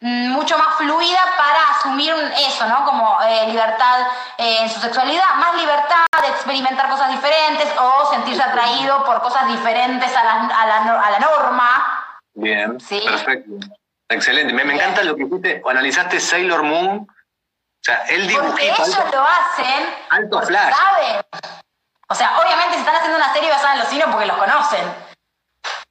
mucho 0.00 0.56
más 0.56 0.76
fluida 0.76 1.20
para 1.36 1.78
asumir 1.78 2.14
eso, 2.48 2.66
¿no? 2.66 2.84
Como 2.84 3.20
eh, 3.22 3.46
libertad 3.48 4.06
eh, 4.38 4.62
en 4.62 4.70
su 4.70 4.80
sexualidad, 4.80 5.34
más 5.36 5.54
libertad 5.56 6.06
de 6.22 6.28
experimentar 6.28 6.88
cosas 6.88 7.10
diferentes 7.10 7.68
o 7.78 8.10
sentirse 8.10 8.42
atraído 8.42 9.04
por 9.04 9.20
cosas 9.20 9.46
diferentes 9.48 10.16
a 10.16 10.24
la, 10.24 10.32
a 10.32 10.66
la, 10.66 11.00
a 11.00 11.10
la 11.10 11.18
norma. 11.18 12.04
Bien, 12.34 12.80
¿Sí? 12.80 13.00
perfecto. 13.04 13.66
Excelente. 14.08 14.52
Me, 14.54 14.64
me 14.64 14.74
encanta 14.74 15.02
lo 15.02 15.14
que 15.16 15.24
hiciste, 15.24 15.62
analizaste 15.68 16.18
Sailor 16.18 16.62
Moon. 16.62 17.06
O 17.06 17.82
sea, 17.82 18.04
el 18.08 18.26
dibujito. 18.26 18.50
Porque 18.50 18.68
ellos 18.68 19.12
lo 19.12 19.22
hacen. 19.22 19.94
Alto 20.10 20.42
flash. 20.42 20.74
¿Saben? 20.74 21.22
O 22.08 22.14
sea, 22.14 22.38
obviamente 22.38 22.74
si 22.74 22.80
están 22.80 22.96
haciendo 22.96 23.16
una 23.18 23.32
serie 23.32 23.50
basada 23.50 23.74
en 23.74 23.78
los 23.80 23.88
signos 23.88 24.08
porque 24.10 24.26
los 24.26 24.36
conocen. 24.36 25.09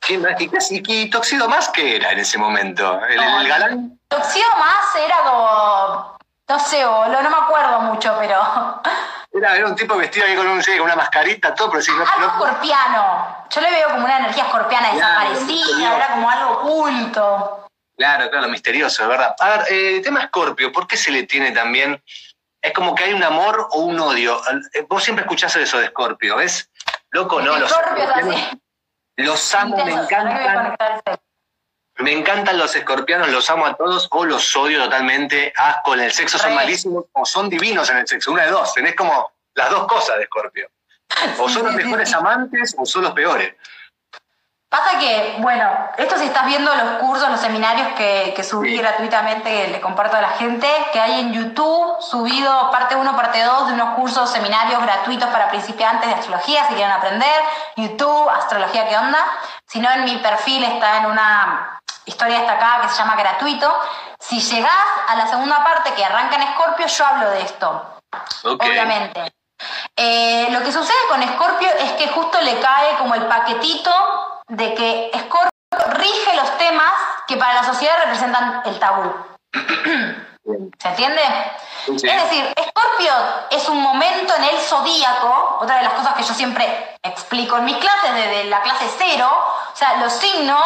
¿Y, 0.08 1.10
Toxido 1.10 1.48
Más 1.48 1.70
qué 1.70 1.98
era 1.98 2.12
en 2.12 2.20
ese 2.20 2.38
momento? 2.38 3.00
¿El, 3.06 3.48
galán? 3.48 4.00
Toxido 4.08 4.48
Más 4.58 4.96
era 4.96 5.18
como. 5.24 6.18
No 6.48 6.60
sé, 6.60 6.84
boludo, 6.84 7.22
no 7.22 7.30
me 7.30 7.38
acuerdo 7.38 7.80
mucho, 7.82 8.16
pero. 8.20 8.82
Era, 9.32 9.56
era 9.56 9.68
un 9.68 9.76
tipo 9.76 9.96
vestido 9.96 10.26
ahí 10.26 10.36
con, 10.36 10.48
un, 10.48 10.60
con 10.60 10.82
una 10.82 10.96
mascarita, 10.96 11.54
todo, 11.54 11.70
pero 11.70 11.84
sí. 11.84 11.92
No, 11.92 12.04
algo 12.04 12.26
escorpiano. 12.32 13.46
Yo 13.48 13.62
le 13.62 13.70
veo 13.70 13.90
como 13.90 14.06
una 14.06 14.18
energía 14.18 14.46
escorpiana 14.46 14.92
desaparecida, 14.92 15.98
era 15.98 16.08
como 16.14 16.30
algo 16.32 16.52
oculto. 16.54 17.68
Claro, 17.96 18.32
claro, 18.32 18.48
misterioso, 18.48 19.04
de 19.04 19.10
verdad. 19.10 19.36
A 19.38 19.50
ver, 19.50 19.62
eh, 19.70 19.98
el 19.98 20.02
tema 20.02 20.22
Escorpio, 20.22 20.72
¿por 20.72 20.88
qué 20.88 20.98
se 20.98 21.12
le 21.12 21.24
tiene 21.24 21.52
también? 21.52 22.02
Es 22.62 22.74
como 22.74 22.96
que 22.96 23.04
hay 23.04 23.14
un 23.14 23.24
amor 23.24 23.68
o 23.72 23.82
un 23.82 24.00
odio. 24.00 24.42
Eh, 24.74 24.86
vos 24.90 25.04
siempre 25.04 25.24
escuchás 25.24 25.56
eso 25.58 25.78
de 25.78 25.86
Escorpio, 25.86 26.38
¿ves? 26.38 26.72
Loco, 27.12 27.42
no, 27.42 27.58
los. 27.58 27.70
Escorpio 27.70 28.04
es 28.04 28.10
así. 28.10 28.62
Los 29.20 29.54
amo, 29.54 29.76
me 29.84 29.92
encantan. 29.92 30.78
Me 31.98 32.14
encantan 32.14 32.58
los 32.58 32.74
escorpianos, 32.74 33.28
los 33.28 33.50
amo 33.50 33.66
a 33.66 33.76
todos 33.76 34.08
o 34.12 34.24
los 34.24 34.56
odio 34.56 34.82
totalmente. 34.82 35.52
Asco, 35.58 35.94
en 35.94 36.00
el 36.02 36.12
sexo 36.14 36.38
son 36.38 36.56
malísimos 36.56 37.06
o 37.12 37.26
son 37.26 37.50
divinos 37.50 37.90
en 37.90 37.98
el 37.98 38.08
sexo. 38.08 38.32
Una 38.32 38.46
de 38.46 38.52
dos. 38.52 38.74
Tenés 38.74 38.96
como 38.96 39.34
las 39.56 39.70
dos 39.70 39.88
cosas 39.88 40.16
de 40.18 40.24
escorpio. 40.24 40.70
O 41.38 41.50
son 41.50 41.66
los 41.66 41.76
mejores 41.76 42.14
amantes 42.14 42.74
o 42.78 42.86
son 42.86 43.04
los 43.04 43.12
peores. 43.12 43.56
Pasa 44.70 45.00
que, 45.00 45.38
bueno, 45.40 45.68
esto 45.98 46.16
si 46.16 46.26
estás 46.26 46.46
viendo 46.46 46.72
los 46.76 47.00
cursos, 47.00 47.28
los 47.28 47.40
seminarios 47.40 47.88
que, 47.98 48.34
que 48.36 48.44
subí 48.44 48.78
gratuitamente, 48.78 49.50
que 49.50 49.68
le 49.70 49.82
comparto 49.82 50.18
a 50.18 50.22
la 50.22 50.30
gente, 50.30 50.68
que 50.94 51.00
hay 51.00 51.22
en 51.22 51.34
YouTube, 51.34 52.00
subido 52.00 52.70
parte 52.70 52.96
1, 52.96 53.16
parte 53.16 53.42
2 53.42 53.68
de 53.70 53.74
unos 53.74 53.96
cursos, 53.96 54.30
seminarios 54.30 54.80
gratuitos 54.84 55.28
para 55.30 55.50
principiantes 55.50 56.08
de 56.08 56.14
astrología, 56.14 56.68
si 56.68 56.76
quieren 56.76 56.92
aprender, 56.92 57.42
YouTube, 57.78 58.30
astrología, 58.30 58.88
¿qué 58.88 58.96
onda? 58.96 59.26
Si 59.66 59.80
no, 59.80 59.90
en 59.90 60.06
mi 60.06 60.18
perfil 60.18 60.64
está 60.64 60.98
en 60.98 61.08
una 61.08 61.82
historia 62.06 62.38
destacada 62.38 62.82
que 62.82 62.90
se 62.90 62.98
llama 62.98 63.16
gratuito. 63.16 63.76
Si 64.20 64.40
llegás 64.40 64.88
a 65.08 65.16
la 65.16 65.26
segunda 65.26 65.64
parte 65.64 65.94
que 65.96 66.06
arranca 66.06 66.36
en 66.36 66.44
Escorpio, 66.44 66.86
yo 66.86 67.06
hablo 67.08 67.32
de 67.32 67.42
esto, 67.42 68.02
obviamente. 68.44 69.34
Eh, 69.96 70.48
lo 70.52 70.62
que 70.62 70.72
sucede 70.72 70.96
con 71.10 71.24
Escorpio 71.24 71.70
es 71.80 71.92
que 71.94 72.08
justo 72.10 72.40
le 72.42 72.60
cae 72.60 72.98
como 72.98 73.16
el 73.16 73.26
paquetito 73.26 74.29
de 74.50 74.74
que 74.74 75.12
Scorpio 75.14 75.50
rige 75.94 76.36
los 76.36 76.58
temas 76.58 76.92
que 77.28 77.38
para 77.38 77.54
la 77.54 77.64
sociedad 77.64 77.98
representan 78.04 78.62
el 78.66 78.80
tabú. 78.80 79.14
¿Se 80.80 80.88
entiende? 80.88 81.22
Es 81.88 82.02
decir, 82.02 82.54
Scorpio 82.70 83.14
es 83.52 83.70
un 83.70 83.82
momento 83.82 84.34
en 84.36 84.44
el 84.46 84.58
zodíaco, 84.58 85.58
otra 85.62 85.78
de 85.78 85.84
las 85.84 85.94
cosas 85.94 86.16
que 86.16 86.24
yo 86.24 86.34
siempre 86.34 86.98
explico 87.04 87.58
en 87.58 87.66
mis 87.66 87.78
clases, 87.78 88.14
desde 88.14 88.46
la 88.46 88.62
clase 88.62 88.86
cero, 88.98 89.30
o 89.72 89.76
sea, 89.76 89.98
los 89.98 90.14
signos 90.14 90.66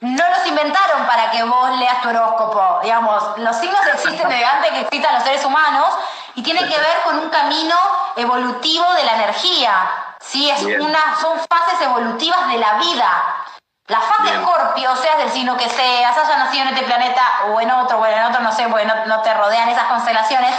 no 0.00 0.28
los 0.30 0.46
inventaron 0.48 1.06
para 1.06 1.30
que 1.30 1.44
vos 1.44 1.78
leas 1.78 2.02
tu 2.02 2.08
horóscopo, 2.08 2.80
digamos, 2.82 3.38
los 3.38 3.56
signos 3.56 3.80
existen 3.94 4.28
desde 4.28 4.44
antes 4.44 4.70
que 4.72 4.80
existan 4.80 5.14
los 5.14 5.22
seres 5.22 5.44
humanos 5.44 5.88
y 6.34 6.42
tiene 6.42 6.60
que 6.60 6.78
ver 6.78 7.02
con 7.04 7.18
un 7.18 7.30
camino 7.30 7.76
evolutivo 8.16 8.92
de 8.94 9.04
la 9.04 9.14
energía. 9.16 10.14
Sí, 10.20 10.48
es 10.48 10.62
una, 10.62 11.16
son 11.20 11.38
fases 11.50 11.80
evolutivas 11.80 12.48
de 12.48 12.58
la 12.58 12.74
vida. 12.74 13.44
La 13.88 14.00
fase 14.00 14.32
Escorpio, 14.34 14.94
seas 14.96 15.18
del 15.18 15.30
signo 15.30 15.56
que 15.56 15.68
seas, 15.68 16.16
haya 16.16 16.36
nacido 16.36 16.62
en 16.62 16.74
este 16.74 16.86
planeta 16.86 17.22
o 17.48 17.60
en 17.60 17.70
otro, 17.70 17.98
o 17.98 18.06
en 18.06 18.22
otro, 18.24 18.40
no 18.40 18.52
sé, 18.52 18.66
porque 18.68 18.86
no, 18.86 19.20
te 19.22 19.34
rodean 19.34 19.68
esas 19.68 19.84
constelaciones, 19.84 20.54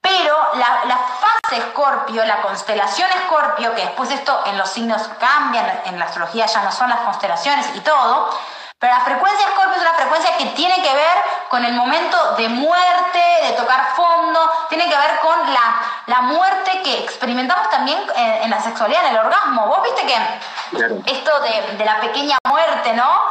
pero 0.00 0.36
la, 0.54 0.84
la 0.86 0.96
fase 0.96 1.56
Escorpio, 1.58 2.24
la 2.24 2.40
constelación 2.40 3.10
Escorpio, 3.10 3.74
que 3.74 3.82
después 3.82 4.10
esto 4.10 4.42
en 4.46 4.56
los 4.56 4.70
signos 4.70 5.08
cambian, 5.18 5.82
en 5.86 5.98
la 5.98 6.04
astrología 6.04 6.46
ya 6.46 6.62
no 6.62 6.70
son 6.70 6.88
las 6.88 7.00
constelaciones 7.00 7.66
y 7.74 7.80
todo, 7.80 8.30
pero 8.78 8.92
la 8.92 9.00
frecuencia 9.00 9.46
Scorpio 9.52 9.76
es 9.76 9.82
una 9.82 9.94
frecuencia 9.94 10.36
que 10.36 10.46
tiene 10.46 10.82
que 10.82 10.94
ver 10.94 11.16
con 11.48 11.64
el 11.64 11.72
momento 11.72 12.34
de 12.36 12.48
muerte, 12.48 13.22
de 13.42 13.52
tocar 13.52 13.94
fondo, 13.96 14.50
tiene 14.68 14.88
que 14.88 14.96
ver 14.96 15.20
con 15.20 15.52
la, 15.52 15.76
la 16.06 16.20
muerte 16.22 16.82
que 16.82 17.04
experimentamos 17.04 17.70
también 17.70 17.98
en, 18.16 18.50
la 18.50 18.60
sexualidad, 18.60 19.06
en 19.06 19.12
el 19.12 19.18
orgasmo. 19.18 19.66
Vos 19.68 19.82
viste 19.84 20.06
que 20.06 21.12
esto 21.12 21.40
de, 21.40 21.76
de, 21.76 21.84
la 21.84 22.00
pequeña 22.00 22.36
muerte, 22.46 22.92
¿no? 22.92 23.22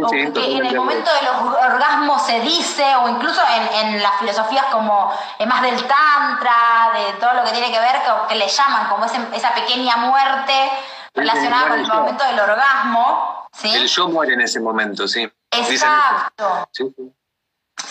o 0.00 0.08
que 0.08 0.22
en 0.22 0.64
el 0.64 0.76
momento 0.76 1.10
de 1.12 1.22
los 1.22 1.54
orgasmos 1.54 2.22
se 2.22 2.40
dice, 2.40 2.96
o 2.96 3.08
incluso 3.08 3.40
en, 3.74 4.02
las 4.02 4.18
filosofías 4.18 4.66
como 4.66 5.12
más 5.46 5.62
del 5.62 5.76
tantra, 5.86 6.90
de 6.94 7.12
todo 7.20 7.34
lo 7.34 7.44
que 7.44 7.50
tiene 7.52 7.70
que 7.70 7.78
ver, 7.78 7.96
que, 8.28 8.34
le 8.34 8.48
llaman 8.48 8.88
como 8.88 9.04
esa 9.04 9.54
pequeña 9.54 9.96
muerte 9.96 10.70
relacionada 11.14 11.68
con 11.68 11.80
el 11.80 11.86
momento 11.86 12.24
del 12.24 12.40
orgasmo. 12.40 13.41
¿Sí? 13.52 13.74
El 13.74 13.88
yo 13.88 14.08
muere 14.08 14.34
en 14.34 14.40
ese 14.40 14.60
momento, 14.60 15.06
sí. 15.06 15.30
Exacto. 15.50 16.68
Sí, 16.72 16.92
sí. 16.96 17.12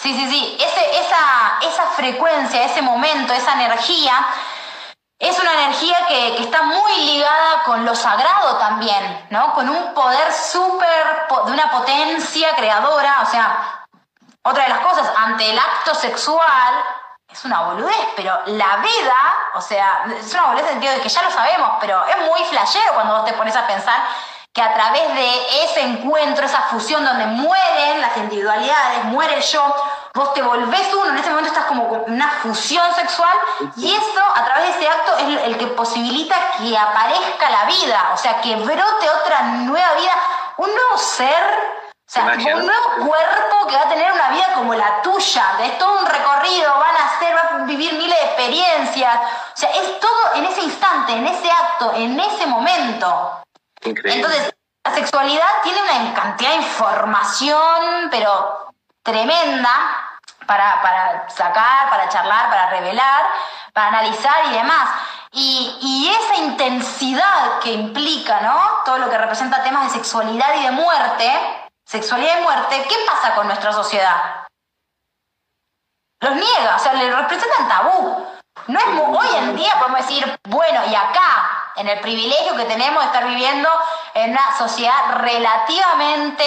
Sí, 0.01 0.14
sí, 0.30 0.57
esa, 0.59 1.59
esa 1.62 1.86
frecuencia, 1.95 2.64
ese 2.64 2.82
momento, 2.82 3.34
esa 3.34 3.53
energía, 3.53 4.14
es 5.20 5.38
una 5.38 5.53
energía 5.53 5.97
que, 6.07 6.36
que, 6.38 6.43
está 6.43 6.64
muy 6.64 7.01
ligada 7.01 7.64
con 7.64 7.86
lo 7.86 7.93
sagrado 7.93 8.57
también, 8.57 9.28
¿no? 9.30 9.53
Con 9.53 9.70
un 9.70 9.93
poder 9.93 10.34
súper, 10.34 11.28
de 11.45 11.51
una 11.51 11.70
potencia 11.70 12.55
creadora, 12.55 13.22
o 13.22 13.30
sea, 13.30 13.86
otra 14.41 14.64
de 14.64 14.70
las 14.70 14.80
cosas, 14.80 15.12
ante 15.16 15.51
el 15.51 15.59
acto 15.59 15.93
sexual, 15.93 16.74
es 17.32 17.45
una 17.45 17.62
boludez, 17.62 18.07
pero 18.16 18.39
la 18.47 18.78
vida, 18.78 19.16
o 19.53 19.62
sea, 19.62 20.05
es 20.18 20.34
una 20.34 20.47
boludez 20.47 20.64
en 20.64 20.68
el 20.68 20.74
sentido 20.74 20.93
de 20.93 21.01
que 21.01 21.09
ya 21.09 21.22
lo 21.22 21.32
sabemos, 21.32 21.74
pero 21.80 22.03
es 22.07 22.18
muy 22.28 22.43
flashero 22.45 22.93
cuando 22.95 23.18
vos 23.18 23.26
te 23.26 23.34
pones 23.34 23.55
a 23.55 23.68
pensar 23.68 24.01
que 24.54 24.62
a 24.62 24.74
través 24.74 25.16
de 25.16 25.64
ese 25.64 25.82
encuentro, 25.82 26.45
esa 26.45 26.64
fusión 26.64 27.06
donde 27.06 27.26
mueren 27.26 28.02
las 28.02 28.18
individualidades, 28.18 29.06
muere 29.06 29.36
el 29.36 29.41
yo, 29.41 29.64
vos 30.14 30.34
te 30.34 30.41
volvés 30.41 30.93
uno, 30.93 31.10
en 31.10 31.18
ese 31.18 31.30
momento 31.30 31.52
estás 31.52 31.66
como 31.66 31.88
con 31.88 32.04
una 32.08 32.30
fusión 32.43 32.93
sexual 32.93 33.34
y 33.78 33.93
eso 33.93 34.22
a 34.36 34.43
través 34.43 34.64
de 34.66 34.80
ese 34.80 34.89
acto 34.89 35.18
es 35.20 35.43
el 35.43 35.58
que 35.58 35.68
posibilita 35.68 36.36
que 36.58 36.78
aparezca 36.78 37.49
la 37.49 37.66
vida, 37.66 38.12
o 38.14 38.18
sea, 38.18 38.41
que 38.41 38.58
brote 38.58 39.10
otra 39.22 39.41
nueva 39.43 39.93
vida, 39.93 40.14
un 40.58 40.70
nuevo 40.74 40.97
ser 40.97 41.82
o 42.12 42.14
sea, 42.14 42.26
un 42.26 42.66
nuevo 42.66 43.08
cuerpo 43.08 43.68
que 43.68 43.76
va 43.78 43.84
a 43.84 43.88
tener 43.88 44.12
una 44.12 44.32
vida 44.32 44.52
como 44.54 44.74
la 44.74 45.02
tuya, 45.02 45.45
es 45.64 45.78
todo 45.78 45.97
un 45.97 46.06
recorrido, 46.06 46.78
van 46.78 46.97
a 46.97 47.06
hacer, 47.06 47.34
van 47.34 47.62
a 47.62 47.64
vivir 47.64 47.93
miles 47.93 48.20
de 48.20 48.26
experiencias. 48.26 49.16
O 49.16 49.58
sea, 49.58 49.70
es 49.70 49.97
todo 50.02 50.34
en 50.36 50.43
ese 50.43 50.62
instante, 50.62 51.14
en 51.14 51.26
ese 51.26 51.49
acto, 51.49 51.93
en 51.95 52.20
ese 52.20 52.47
momento. 52.47 53.41
Entonces, 53.84 54.53
la 54.84 54.93
sexualidad 54.93 55.61
tiene 55.63 55.79
una 55.82 56.13
cantidad 56.13 56.51
de 56.51 56.57
información, 56.57 58.07
pero 58.09 58.73
tremenda, 59.03 59.71
para, 60.45 60.82
para 60.82 61.29
sacar, 61.29 61.89
para 61.89 62.09
charlar, 62.09 62.49
para 62.49 62.69
revelar, 62.69 63.25
para 63.73 63.88
analizar 63.88 64.45
y 64.47 64.53
demás. 64.53 64.89
Y, 65.34 66.09
esa 66.11 66.36
intensidad 66.41 67.59
que 67.59 67.71
implica, 67.71 68.41
¿no? 68.41 68.84
Todo 68.84 68.97
lo 68.97 69.09
que 69.09 69.17
representa 69.17 69.63
temas 69.63 69.86
de 69.86 69.99
sexualidad 69.99 70.55
y 70.55 70.63
de 70.63 70.71
muerte, 70.71 71.69
sexualidad 71.86 72.39
y 72.39 72.43
muerte, 72.43 72.86
¿qué 72.89 72.95
pasa 73.07 73.34
con 73.36 73.47
nuestra 73.47 73.71
sociedad? 73.71 74.45
Los 76.19 76.36
niega, 76.36 76.75
o 76.75 76.79
sea, 76.79 76.93
le 76.93 77.15
representan 77.15 77.67
tabú. 77.69 78.27
No 78.67 78.79
es 78.79 78.86
hoy 78.86 79.38
en 79.38 79.55
día 79.55 79.79
podemos 79.79 80.05
decir, 80.05 80.39
bueno, 80.49 80.82
y 80.86 80.95
acá 80.95 81.51
en 81.76 81.88
el 81.88 81.99
privilegio 81.99 82.55
que 82.55 82.65
tenemos 82.65 83.01
de 83.01 83.05
estar 83.07 83.28
viviendo 83.28 83.69
en 84.13 84.32
una 84.32 84.57
sociedad 84.57 85.15
relativamente 85.17 86.45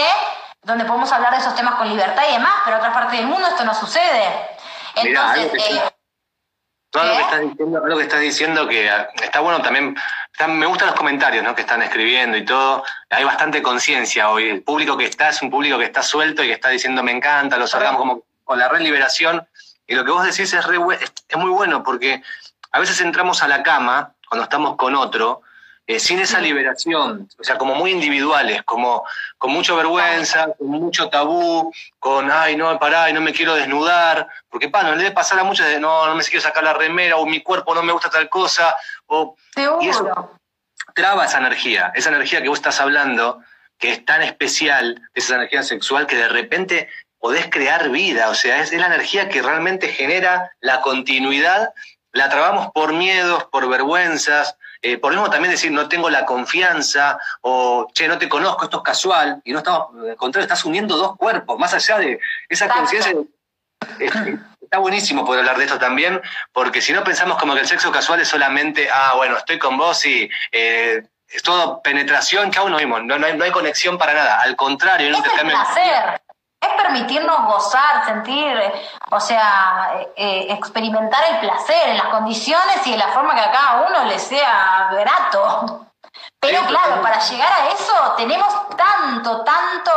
donde 0.63 0.85
podemos 0.85 1.13
hablar 1.13 1.33
de 1.33 1.39
esos 1.39 1.55
temas 1.55 1.75
con 1.75 1.89
libertad 1.89 2.23
y 2.29 2.33
demás, 2.33 2.55
pero 2.65 2.77
en 2.77 2.81
otras 2.81 2.95
partes 2.95 3.19
del 3.19 3.29
mundo 3.29 3.47
esto 3.47 3.65
no 3.65 3.75
sucede. 3.75 4.49
Entonces, 4.97 5.53
eh, 5.55 5.83
todo 6.91 7.05
lo 7.05 7.17
que, 7.17 7.23
estás 7.23 7.41
diciendo, 7.41 7.87
lo 7.87 7.97
que 7.97 8.03
estás 8.03 8.21
diciendo 8.21 8.69
que 8.69 8.89
ah, 8.91 9.09
está 9.23 9.41
bueno 9.41 9.61
también, 9.61 9.97
me 10.49 10.67
gustan 10.67 10.89
los 10.89 10.97
comentarios 10.97 11.45
¿no? 11.45 11.55
que 11.55 11.63
están 11.63 11.83
escribiendo 11.83 12.37
y 12.37 12.45
todo, 12.45 12.85
hay 13.11 13.25
bastante 13.25 13.63
conciencia 13.63 14.31
hoy, 14.31 14.49
el 14.49 14.63
público 14.63 14.97
que 14.97 15.05
está 15.05 15.29
es 15.29 15.43
un 15.43 15.51
público 15.51 15.77
que 15.79 15.85
está 15.85 16.03
suelto 16.03 16.43
y 16.43 16.47
que 16.47 16.53
está 16.53 16.69
diciendo 16.69 17.03
me 17.03 17.13
encanta, 17.13 17.57
los 17.57 17.75
órganos 17.75 17.99
como 17.99 18.23
con 18.45 18.59
la 18.59 18.69
red 18.69 18.81
liberación, 18.81 19.47
y 19.87 19.95
lo 19.95 20.05
que 20.05 20.11
vos 20.13 20.25
decís 20.25 20.53
es, 20.53 20.65
es 21.29 21.37
muy 21.37 21.51
bueno 21.51 21.83
porque 21.83 22.23
a 22.71 22.79
veces 22.79 23.01
entramos 23.01 23.43
a 23.43 23.49
la 23.49 23.63
cama 23.63 24.15
cuando 24.35 24.43
estamos 24.43 24.77
con 24.77 24.97
otro, 24.97 25.43
eh, 25.87 26.01
sin 26.01 26.19
esa 26.19 26.41
liberación, 26.41 27.29
o 27.39 27.45
sea, 27.45 27.57
como 27.57 27.77
muy 27.77 27.93
individuales, 27.93 28.65
como 28.65 29.05
con 29.39 29.53
mucha 29.53 29.75
vergüenza, 29.75 30.49
con 30.59 30.67
mucho 30.71 31.09
tabú, 31.09 31.73
con, 32.01 32.33
ay, 32.33 32.57
no, 32.57 32.77
pará, 32.81 33.09
y 33.09 33.13
no 33.13 33.21
me 33.21 33.33
quiero 33.33 33.55
desnudar, 33.55 34.27
porque, 34.49 34.69
pa, 34.69 34.83
no 34.83 34.97
le 34.97 35.05
debe 35.05 35.11
pasar 35.13 35.39
a 35.39 35.45
muchos 35.45 35.69
de, 35.69 35.79
no, 35.79 36.05
no 36.09 36.17
me 36.17 36.25
quiero 36.25 36.41
sacar 36.41 36.65
la 36.65 36.73
remera, 36.73 37.15
o 37.17 37.27
mi 37.27 37.43
cuerpo 37.43 37.77
no 37.77 37.85
me 37.85 37.93
gusta 37.93 38.11
tal 38.11 38.29
cosa, 38.29 38.75
o... 39.07 39.37
Y 39.81 39.89
eso 39.89 40.37
traba 40.97 41.27
esa 41.27 41.39
energía, 41.39 41.93
esa 41.95 42.09
energía 42.09 42.43
que 42.43 42.49
vos 42.49 42.59
estás 42.59 42.81
hablando, 42.81 43.41
que 43.79 43.93
es 43.93 44.05
tan 44.05 44.21
especial, 44.23 45.01
esa 45.15 45.37
energía 45.37 45.63
sexual, 45.63 46.09
que 46.09 46.17
de 46.17 46.29
repente 46.29 46.89
podés 47.21 47.49
crear 47.49 47.89
vida, 47.91 48.31
o 48.31 48.35
sea, 48.35 48.61
es 48.61 48.73
la 48.73 48.87
energía 48.87 49.29
que 49.29 49.43
realmente 49.43 49.87
genera 49.87 50.51
la 50.61 50.81
continuidad 50.81 51.73
la 52.15 52.29
trabamos 52.29 52.71
por 52.73 52.93
miedos, 52.93 53.45
por 53.45 53.69
vergüenzas, 53.69 54.57
eh, 54.81 54.99
por 54.99 55.13
mismo 55.13 55.29
también 55.31 55.51
decir 55.51 55.73
no 55.73 55.89
tengo 55.89 56.09
la 56.09 56.25
confianza 56.25 57.19
o 57.43 57.89
che, 57.93 58.07
no 58.07 58.19
te 58.19 58.29
conozco, 58.29 58.65
esto 58.65 58.79
es 58.79 58.83
casual, 58.85 59.43
y 59.45 59.53
no 59.53 59.59
estamos, 59.59 59.89
al 60.09 60.17
contrario, 60.17 60.45
estás 60.45 60.65
uniendo 60.65 60.97
dos 60.97 61.17
cuerpos, 61.17 61.59
más 61.59 61.75
allá 61.75 61.99
de 61.99 62.21
esa 62.49 62.69
conciencia. 62.69 63.13
está 64.63 64.79
buenísimo 64.79 65.25
poder 65.25 65.41
hablar 65.41 65.59
de 65.59 65.65
esto 65.65 65.79
también, 65.79 66.23
porque 66.53 66.81
si 66.81 66.93
no 66.93 67.03
pensamos 67.03 67.37
como 67.39 67.55
que 67.55 67.61
el 67.61 67.67
sexo 67.67 67.91
casual 67.91 68.21
es 68.21 68.29
solamente, 68.29 68.89
ah, 68.93 69.15
bueno, 69.17 69.37
estoy 69.37 69.59
con 69.59 69.77
vos 69.77 70.07
y 70.07 70.31
eh, 70.53 71.03
es 71.29 71.43
todo 71.43 71.83
penetración, 71.83 72.51
que 72.51 72.61
aún 72.61 72.71
no 72.71 72.79
vimos, 72.79 73.03
no, 73.05 73.15
hay, 73.15 73.51
conexión 73.51 73.99
para 73.99 74.15
nada, 74.15 74.41
al 74.41 74.55
contrario, 74.55 75.07
hay 75.07 75.13
un 75.13 75.19
intercambio 75.19 75.57
es 76.65 76.83
permitirnos 76.83 77.47
gozar, 77.47 78.05
sentir, 78.05 78.57
o 79.11 79.21
sea, 79.21 79.93
eh, 79.95 80.13
eh, 80.17 80.47
experimentar 80.51 81.23
el 81.31 81.39
placer 81.41 81.89
en 81.89 81.97
las 81.97 82.09
condiciones 82.09 82.87
y 82.87 82.93
de 82.93 82.99
la 82.99 83.09
forma 83.09 83.35
que 83.35 83.41
a 83.41 83.51
cada 83.51 83.87
uno 83.89 84.05
le 84.05 84.19
sea 84.19 84.91
grato. 84.93 85.81
Pero 86.41 86.65
claro, 86.67 87.01
para 87.03 87.19
llegar 87.21 87.51
a 87.51 87.69
eso 87.71 88.15
tenemos 88.17 88.49
tanto, 88.77 89.43
tanto 89.43 89.91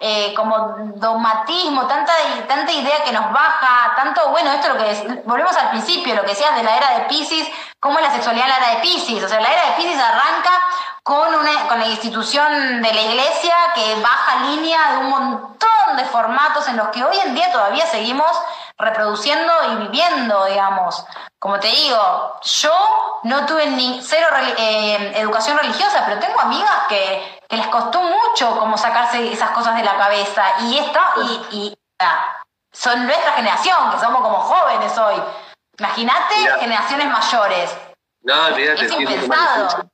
eh, 0.00 0.32
como 0.34 0.74
dogmatismo, 0.94 1.86
tanta, 1.86 2.12
tanta 2.48 2.72
idea 2.72 3.04
que 3.04 3.12
nos 3.12 3.30
baja, 3.32 3.94
tanto, 3.96 4.30
bueno, 4.30 4.50
esto 4.52 4.68
es 4.68 4.74
lo 4.74 4.80
que 5.14 5.22
volvemos 5.26 5.54
al 5.56 5.70
principio, 5.70 6.14
lo 6.14 6.22
que 6.22 6.30
decías 6.30 6.56
de 6.56 6.62
la 6.62 6.76
era 6.76 6.98
de 6.98 7.04
Pisces, 7.04 7.48
cómo 7.80 7.98
es 7.98 8.04
la 8.04 8.12
sexualidad 8.12 8.46
en 8.46 8.50
la 8.50 8.58
era 8.58 8.74
de 8.76 8.82
Pisces. 8.82 9.24
O 9.24 9.28
sea, 9.28 9.40
la 9.40 9.52
era 9.52 9.66
de 9.66 9.72
Pisces 9.72 9.98
arranca 9.98 10.50
con, 11.02 11.34
una, 11.34 11.66
con 11.66 11.80
la 11.80 11.86
institución 11.86 12.82
de 12.82 12.92
la 12.92 13.00
iglesia 13.00 13.54
que 13.74 14.00
baja 14.00 14.44
línea 14.50 14.92
de 14.92 14.98
un 14.98 15.10
montón 15.10 15.96
de 15.96 16.04
formatos 16.04 16.68
en 16.68 16.76
los 16.76 16.88
que 16.88 17.02
hoy 17.02 17.18
en 17.18 17.34
día 17.34 17.50
todavía 17.50 17.86
seguimos 17.86 18.30
reproduciendo 18.78 19.52
y 19.72 19.76
viviendo, 19.86 20.44
digamos. 20.46 21.04
Como 21.38 21.58
te 21.58 21.68
digo, 21.68 22.38
yo 22.42 23.20
no 23.24 23.46
tuve 23.46 23.66
ni 23.66 24.00
cero 24.02 24.26
eh, 24.58 25.12
educación 25.16 25.58
religiosa, 25.58 26.04
pero 26.06 26.20
tengo 26.20 26.40
amigas 26.40 26.86
que, 26.88 27.40
les 27.50 27.66
costó 27.66 28.00
mucho 28.00 28.56
como 28.58 28.78
sacarse 28.78 29.32
esas 29.32 29.50
cosas 29.50 29.74
de 29.74 29.82
la 29.82 29.96
cabeza. 29.96 30.44
Y 30.60 30.78
esta, 30.78 31.12
y, 31.50 31.76
son 32.72 33.04
nuestra 33.04 33.32
generación, 33.32 33.90
que 33.90 33.98
somos 33.98 34.22
como 34.22 34.38
jóvenes 34.38 34.96
hoy. 34.96 35.20
Imagínate 35.80 36.34
generaciones 36.60 37.08
mayores. 37.08 37.70
No, 38.22 38.48
olvídate. 38.48 38.84
Es 38.84 38.92
impensado. 38.92 39.90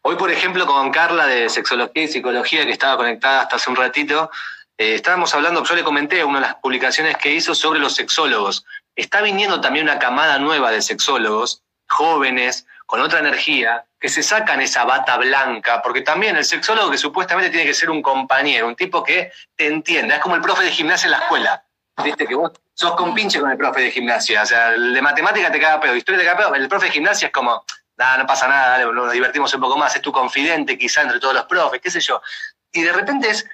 Hoy, 0.00 0.16
por 0.16 0.30
ejemplo, 0.30 0.66
con 0.66 0.90
Carla 0.90 1.26
de 1.26 1.50
Sexología 1.50 2.04
y 2.04 2.08
Psicología, 2.08 2.64
que 2.64 2.72
estaba 2.72 2.96
conectada 2.96 3.42
hasta 3.42 3.56
hace 3.56 3.68
un 3.68 3.76
ratito, 3.76 4.30
eh, 4.78 4.94
estábamos 4.94 5.34
hablando, 5.34 5.62
yo 5.62 5.74
le 5.74 5.84
comenté 5.84 6.24
una 6.24 6.40
de 6.40 6.46
las 6.46 6.54
publicaciones 6.54 7.18
que 7.18 7.34
hizo 7.34 7.54
sobre 7.54 7.80
los 7.80 7.94
sexólogos. 7.94 8.64
Está 8.94 9.20
viniendo 9.20 9.60
también 9.60 9.84
una 9.84 9.98
camada 9.98 10.38
nueva 10.38 10.70
de 10.70 10.80
sexólogos, 10.80 11.62
jóvenes, 11.86 12.66
con 12.86 13.02
otra 13.02 13.18
energía, 13.18 13.84
que 14.00 14.08
se 14.08 14.22
sacan 14.22 14.62
esa 14.62 14.84
bata 14.84 15.18
blanca, 15.18 15.82
porque 15.82 16.00
también 16.00 16.36
el 16.36 16.46
sexólogo 16.46 16.90
que 16.90 16.96
supuestamente 16.96 17.50
tiene 17.50 17.66
que 17.66 17.74
ser 17.74 17.90
un 17.90 18.00
compañero, 18.00 18.68
un 18.68 18.76
tipo 18.76 19.04
que 19.04 19.32
te 19.54 19.66
entienda, 19.66 20.14
es 20.14 20.22
como 20.22 20.36
el 20.36 20.40
profe 20.40 20.64
de 20.64 20.70
gimnasia 20.70 21.08
en 21.08 21.10
la 21.10 21.18
escuela. 21.18 21.65
Viste 22.04 22.26
que 22.26 22.34
vos 22.34 22.52
sos 22.74 22.94
compinche 22.94 23.40
con 23.40 23.50
el 23.50 23.56
profe 23.56 23.80
de 23.80 23.90
gimnasia, 23.90 24.42
o 24.42 24.46
sea, 24.46 24.70
el 24.70 24.92
de 24.92 25.00
matemática 25.00 25.50
te 25.50 25.58
caga 25.58 25.80
pedo, 25.80 25.96
historia 25.96 26.20
te 26.20 26.26
caga 26.26 26.38
pedo, 26.38 26.54
el 26.54 26.68
profe 26.68 26.86
de 26.86 26.92
gimnasia 26.92 27.26
es 27.26 27.32
como, 27.32 27.64
no 27.96 28.26
pasa 28.26 28.48
nada, 28.48 28.84
nos 28.84 29.12
divertimos 29.12 29.52
un 29.54 29.60
poco 29.60 29.78
más, 29.78 29.96
es 29.96 30.02
tu 30.02 30.12
confidente 30.12 30.76
quizá 30.76 31.02
entre 31.02 31.18
todos 31.18 31.34
los 31.34 31.44
profes, 31.46 31.80
qué 31.80 31.90
sé 31.90 32.00
yo. 32.00 32.20
Y 32.72 32.82
de 32.82 32.92
repente 32.92 33.30
es, 33.30 33.46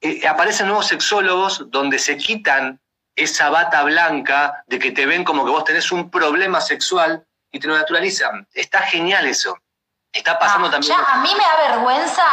eh, 0.00 0.26
aparecen 0.26 0.66
nuevos 0.66 0.88
sexólogos 0.88 1.70
donde 1.70 1.98
se 2.00 2.16
quitan 2.16 2.80
esa 3.16 3.48
bata 3.48 3.84
blanca 3.84 4.64
de 4.66 4.80
que 4.80 4.90
te 4.90 5.06
ven 5.06 5.22
como 5.22 5.44
que 5.44 5.52
vos 5.52 5.64
tenés 5.64 5.92
un 5.92 6.10
problema 6.10 6.60
sexual 6.60 7.24
y 7.52 7.60
te 7.60 7.68
lo 7.68 7.76
naturalizan. 7.76 8.48
Está 8.52 8.82
genial 8.82 9.26
eso. 9.26 9.56
Está 10.12 10.36
pasando 10.38 10.66
ah, 10.68 10.70
también. 10.72 10.96
Ya, 10.96 11.12
a 11.12 11.18
mí 11.18 11.30
me 11.32 11.44
da 11.44 11.74
vergüenza 11.74 12.24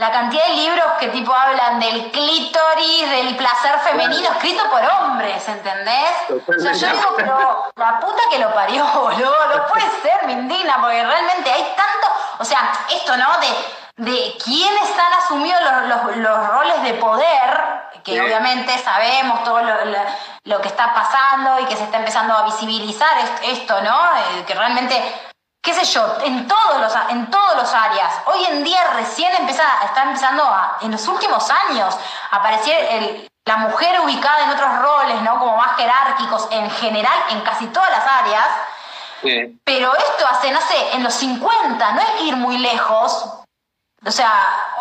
la 0.00 0.10
cantidad 0.10 0.46
de 0.46 0.54
libros 0.54 0.86
que 0.98 1.08
tipo 1.08 1.30
hablan 1.30 1.78
del 1.78 2.10
clítoris, 2.10 3.10
del 3.10 3.36
placer 3.36 3.78
femenino, 3.80 4.30
escrito 4.30 4.62
por 4.70 4.80
hombres, 4.82 5.46
¿entendés? 5.46 6.10
O 6.30 6.58
sea, 6.58 6.72
yo 6.72 6.96
digo, 6.96 7.14
pero 7.18 7.70
la 7.76 8.00
puta 8.00 8.22
que 8.30 8.38
lo 8.38 8.54
parió, 8.54 8.82
boludo, 8.94 9.46
no 9.54 9.66
puede 9.66 9.90
ser, 10.00 10.24
me 10.24 10.32
indigna, 10.32 10.78
porque 10.80 11.04
realmente 11.04 11.52
hay 11.52 11.74
tanto, 11.76 12.08
o 12.38 12.44
sea, 12.46 12.72
esto, 12.90 13.14
¿no? 13.18 13.26
De 13.40 13.80
de 14.00 14.34
quiénes 14.42 14.88
están 14.88 15.12
asumidos 15.12 15.60
los, 16.16 16.48
roles 16.48 16.82
de 16.84 16.94
poder, 16.94 17.60
que 18.02 18.18
obviamente 18.18 18.78
sabemos 18.78 19.44
todo 19.44 19.60
lo, 19.60 20.60
que 20.62 20.68
está 20.68 20.94
pasando 20.94 21.60
y 21.60 21.66
que 21.66 21.76
se 21.76 21.84
está 21.84 21.98
empezando 21.98 22.34
a 22.34 22.44
visibilizar 22.44 23.10
esto, 23.42 23.78
¿no? 23.82 24.00
Eh, 24.16 24.44
que 24.46 24.54
realmente 24.54 24.96
qué 25.62 25.74
sé 25.74 25.84
yo, 25.84 26.18
en 26.24 26.46
todos 26.48 26.80
los, 26.80 26.92
en 27.10 27.30
todos 27.30 27.56
los 27.56 27.72
áreas. 27.74 28.14
Hoy 28.26 28.44
en 28.46 28.64
día 28.64 28.82
recién 28.94 29.34
empieza, 29.36 29.64
está 29.84 30.04
empezando 30.04 30.42
a, 30.44 30.78
en 30.80 30.90
los 30.90 31.06
últimos 31.06 31.50
años, 31.50 31.96
a 32.30 32.36
aparecer 32.36 32.86
el, 32.90 33.30
la 33.44 33.56
mujer 33.58 34.00
ubicada 34.00 34.44
en 34.44 34.50
otros 34.50 34.78
roles, 34.78 35.22
¿no? 35.22 35.38
Como 35.38 35.56
más 35.56 35.76
jerárquicos 35.76 36.48
en 36.50 36.70
general, 36.70 37.18
en 37.30 37.40
casi 37.42 37.66
todas 37.66 37.90
las 37.90 38.06
áreas. 38.06 38.48
Pero 39.64 39.94
esto 39.94 40.26
hace, 40.26 40.50
no 40.50 40.60
sé, 40.62 40.94
en 40.94 41.02
los 41.02 41.12
50, 41.14 41.92
no 41.92 42.00
hay 42.00 42.18
que 42.18 42.24
ir 42.24 42.36
muy 42.36 42.56
lejos. 42.56 43.34
O 44.06 44.10
sea, 44.10 44.32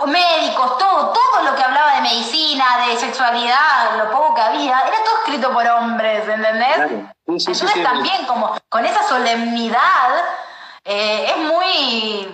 médicos, 0.06 0.78
todo, 0.78 1.10
todo 1.12 1.44
lo 1.44 1.54
que 1.54 1.62
hablaba 1.62 1.96
de 1.96 2.02
medicina, 2.02 2.86
de 2.88 2.98
sexualidad, 2.98 3.98
lo 3.98 4.10
poco 4.12 4.36
que 4.36 4.42
había, 4.42 4.80
era 4.80 5.04
todo 5.04 5.18
escrito 5.18 5.52
por 5.52 5.68
hombres, 5.68 6.26
¿entendés? 6.26 7.04
Entonces 7.28 7.84
también 7.84 8.26
como 8.28 8.56
con 8.70 8.86
esa 8.86 9.04
solemnidad 9.04 10.10
eh, 10.90 11.26
es 11.30 11.38
muy 11.38 12.28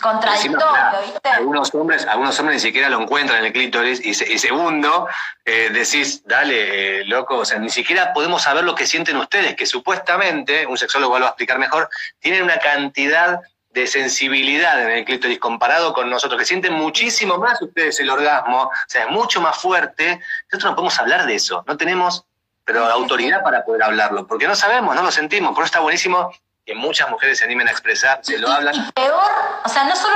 contradictorio, 0.00 0.66
¿viste? 1.04 1.28
Algunos 1.28 1.72
hombres, 1.72 2.04
algunos 2.06 2.36
hombres 2.40 2.56
ni 2.56 2.68
siquiera 2.68 2.88
lo 2.88 3.00
encuentran 3.00 3.38
en 3.38 3.46
el 3.46 3.52
clítoris 3.52 4.04
y, 4.04 4.14
segundo, 4.14 5.06
eh, 5.44 5.70
decís, 5.72 6.26
dale, 6.26 7.02
eh, 7.02 7.04
loco, 7.04 7.36
o 7.36 7.44
sea, 7.44 7.60
ni 7.60 7.70
siquiera 7.70 8.12
podemos 8.12 8.42
saber 8.42 8.64
lo 8.64 8.74
que 8.74 8.86
sienten 8.86 9.16
ustedes, 9.16 9.54
que 9.54 9.64
supuestamente, 9.64 10.66
un 10.66 10.76
sexólogo 10.76 11.18
lo 11.18 11.20
va 11.20 11.26
a 11.28 11.30
explicar 11.30 11.60
mejor, 11.60 11.88
tienen 12.18 12.42
una 12.42 12.58
cantidad 12.58 13.40
de 13.68 13.86
sensibilidad 13.86 14.82
en 14.82 14.90
el 14.90 15.04
clítoris 15.04 15.38
comparado 15.38 15.92
con 15.92 16.10
nosotros, 16.10 16.40
que 16.40 16.46
sienten 16.46 16.72
muchísimo 16.72 17.38
más 17.38 17.62
ustedes 17.62 18.00
el 18.00 18.10
orgasmo, 18.10 18.62
o 18.62 18.72
sea, 18.88 19.04
es 19.04 19.10
mucho 19.10 19.40
más 19.40 19.56
fuerte. 19.56 20.20
Nosotros 20.50 20.72
no 20.72 20.74
podemos 20.74 20.98
hablar 20.98 21.26
de 21.26 21.36
eso, 21.36 21.62
no 21.64 21.76
tenemos, 21.76 22.24
pero 22.64 22.86
autoridad 22.86 23.44
para 23.44 23.64
poder 23.64 23.84
hablarlo, 23.84 24.26
porque 24.26 24.48
no 24.48 24.56
sabemos, 24.56 24.96
no 24.96 25.02
lo 25.04 25.12
sentimos, 25.12 25.50
por 25.50 25.62
eso 25.62 25.66
está 25.66 25.80
buenísimo 25.80 26.32
que 26.70 26.76
muchas 26.76 27.10
mujeres 27.10 27.36
se 27.36 27.44
animen 27.44 27.66
a 27.66 27.72
expresar, 27.72 28.20
se 28.22 28.38
lo 28.38 28.48
hablan. 28.48 28.72
Y 28.72 28.92
peor, 28.92 29.32
o 29.64 29.68
sea, 29.68 29.82
no 29.82 29.96
solo 29.96 30.14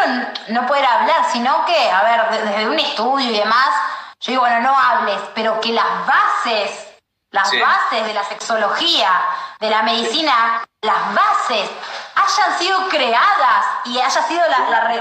no 0.50 0.64
poder 0.68 0.84
hablar, 0.84 1.24
sino 1.32 1.64
que, 1.66 1.90
a 1.90 2.04
ver, 2.04 2.44
desde 2.44 2.68
un 2.68 2.78
estudio 2.78 3.28
y 3.28 3.38
demás, 3.38 3.70
yo 4.20 4.30
digo, 4.30 4.42
bueno, 4.42 4.60
no 4.60 4.78
hables, 4.78 5.20
pero 5.34 5.60
que 5.60 5.72
las 5.72 6.06
bases, 6.06 6.70
las 7.32 7.50
bases 7.60 8.06
de 8.06 8.14
la 8.14 8.22
sexología, 8.22 9.10
de 9.58 9.68
la 9.68 9.82
medicina, 9.82 10.64
las 10.80 11.12
bases 11.12 11.68
hayan 12.14 12.58
sido 12.58 12.88
creadas 12.88 13.66
y 13.84 14.00
haya 14.00 14.22
sido 14.22 14.42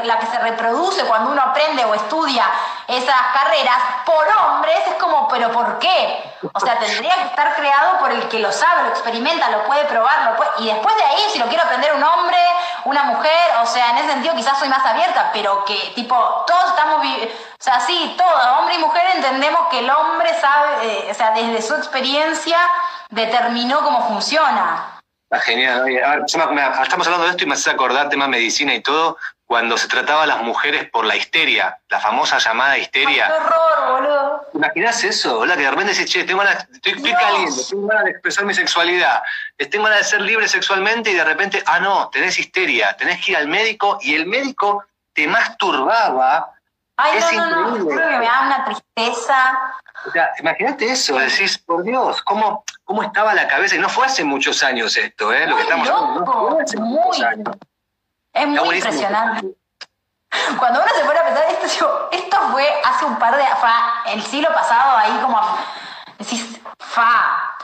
la, 0.04 0.20
que 0.20 0.26
se 0.26 0.40
reproduce 0.40 1.06
cuando 1.06 1.32
uno 1.32 1.42
aprende 1.42 1.86
o 1.86 1.94
estudia 1.94 2.46
esas 2.88 3.22
carreras 3.34 3.78
por 4.06 4.26
hombres, 4.28 4.80
es 4.88 4.96
como, 4.96 5.28
pero 5.28 5.52
¿por 5.52 5.80
qué? 5.80 6.38
O 6.54 6.60
sea, 6.60 6.80
tendría 6.80 7.16
que 7.16 7.24
estar 7.26 7.56
creado 7.56 8.00
por 8.00 8.12
el 8.12 8.28
que 8.30 8.40
lo 8.40 8.52
sabe, 8.52 8.84
lo 8.84 8.90
experimenta, 8.90 9.50
lo 9.50 9.64
puede 9.66 9.86
probar, 9.86 10.32
lo 10.32 10.36
puede, 10.36 10.52
y 10.60 10.66
después 10.68 10.96
de 10.98 11.04
ahí, 11.04 11.24
si 11.32 11.40
lo 11.40 11.48
quiero 11.48 11.64
aprender 11.64 11.94
un 11.94 12.04
hombre, 12.04 12.38
una 12.86 13.04
mujer, 13.04 13.52
o 13.62 13.66
sea, 13.66 13.92
en 13.92 13.98
ese 14.00 14.10
sentido 14.10 14.36
quizás 14.36 14.60
soy 14.60 14.70
más 14.70 14.86
abierta, 14.86 15.30
pero 15.34 15.64
que 15.66 15.94
tipo, 15.96 16.16
todos 16.48 16.70
estamos, 16.70 17.06
o 17.06 17.64
sea, 17.64 17.80
sí, 17.80 18.16
todos, 18.18 18.60
hombre 18.60 18.76
y 18.76 18.80
mujer, 18.80 19.06
entendemos 19.16 19.68
que 19.70 19.80
el 19.80 19.90
hombre 19.90 20.34
sabe, 20.40 20.88
eh, 20.88 21.12
o 21.12 21.14
sea, 21.14 21.32
desde 21.32 21.62
su 21.62 21.76
experiencia 21.76 22.60
determinó 23.10 23.84
cómo 23.84 24.08
funciona. 24.08 24.93
Ah, 25.34 25.40
genial. 25.40 25.90
estamos 26.24 27.08
hablando 27.08 27.24
de 27.24 27.32
esto 27.32 27.44
y 27.44 27.48
me 27.48 27.56
hace 27.56 27.72
acordar 27.72 28.08
tema 28.08 28.28
medicina 28.28 28.76
y 28.76 28.82
todo, 28.82 29.18
cuando 29.48 29.80
se 29.80 29.88
trataba 29.88 30.24
a 30.24 30.28
las 30.28 30.44
mujeres 30.44 30.88
por 30.92 31.06
la 31.06 31.16
histeria, 31.16 31.80
la 31.90 32.00
famosa 32.00 32.38
llamada 32.38 32.78
histeria. 32.78 33.26
¡Qué 33.26 33.34
horror, 33.34 33.94
boludo! 33.94 34.48
¿Te 34.52 34.58
imaginas 34.60 35.04
eso? 35.04 35.40
Hola, 35.40 35.56
que 35.56 35.64
de 35.64 35.72
repente 35.72 35.94
dices, 35.94 36.12
che, 36.12 36.24
tengo 36.24 36.44
ganas, 36.44 36.68
estoy, 36.72 36.94
caliente, 37.02 37.62
tengo 37.68 37.88
ganas 37.88 38.04
de 38.04 38.12
expresar 38.12 38.46
mi 38.46 38.54
sexualidad, 38.54 39.24
tengo 39.72 39.86
ganas 39.86 40.00
de 40.02 40.06
ser 40.06 40.22
libre 40.22 40.48
sexualmente 40.48 41.10
y 41.10 41.16
de 41.16 41.24
repente, 41.24 41.64
ah, 41.66 41.80
no, 41.80 42.10
tenés 42.12 42.38
histeria, 42.38 42.96
tenés 42.96 43.26
que 43.26 43.32
ir 43.32 43.38
al 43.38 43.48
médico 43.48 43.98
y 44.02 44.14
el 44.14 44.28
médico 44.28 44.86
te 45.14 45.26
masturbaba. 45.28 46.53
Ay, 46.98 47.18
es 47.18 47.34
no, 47.34 47.50
no, 47.50 47.78
no, 47.78 47.88
creo 47.88 48.10
que 48.10 48.18
me 48.18 48.26
da 48.26 48.42
una 48.46 48.66
tristeza. 48.66 49.60
O 50.06 50.12
sea, 50.12 50.32
imagínate 50.40 50.92
eso, 50.92 51.18
decís, 51.18 51.58
por 51.58 51.84
Dios, 51.84 52.22
¿cómo, 52.22 52.64
¿cómo 52.84 53.04
estaba 53.04 53.34
la 53.34 53.48
cabeza? 53.48 53.76
Y 53.76 53.80
no 53.80 53.90
fue 53.90 54.06
hace 54.06 54.24
muchos 54.24 54.62
años 54.64 54.96
esto, 54.98 55.34
¿eh? 55.34 55.48
Lo 55.48 55.56
que 55.56 55.64
estamos 55.64 55.88
loco, 55.88 56.60
hace 56.62 56.78
muy. 56.78 57.18
Es 58.34 58.48
muy 58.48 58.76
impresionante. 58.76 59.48
Cuando 60.58 60.82
uno 60.82 60.92
se 60.96 61.06
pone 61.06 61.20
a 61.20 61.26
pensar, 61.26 61.46
esto, 61.50 62.10
esto 62.12 62.38
fue 62.52 62.68
hace 62.84 63.06
un 63.06 63.18
par 63.18 63.36
de. 63.36 63.44
Fa, 63.44 64.04
el 64.08 64.22
siglo 64.24 64.54
pasado, 64.54 64.98
ahí 64.98 65.18
como. 65.22 65.40
Decís, 66.20 66.60
fa. 66.80 67.56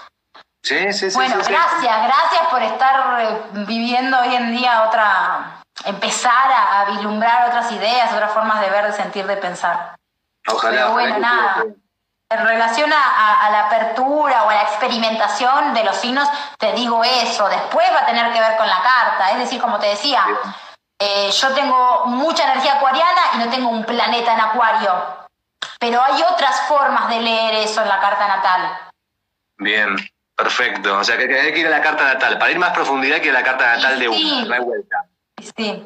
Sí, 0.64 0.94
sí, 0.94 1.10
sí. 1.10 1.16
Bueno, 1.16 1.36
gracias, 1.36 1.82
gracias 1.82 2.48
por 2.50 2.62
estar 2.62 3.22
eh, 3.22 3.42
viviendo 3.68 4.20
hoy 4.20 4.36
en 4.36 4.52
día 4.52 4.84
otra. 4.84 5.59
Empezar 5.86 6.52
a, 6.52 6.82
a 6.82 6.86
vislumbrar 6.86 7.50
otras 7.50 7.72
ideas, 7.72 8.12
otras 8.14 8.32
formas 8.32 8.62
de 8.62 8.70
ver, 8.70 8.86
de 8.86 8.94
sentir, 8.94 9.26
de 9.26 9.38
pensar. 9.38 9.96
Ojalá. 10.48 10.78
Pero 10.78 10.92
bueno, 10.92 11.20
nada. 11.20 11.64
En 12.32 12.46
relación 12.46 12.92
a, 12.94 13.50
la 13.52 13.66
apertura 13.66 14.44
o 14.44 14.50
a 14.50 14.54
la 14.54 14.62
experimentación 14.62 15.74
de 15.74 15.84
los 15.84 15.96
signos, 15.96 16.30
te 16.60 16.74
digo 16.74 17.04
eso. 17.04 17.50
Después 17.50 17.88
va 17.92 18.02
a 18.02 18.06
tener 18.06 18.32
que 18.32 18.40
ver 18.40 18.56
con 18.56 18.68
la 18.68 18.84
carta. 18.84 19.32
Es 19.32 19.40
decir, 19.40 19.60
como 19.60 19.80
te 19.80 19.88
decía, 19.88 20.24
eh, 21.00 21.32
yo 21.32 21.54
tengo 21.56 22.06
mucha 22.06 22.44
energía 22.44 22.76
acuariana 22.76 23.22
y 23.34 23.38
no 23.40 23.50
tengo 23.50 23.70
un 23.70 23.84
planeta 23.84 24.34
en 24.34 24.42
acuario. 24.42 24.92
Pero 25.80 26.04
hay 26.04 26.22
otras 26.22 26.68
formas 26.68 27.10
de 27.10 27.20
leer 27.20 27.56
eso 27.56 27.82
en 27.82 27.88
la 27.88 28.00
carta 28.00 28.28
natal. 28.28 28.78
Bien, 29.58 29.96
perfecto. 30.36 31.00
O 31.00 31.04
sea, 31.04 31.18
que 31.18 31.24
hay 31.24 31.52
que 31.52 31.60
ir 31.60 31.68
a 31.68 31.72
la 31.72 31.82
carta 31.82 32.04
natal. 32.04 32.38
Para 32.38 32.52
ir 32.52 32.60
más 32.60 32.74
profundidad, 32.74 33.22
que 33.22 33.32
a 33.32 33.34
la 33.34 33.44
carta 33.44 33.76
natal 33.76 33.98
de 33.98 34.08
uno. 34.08 34.46
No 34.46 34.54
hay 34.54 34.62
vuelta. 34.62 35.06
Sí. 35.56 35.86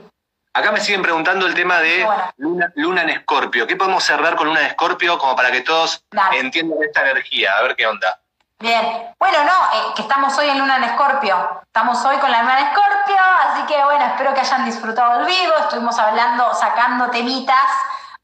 Acá 0.55 0.71
me 0.71 0.79
siguen 0.79 1.01
preguntando 1.01 1.47
el 1.47 1.55
tema 1.55 1.79
de 1.79 2.07
luna, 2.37 3.01
en 3.01 3.09
Escorpio. 3.09 3.65
¿Qué 3.65 3.75
podemos 3.75 4.03
cerrar 4.03 4.35
con 4.35 4.47
Luna 4.47 4.59
en 4.59 4.67
Escorpio 4.67 5.17
como 5.17 5.35
para 5.35 5.51
que 5.51 5.61
todos 5.61 6.03
entiendan 6.33 6.77
esta 6.83 7.01
energía? 7.01 7.57
A 7.57 7.63
ver 7.63 7.75
qué 7.75 7.87
onda. 7.87 8.19
Bien. 8.59 9.13
Bueno, 9.19 9.43
no, 9.43 9.51
eh, 9.51 9.93
que 9.95 10.03
estamos 10.03 10.37
hoy 10.37 10.47
en 10.49 10.59
Luna 10.59 10.77
en 10.77 10.83
Escorpio. 10.83 11.61
Estamos 11.65 12.05
hoy 12.05 12.17
con 12.17 12.29
la 12.29 12.43
Luna 12.43 12.59
en 12.59 12.67
Escorpio, 12.67 13.17
así 13.17 13.63
que 13.65 13.83
bueno, 13.83 14.05
espero 14.05 14.33
que 14.35 14.41
hayan 14.41 14.65
disfrutado 14.65 15.21
el 15.21 15.25
vivo. 15.25 15.53
Estuvimos 15.59 15.97
hablando, 15.97 16.53
sacando 16.53 17.09
temitas 17.09 17.71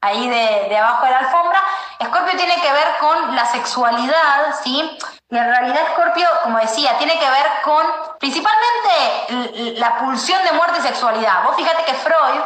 ahí 0.00 0.28
de, 0.28 0.68
de 0.68 0.78
abajo 0.78 1.06
de 1.06 1.10
la 1.10 1.18
alfombra. 1.18 1.62
Escorpio 1.98 2.36
tiene 2.36 2.62
que 2.62 2.72
ver 2.72 2.96
con 3.00 3.34
la 3.34 3.44
sexualidad, 3.46 4.54
¿sí? 4.62 4.98
Y 5.30 5.36
en 5.36 5.44
realidad 5.44 5.92
Scorpio, 5.92 6.28
como 6.42 6.58
decía, 6.58 6.98
tiene 6.98 7.18
que 7.18 7.30
ver 7.30 7.46
con 7.62 7.86
principalmente 8.18 9.76
la 9.78 9.98
pulsión 9.98 10.42
de 10.44 10.52
muerte 10.52 10.80
y 10.80 10.82
sexualidad. 10.82 11.44
Vos 11.44 11.54
fíjate 11.54 11.84
que 11.84 11.94
Freud, 11.94 12.40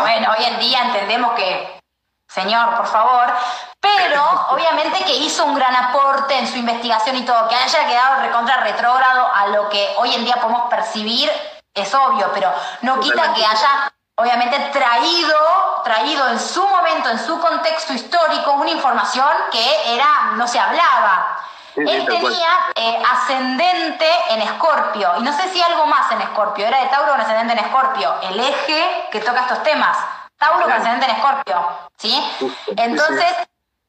bueno, 0.00 0.32
hoy 0.36 0.44
en 0.44 0.60
día 0.60 0.82
entendemos 0.82 1.32
que, 1.32 1.80
señor, 2.28 2.76
por 2.76 2.86
favor, 2.86 3.34
pero 3.80 4.22
obviamente 4.50 5.04
que 5.04 5.16
hizo 5.16 5.44
un 5.44 5.54
gran 5.56 5.74
aporte 5.74 6.38
en 6.38 6.46
su 6.46 6.56
investigación 6.56 7.16
y 7.16 7.24
todo, 7.24 7.48
que 7.48 7.56
haya 7.56 7.86
quedado 7.86 8.22
recontra 8.22 8.58
retrógrado 8.58 9.28
a 9.34 9.48
lo 9.48 9.68
que 9.68 9.94
hoy 9.98 10.14
en 10.14 10.24
día 10.24 10.36
podemos 10.36 10.70
percibir, 10.70 11.30
es 11.74 11.92
obvio, 11.94 12.30
pero 12.32 12.52
no 12.82 13.00
quita 13.00 13.34
que 13.34 13.44
haya 13.44 13.92
obviamente 14.20 14.58
traído, 14.72 15.38
traído 15.82 16.28
en 16.28 16.38
su 16.38 16.66
momento, 16.66 17.08
en 17.08 17.18
su 17.18 17.40
contexto 17.40 17.94
histórico, 17.94 18.52
una 18.52 18.70
información 18.70 19.28
que 19.50 19.94
era, 19.94 20.32
no 20.36 20.46
se 20.46 20.58
hablaba. 20.58 21.38
Él 21.76 22.04
tenía 22.04 22.48
eh, 22.74 23.02
ascendente 23.10 24.06
en 24.30 24.42
Escorpio, 24.42 25.12
y 25.18 25.22
no 25.22 25.32
sé 25.32 25.48
si 25.50 25.62
algo 25.62 25.86
más 25.86 26.10
en 26.12 26.20
Escorpio, 26.20 26.66
era 26.66 26.80
de 26.80 26.86
Tauro 26.86 27.12
con 27.12 27.20
ascendente 27.20 27.52
en 27.54 27.58
Escorpio, 27.60 28.14
el 28.22 28.40
eje 28.40 29.08
que 29.10 29.20
toca 29.20 29.40
estos 29.40 29.62
temas, 29.62 29.96
Tauro 30.36 30.64
con 30.64 30.72
ascendente 30.72 31.06
en 31.06 31.16
Escorpio, 31.16 31.68
¿sí? 31.96 32.54
Entonces, 32.76 33.32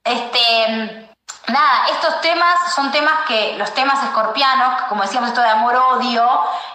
este, 0.04 1.11
nada, 1.48 1.88
estos 1.92 2.22
temas 2.22 2.74
son 2.74 2.92
temas 2.92 3.26
que, 3.28 3.56
los 3.58 3.74
temas 3.74 4.04
escorpianos, 4.04 4.84
como 4.84 5.04
decíamos 5.04 5.30
esto 5.30 5.42
de 5.42 5.50
amor-odio, 5.50 6.28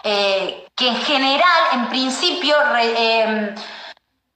eh, 0.02 0.68
que 0.74 0.88
en 0.88 0.96
general, 0.96 1.62
en 1.72 1.88
principio, 1.88 2.56
em, 2.76 3.54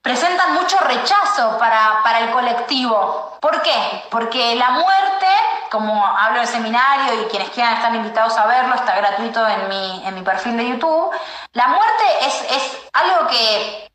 presentan 0.01 0.55
mucho 0.55 0.77
rechazo 0.79 1.57
para, 1.59 2.01
para, 2.03 2.19
el 2.21 2.31
colectivo. 2.31 3.37
¿Por 3.39 3.61
qué? 3.61 4.03
Porque 4.09 4.55
la 4.55 4.71
muerte, 4.71 5.27
como 5.69 6.05
hablo 6.05 6.39
del 6.39 6.47
seminario 6.47 7.21
y 7.21 7.25
quienes 7.25 7.49
quieran 7.51 7.75
están 7.75 7.95
invitados 7.95 8.35
a 8.37 8.47
verlo, 8.47 8.75
está 8.75 8.95
gratuito 8.95 9.47
en 9.47 9.69
mi, 9.69 10.03
en 10.05 10.15
mi 10.15 10.21
perfil 10.21 10.57
de 10.57 10.69
YouTube, 10.69 11.11
la 11.53 11.67
muerte 11.67 12.03
es, 12.21 12.41
es 12.51 12.77
algo 12.93 13.27
que 13.27 13.90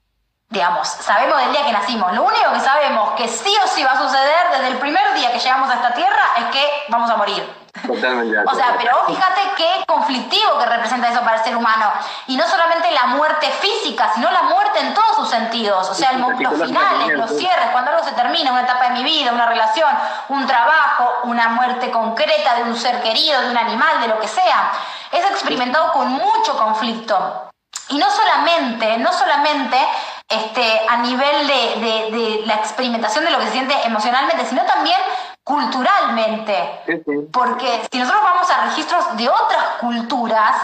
digamos, 0.49 0.89
sabemos 0.89 1.39
del 1.39 1.53
día 1.53 1.67
que 1.67 1.73
nacimos. 1.73 2.13
Lo 2.15 2.23
único 2.23 2.53
que 2.53 2.61
sabemos 2.61 3.11
que 3.13 3.29
sí 3.29 3.55
o 3.65 3.69
sí 3.69 3.83
va 3.85 3.93
a 3.93 3.99
suceder 3.99 4.51
desde 4.53 4.69
el 4.69 4.79
primer 4.79 5.15
día 5.15 5.33
que 5.33 5.39
llegamos 5.39 5.69
a 5.71 5.75
esta 5.75 5.93
tierra 5.93 6.25
es 6.39 6.45
que 6.47 6.67
vamos 6.89 7.11
a 7.11 7.17
morir. 7.17 7.67
Totalmente. 7.87 8.37
O 8.47 8.55
sea, 8.55 8.75
pero 8.79 9.05
fíjate 9.07 9.41
qué 9.57 9.85
conflictivo 9.87 10.59
que 10.59 10.67
representa 10.67 11.11
eso 11.11 11.21
para 11.21 11.37
el 11.37 11.45
ser 11.45 11.57
humano. 11.57 11.93
Y 12.27 12.37
no 12.37 12.49
solamente 12.49 12.91
la 12.93 13.07
muerte 13.07 13.51
física, 13.51 14.11
sino 14.15 14.31
la 14.31 14.43
muerte 14.45 14.81
en 14.81 14.95
todos 14.95 15.17
sus 15.17 15.29
sentidos. 15.29 15.91
O 15.91 15.95
sea, 15.95 16.11
el, 16.11 16.21
los 16.21 16.63
finales, 16.63 17.19
los 17.19 17.37
cierres, 17.37 17.69
cuando 17.73 17.91
algo 17.91 18.05
se 18.05 18.13
termina, 18.13 18.53
una 18.53 18.63
etapa 18.63 18.85
de 18.85 18.91
mi 18.91 19.05
vida, 19.05 19.33
una 19.33 19.47
relación, 19.47 19.91
un 20.31 20.47
trabajo, 20.47 21.21
una 21.25 21.51
muerte 21.51 21.91
concreta 21.91 22.55
de 22.55 22.63
un 22.63 22.77
ser 22.77 23.03
querido, 23.03 23.43
de 23.43 23.51
un 23.51 23.59
animal, 23.59 24.01
de 24.01 24.09
lo 24.09 24.19
que 24.21 24.29
sea. 24.29 24.73
Es 25.13 25.25
experimentado 25.31 25.93
con 25.93 26.09
mucho 26.09 26.57
conflicto. 26.57 27.51
Y 27.89 27.99
no 27.99 28.11
solamente, 28.11 28.99
no 28.99 29.13
solamente 29.13 29.77
este, 30.29 30.81
a 30.89 30.97
nivel 30.99 31.47
de, 31.47 32.11
de, 32.11 32.47
la 32.47 32.55
experimentación 32.55 33.25
de 33.25 33.31
lo 33.31 33.39
que 33.39 33.47
se 33.47 33.53
siente 33.53 33.75
emocionalmente, 33.85 34.45
sino 34.47 34.65
también 34.65 34.99
culturalmente. 35.45 36.83
Porque 37.33 37.87
si 37.91 37.99
nosotros 37.99 38.23
vamos 38.25 38.51
a 38.51 38.65
registros 38.65 39.17
de 39.17 39.29
otras 39.29 39.65
culturas, 39.81 40.57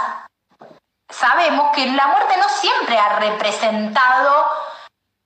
sabemos 1.09 1.71
que 1.75 1.87
la 1.87 2.09
muerte 2.09 2.37
no 2.39 2.49
siempre 2.49 2.99
ha 2.99 3.21
representado 3.21 4.47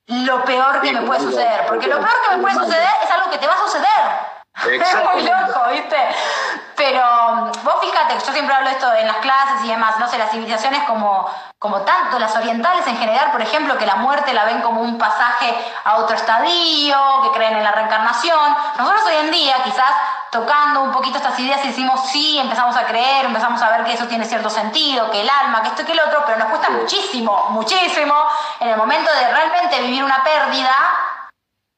lo 0.07 0.43
peor 0.45 0.81
que 0.81 0.93
me 0.93 1.01
puede 1.01 1.21
suceder. 1.21 1.65
Porque 1.67 1.87
lo 1.87 1.97
peor 1.97 2.21
que 2.27 2.35
me 2.35 2.41
puede 2.41 2.55
suceder 2.55 2.89
es 3.03 3.11
algo 3.11 3.31
que 3.31 3.37
te 3.39 3.47
va 3.47 3.53
a 3.53 3.57
suceder. 3.57 4.36
Es 4.65 5.03
muy 5.03 5.21
loco, 5.23 5.69
¿viste? 5.71 5.97
Pero 6.75 7.51
vos 7.63 7.75
fíjate, 7.81 8.15
yo 8.25 8.33
siempre 8.33 8.55
hablo 8.55 8.69
esto 8.69 8.91
en 8.93 9.07
las 9.07 9.17
clases 9.17 9.63
y 9.63 9.67
demás, 9.67 9.97
no 9.99 10.07
sé, 10.07 10.17
las 10.17 10.31
civilizaciones 10.31 10.83
como, 10.83 11.29
como 11.59 11.81
tanto, 11.81 12.19
las 12.19 12.35
orientales 12.35 12.85
en 12.87 12.97
general, 12.97 13.31
por 13.31 13.41
ejemplo, 13.41 13.77
que 13.77 13.85
la 13.85 13.95
muerte 13.95 14.33
la 14.33 14.45
ven 14.45 14.61
como 14.61 14.81
un 14.81 14.97
pasaje 14.97 15.55
a 15.83 15.97
otro 15.97 16.15
estadio, 16.15 16.97
que 17.23 17.31
creen 17.31 17.57
en 17.57 17.63
la 17.63 17.71
reencarnación. 17.71 18.55
Nosotros 18.77 19.03
hoy 19.05 19.15
en 19.25 19.31
día, 19.31 19.55
quizás 19.63 19.91
tocando 20.31 20.81
un 20.81 20.91
poquito 20.91 21.17
estas 21.17 21.39
ideas, 21.39 21.63
decimos 21.63 22.09
sí, 22.11 22.37
empezamos 22.37 22.75
a 22.75 22.85
creer, 22.85 23.25
empezamos 23.25 23.61
a 23.61 23.69
ver 23.69 23.83
que 23.85 23.93
eso 23.93 24.07
tiene 24.07 24.25
cierto 24.25 24.49
sentido, 24.49 25.09
que 25.11 25.21
el 25.21 25.29
alma, 25.29 25.61
que 25.61 25.69
esto 25.69 25.83
y 25.83 25.85
que 25.85 25.93
el 25.93 25.99
otro, 25.99 26.23
pero 26.25 26.37
nos 26.37 26.49
cuesta 26.49 26.69
muchísimo, 26.69 27.47
muchísimo, 27.49 28.13
en 28.59 28.69
el 28.69 28.77
momento 28.77 29.11
de 29.11 29.31
realmente 29.31 29.81
vivir 29.81 30.03
una 30.03 30.23
pérdida, 30.23 30.75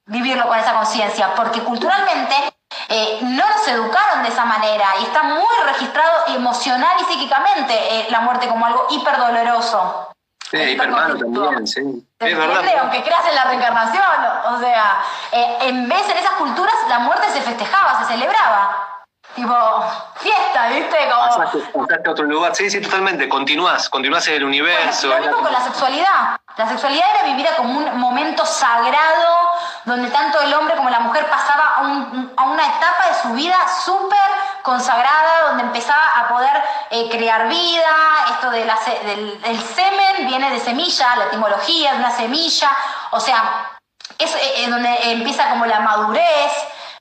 vivirlo 0.06 0.48
con 0.48 0.58
esa 0.58 0.74
conciencia, 0.74 1.36
porque 1.36 1.62
culturalmente 1.62 2.54
eh, 2.88 3.20
no 3.22 3.50
nos 3.50 3.68
educaron 3.68 4.24
de 4.24 4.30
esa 4.30 4.46
manera 4.46 4.86
y 5.00 5.04
está 5.04 5.24
muy 5.24 5.56
registrado 5.66 6.28
emocional 6.28 6.98
y 7.02 7.06
psíquicamente 7.06 7.74
eh, 7.74 8.08
la 8.10 8.22
muerte 8.22 8.48
como 8.48 8.66
algo 8.66 8.88
hiperdoloroso. 8.90 10.10
Sí, 10.50 10.58
hipermano 10.58 11.16
también, 11.16 11.68
sí. 11.68 11.82
Es 12.20 12.38
verdad. 12.38 12.64
Aunque 12.82 13.04
creas 13.04 13.26
en 13.28 13.36
la 13.36 13.44
reencarnación, 13.44 14.04
o 14.52 14.60
sea, 14.60 15.04
eh, 15.32 15.58
en 15.62 15.88
vez 15.88 16.10
en 16.10 16.18
esas 16.18 16.34
culturas 16.34 16.74
la 16.88 17.00
muerte 17.00 17.30
se 17.32 17.42
festejaba, 17.42 18.00
se 18.00 18.14
celebraba. 18.14 18.89
Tipo, 19.36 19.84
fiesta, 20.16 20.68
¿viste? 20.70 20.98
Como... 21.10 21.48
Pasaste, 21.86 22.10
a 22.10 22.12
otro 22.12 22.26
lugar. 22.26 22.56
Sí, 22.56 22.70
sí, 22.70 22.82
totalmente. 22.82 23.30
Continúas, 23.30 23.90
continúas 23.90 24.28
en 24.28 24.36
el 24.36 24.44
universo. 24.44 25.08
lo 25.08 25.20
mismo 25.20 25.38
con 25.38 25.52
la 25.52 25.62
sexualidad. 25.62 26.40
La 26.58 26.68
sexualidad 26.68 27.06
era 27.16 27.24
vivida 27.24 27.56
como 27.56 27.78
un 27.78 28.00
momento 28.00 28.46
sagrado 28.46 29.50
donde 29.86 30.10
tanto 30.10 30.42
el 30.42 30.54
hombre 30.54 30.76
como 30.76 30.90
la 30.90 31.00
mujer 31.00 31.30
pasaba 31.30 31.76
a, 31.78 32.44
una 32.44 32.68
etapa 32.68 33.08
de 33.08 33.22
su 33.22 33.34
vida 33.34 33.58
súper 33.86 34.18
consagrada, 34.62 35.48
donde 35.48 35.64
empezaba 35.64 36.04
a 36.18 36.28
poder 36.28 36.62
eh, 36.90 37.10
crear 37.10 37.48
vida. 37.48 37.96
Esto 38.32 38.52
de 38.52 38.66
del, 38.66 39.62
semen 39.62 40.28
viene 40.28 40.52
de 40.52 40.60
semilla, 40.60 41.16
la 41.16 41.26
etimología 41.26 41.94
de 41.94 42.00
una 42.00 42.12
semilla. 42.12 42.70
O 43.12 43.20
sea, 43.20 43.70
es 44.18 44.36
eh, 44.36 44.68
donde 44.70 45.12
empieza 45.12 45.50
como 45.50 45.66
la 45.66 45.80
madurez. 45.80 46.52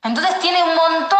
Entonces 0.02 0.38
tiene 0.38 0.62
un 0.62 0.76
montón 0.76 1.18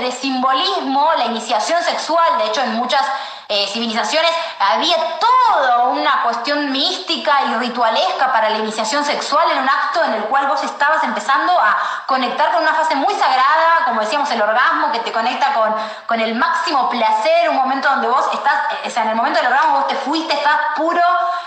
de, 0.00 0.10
simbolismo, 0.10 1.12
la 1.16 1.26
iniciación 1.26 1.82
sexual, 1.82 2.38
de 2.38 2.46
hecho 2.46 2.60
en 2.62 2.74
muchas 2.74 3.02
eh, 3.48 3.68
civilizaciones 3.68 4.30
había 4.58 4.96
toda 5.18 5.84
una 5.84 6.22
cuestión 6.22 6.72
mística 6.72 7.32
y 7.44 7.54
ritualesca 7.54 8.32
para 8.32 8.50
la 8.50 8.58
iniciación 8.58 9.04
sexual 9.04 9.48
en 9.52 9.58
un 9.58 9.68
acto 9.68 10.02
en 10.04 10.14
el 10.14 10.24
cual 10.24 10.48
vos 10.48 10.62
estabas 10.64 11.04
empezando 11.04 11.52
a 11.52 11.76
conectar 12.06 12.50
con 12.50 12.62
una 12.62 12.74
fase 12.74 12.96
muy 12.96 13.14
sagrada, 13.14 13.84
como 13.84 14.00
decíamos, 14.00 14.28
el 14.32 14.42
orgasmo, 14.42 14.90
que 14.90 15.00
te 15.00 15.12
conecta 15.12 15.52
con, 15.54 15.74
con 16.06 16.20
el 16.20 16.34
máximo 16.34 16.88
placer, 16.90 17.48
un 17.48 17.56
momento 17.56 17.88
donde 17.88 18.08
vos 18.08 18.26
estás, 18.32 18.72
eh, 18.72 18.88
o 18.88 18.90
sea, 18.90 19.04
en 19.04 19.10
el 19.10 19.16
momento 19.16 19.38
del 19.38 19.52
orgasmo 19.52 19.78
vos 19.78 19.88
te 19.88 19.94
fuiste, 19.96 20.34
estás 20.34 20.56
puro 20.74 21.02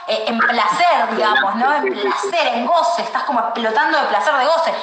eh, 0.07 0.23
en 0.27 0.39
placer, 0.39 1.15
digamos, 1.15 1.55
¿no? 1.55 1.73
En 1.73 1.93
placer, 1.93 2.47
en 2.53 2.65
goce, 2.65 3.01
estás 3.01 3.23
como 3.23 3.41
explotando 3.41 3.99
de 3.99 4.07
placer, 4.07 4.33
de 4.37 4.45
goce. 4.45 4.73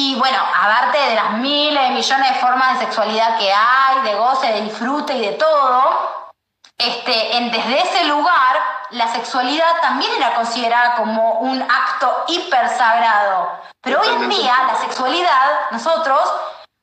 Y 0.00 0.14
bueno, 0.14 0.38
aparte 0.38 0.96
de 0.96 1.14
las 1.16 1.32
miles 1.32 1.82
de 1.82 1.90
millones 1.90 2.28
de 2.28 2.38
formas 2.38 2.78
de 2.78 2.86
sexualidad 2.86 3.36
que 3.36 3.52
hay, 3.52 4.00
de 4.02 4.14
goce, 4.14 4.46
de 4.46 4.60
disfrute 4.60 5.12
y 5.14 5.20
de 5.22 5.32
todo, 5.32 6.30
este, 6.78 7.36
en, 7.36 7.50
desde 7.50 7.82
ese 7.82 8.04
lugar 8.04 8.60
la 8.90 9.08
sexualidad 9.08 9.80
también 9.82 10.12
era 10.16 10.36
considerada 10.36 10.94
como 10.94 11.40
un 11.40 11.60
acto 11.60 12.26
hiper 12.28 12.68
sagrado. 12.68 13.60
Pero 13.82 14.00
hoy 14.00 14.06
en 14.06 14.28
día 14.28 14.54
la 14.68 14.78
sexualidad, 14.78 15.70
nosotros 15.72 16.32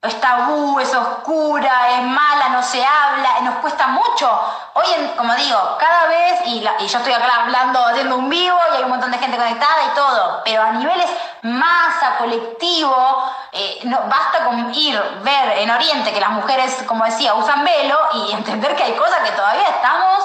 es 0.06 0.20
tabú, 0.22 0.80
es 0.80 0.94
oscura, 0.94 1.98
es 1.98 2.04
mala, 2.04 2.50
no 2.50 2.62
se 2.64 2.86
habla, 2.86 3.42
nos 3.42 3.56
cuesta 3.56 3.88
mucho. 3.88 4.30
Hoy, 4.74 4.86
en, 4.98 5.08
como 5.16 5.34
digo, 5.36 5.78
cada 5.80 6.08
vez, 6.08 6.42
y, 6.46 6.62
yo 6.62 6.98
estoy 6.98 7.14
acá 7.14 7.44
hablando, 7.44 7.84
haciendo 7.86 8.18
un 8.18 8.30
vivo 8.30 8.58
y 8.72 8.78
hay 8.78 8.84
un 8.84 8.90
montón 8.90 9.12
de 9.12 9.18
gente 9.18 9.38
conectada 9.38 9.84
y 9.92 9.96
todo, 9.96 10.42
pero 10.44 10.62
a 10.62 10.72
niveles 10.72 11.10
masa, 11.44 12.18
colectivo, 12.18 13.32
eh, 13.52 13.80
no, 13.84 14.02
basta 14.08 14.46
con 14.46 14.74
ir, 14.74 15.02
ver 15.24 15.60
en 15.60 15.72
Oriente 15.72 16.14
que 16.14 16.20
las 16.20 16.32
mujeres, 16.32 16.84
como 16.86 17.06
decía, 17.06 17.34
usan 17.36 17.64
velo 17.64 18.00
y 18.14 18.32
entender 18.34 18.76
que 18.76 18.84
hay 18.84 18.96
cosas 18.96 19.20
que 19.20 19.32
todavía 19.32 19.70
estamos, 19.70 20.24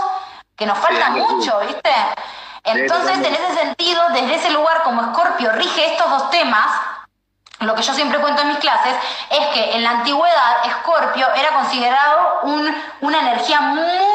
que 0.56 0.66
nos 0.66 0.78
faltan 0.78 1.14
mucho, 1.14 1.58
¿viste? 1.60 1.90
Entonces, 2.64 3.16
en 3.16 3.34
ese 3.34 3.54
sentido, 3.54 4.02
desde 4.12 4.34
ese 4.34 4.50
lugar 4.50 4.82
como 4.82 5.00
Escorpio 5.02 5.50
rige 5.52 5.92
estos 5.92 6.10
dos 6.10 6.30
temas, 6.30 6.66
lo 7.60 7.74
que 7.74 7.82
yo 7.82 7.92
siempre 7.92 8.18
cuento 8.18 8.40
en 8.40 8.48
mis 8.48 8.58
clases 8.58 8.94
es 9.28 9.46
que 9.48 9.76
en 9.76 9.82
la 9.82 9.90
antigüedad 9.90 10.64
Escorpio 10.64 11.26
era 11.34 11.50
considerado 11.50 12.40
una 12.42 13.20
energía 13.20 13.60
muy 13.60 14.06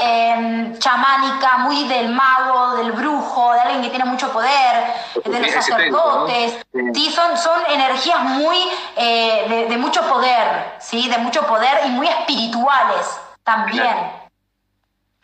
em, 0.00 0.78
chamánica, 0.78 1.58
muy 1.58 1.88
del 1.88 2.10
mago, 2.10 2.76
del 2.76 2.92
brujo, 2.92 3.52
de 3.54 3.60
alguien 3.60 3.82
que 3.82 3.90
tiene 3.90 4.04
mucho 4.04 4.32
poder, 4.32 4.94
de 5.24 5.40
los 5.40 5.50
sacerdotes. 5.50 6.64
Sí, 6.94 7.10
son, 7.10 7.36
son 7.36 7.60
energías 7.68 8.20
muy 8.20 8.58
eh, 8.96 9.66
de, 9.68 9.76
mucho 9.78 10.02
poder, 10.02 10.76
¿sí? 10.78 11.08
de 11.08 11.18
mucho 11.18 11.44
poder 11.46 11.80
y 11.86 11.88
muy 11.88 12.06
espirituales 12.06 13.20
también. 13.42 14.22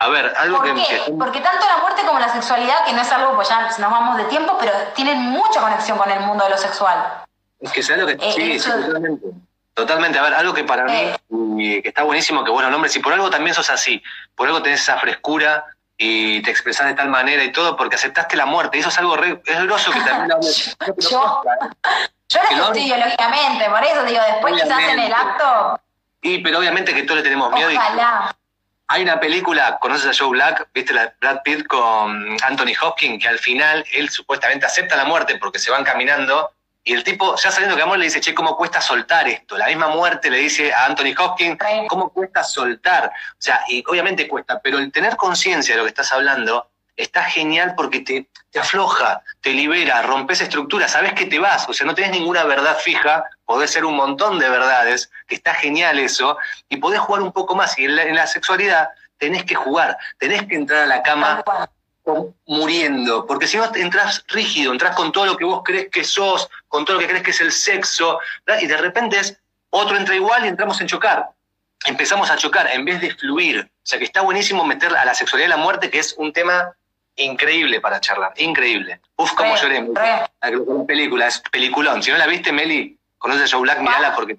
A 0.01 0.07
ver, 0.09 0.33
algo 0.37 0.61
que, 0.61 0.73
Porque 1.17 1.41
tanto 1.41 1.65
la 1.65 1.77
muerte 1.77 2.03
como 2.05 2.19
la 2.19 2.29
sexualidad, 2.29 2.85
que 2.85 2.93
no 2.93 3.01
es 3.01 3.11
algo, 3.11 3.35
pues 3.35 3.47
ya 3.47 3.61
nos 3.61 3.91
vamos 3.91 4.17
de 4.17 4.25
tiempo, 4.25 4.57
pero 4.59 4.71
tienen 4.95 5.21
mucha 5.21 5.61
conexión 5.61 5.97
con 5.97 6.09
el 6.09 6.19
mundo 6.21 6.43
de 6.43 6.49
lo 6.51 6.57
sexual. 6.57 7.25
Es 7.59 7.71
que 7.71 7.97
lo 7.97 8.05
que. 8.05 8.13
Eh, 8.13 8.59
sí, 8.59 8.69
totalmente. 8.69 9.27
Totalmente. 9.73 10.19
A 10.19 10.23
ver, 10.23 10.33
algo 10.33 10.53
que 10.53 10.63
para 10.63 10.85
mí, 10.85 10.93
eh. 10.93 11.81
que 11.81 11.89
está 11.89 12.03
buenísimo 12.03 12.43
que 12.43 12.51
bueno 12.51 12.69
nombres, 12.69 12.95
y 12.95 12.99
por 12.99 13.13
algo 13.13 13.29
también 13.29 13.53
sos 13.53 13.69
así, 13.69 14.01
por 14.35 14.47
algo 14.47 14.61
tenés 14.61 14.81
esa 14.81 14.97
frescura 14.97 15.65
y 15.97 16.41
te 16.41 16.51
expresás 16.51 16.87
de 16.87 16.93
tal 16.93 17.09
manera 17.09 17.43
y 17.43 17.51
todo, 17.51 17.75
porque 17.75 17.95
aceptaste 17.95 18.37
la 18.37 18.45
muerte. 18.45 18.77
Y 18.77 18.79
eso 18.79 18.89
es 18.89 18.97
algo 18.97 19.17
re, 19.17 19.41
es 19.45 19.63
groso 19.63 19.91
que 19.91 19.99
también 20.01 20.29
lo 20.29 20.39
Yo, 22.31 22.39
yo 22.51 22.57
lo 22.57 22.65
estudio, 22.67 22.95
lógicamente, 22.97 23.69
por 23.69 23.83
eso 23.83 24.03
digo, 24.03 24.21
después 24.27 24.61
quizás 24.61 24.79
en 24.79 24.99
el 24.99 25.11
acto. 25.11 25.81
Y, 26.21 26.37
pero 26.43 26.59
obviamente 26.59 26.93
que 26.93 27.01
todos 27.01 27.17
le 27.17 27.23
tenemos 27.23 27.51
miedo. 27.51 27.71
Ojalá. 27.71 28.35
hay 28.87 29.01
una 29.01 29.19
película, 29.19 29.79
¿conoces 29.79 30.07
a 30.07 30.23
Joe 30.23 30.29
Black? 30.29 30.67
¿Viste 30.73 30.93
la 30.93 31.11
Brad 31.19 31.41
Pitt 31.43 31.65
con 31.65 32.37
Anthony 32.43 32.73
Hopkins? 32.81 33.21
Que 33.21 33.29
al 33.29 33.39
final 33.39 33.83
él 33.93 34.09
supuestamente 34.09 34.65
acepta 34.65 34.95
la 34.95 35.05
muerte 35.05 35.37
porque 35.37 35.57
se 35.57 35.71
van 35.71 35.83
caminando 35.83 36.51
y 36.89 36.93
el 36.93 37.03
tipo, 37.03 37.35
ya 37.35 37.51
sabiendo 37.51 37.75
que 37.75 37.83
amor, 37.83 37.99
le 37.99 38.05
dice, 38.05 38.19
che, 38.19 38.33
¿cómo 38.33 38.57
cuesta 38.57 38.81
soltar 38.81 39.27
esto? 39.27 39.55
La 39.55 39.67
misma 39.67 39.89
muerte 39.89 40.31
le 40.31 40.37
dice 40.39 40.73
a 40.73 40.85
Anthony 40.85 41.13
Hopkins, 41.19 41.55
¿cómo 41.87 42.09
cuesta 42.09 42.43
soltar? 42.43 43.05
O 43.05 43.35
sea, 43.37 43.61
y 43.67 43.83
obviamente 43.87 44.27
cuesta, 44.27 44.59
pero 44.59 44.79
el 44.79 44.91
tener 44.91 45.15
conciencia 45.15 45.75
de 45.75 45.77
lo 45.77 45.83
que 45.83 45.89
estás 45.89 46.11
hablando 46.11 46.71
está 46.95 47.25
genial 47.25 47.75
porque 47.77 47.99
te, 47.99 48.27
te 48.49 48.57
afloja, 48.57 49.21
te 49.39 49.51
libera, 49.51 50.01
rompes 50.01 50.41
estructuras, 50.41 50.89
sabes 50.89 51.13
que 51.13 51.27
te 51.27 51.37
vas, 51.37 51.69
o 51.69 51.73
sea, 51.73 51.85
no 51.85 51.93
tenés 51.93 52.09
ninguna 52.09 52.43
verdad 52.45 52.75
fija, 52.79 53.23
podés 53.45 53.69
ser 53.69 53.85
un 53.85 53.95
montón 53.95 54.39
de 54.39 54.49
verdades, 54.49 55.11
que 55.27 55.35
está 55.35 55.53
genial 55.53 55.99
eso, 55.99 56.39
y 56.69 56.77
podés 56.77 57.01
jugar 57.01 57.21
un 57.21 57.31
poco 57.31 57.53
más. 57.53 57.77
Y 57.77 57.85
en 57.85 57.97
la, 57.97 58.01
en 58.01 58.15
la 58.15 58.25
sexualidad 58.25 58.89
tenés 59.19 59.43
que 59.43 59.53
jugar, 59.53 59.95
tenés 60.17 60.41
que 60.47 60.55
entrar 60.55 60.81
a 60.81 60.87
la 60.87 61.03
cama 61.03 61.43
muriendo, 62.45 63.25
porque 63.25 63.47
si 63.47 63.57
no 63.57 63.69
entras 63.75 64.23
rígido, 64.27 64.71
entras 64.71 64.95
con 64.95 65.11
todo 65.11 65.25
lo 65.25 65.37
que 65.37 65.45
vos 65.45 65.61
crees 65.63 65.89
que 65.89 66.03
sos, 66.03 66.49
con 66.67 66.85
todo 66.85 66.95
lo 66.95 66.99
que 67.01 67.07
crees 67.07 67.23
que 67.23 67.31
es 67.31 67.41
el 67.41 67.51
sexo, 67.51 68.19
y 68.61 68.67
de 68.67 68.77
repente 68.77 69.19
es, 69.19 69.37
otro 69.69 69.97
entra 69.97 70.15
igual 70.15 70.45
y 70.45 70.47
entramos 70.47 70.79
en 70.81 70.87
chocar. 70.87 71.29
Empezamos 71.85 72.29
a 72.29 72.35
chocar 72.35 72.67
en 72.71 72.83
vez 72.83 72.99
de 73.01 73.13
fluir. 73.15 73.61
O 73.61 73.85
sea 73.85 73.99
que 73.99 74.05
está 74.05 74.21
buenísimo 74.21 74.65
meter 74.65 74.95
a 74.95 75.05
la 75.05 75.13
sexualidad 75.13 75.47
y 75.47 75.49
la 75.51 75.57
muerte, 75.57 75.89
que 75.89 75.99
es 75.99 76.13
un 76.17 76.33
tema 76.33 76.73
increíble 77.15 77.79
para 77.81 77.99
charlar, 77.99 78.33
increíble. 78.37 78.99
Uf, 79.15 79.33
cómo 79.33 79.55
lloré. 79.55 79.87
La 79.93 80.29
película, 80.87 81.27
es 81.27 81.41
peliculón. 81.51 82.01
Si 82.03 82.11
no 82.11 82.17
la 82.17 82.27
viste, 82.27 82.51
Meli, 82.51 82.97
conoces 83.17 83.53
a 83.53 83.55
Joe 83.55 83.61
Black, 83.61 83.79
mirala 83.79 84.15
porque 84.15 84.37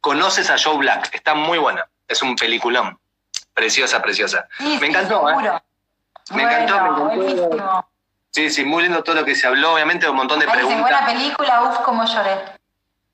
conoces 0.00 0.50
a 0.50 0.58
Joe 0.58 0.76
Black. 0.78 1.14
Está 1.14 1.34
muy 1.34 1.58
buena. 1.58 1.86
Es 2.08 2.22
un 2.22 2.36
peliculón. 2.36 2.98
Preciosa, 3.52 4.02
preciosa. 4.02 4.48
me 4.58 4.86
encantó, 4.86 5.28
¿eh? 5.30 5.34
Me 6.30 6.42
encantó, 6.42 7.04
me 7.06 7.30
encantó. 7.30 7.88
Sí, 8.30 8.50
sí, 8.50 8.64
muy 8.64 8.82
lindo 8.82 9.02
todo 9.04 9.14
lo 9.16 9.24
que 9.24 9.34
se 9.34 9.46
habló, 9.46 9.74
obviamente 9.74 10.08
un 10.08 10.16
montón 10.16 10.40
de 10.40 10.46
Ay, 10.46 10.52
preguntas. 10.52 10.80
buena 10.80 11.06
película, 11.06 11.62
uf, 11.62 11.78
cómo 11.80 12.04
lloré. 12.04 12.40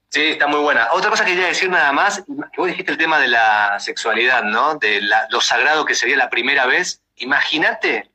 Sí, 0.08 0.28
está 0.30 0.46
muy 0.46 0.60
buena. 0.60 0.88
Otra 0.92 1.10
cosa 1.10 1.24
que 1.24 1.32
quería 1.32 1.46
decir 1.48 1.70
nada 1.70 1.92
más, 1.92 2.24
que 2.26 2.56
vos 2.60 2.66
dijiste 2.66 2.90
el 2.90 2.98
tema 2.98 3.18
de 3.18 3.28
la 3.28 3.78
sexualidad, 3.78 4.42
¿no? 4.42 4.74
De 4.76 5.00
lo 5.28 5.40
sagrado 5.40 5.84
que 5.84 5.94
sería 5.94 6.16
la 6.16 6.30
primera 6.30 6.66
vez. 6.66 7.00
Imagínate 7.16 8.09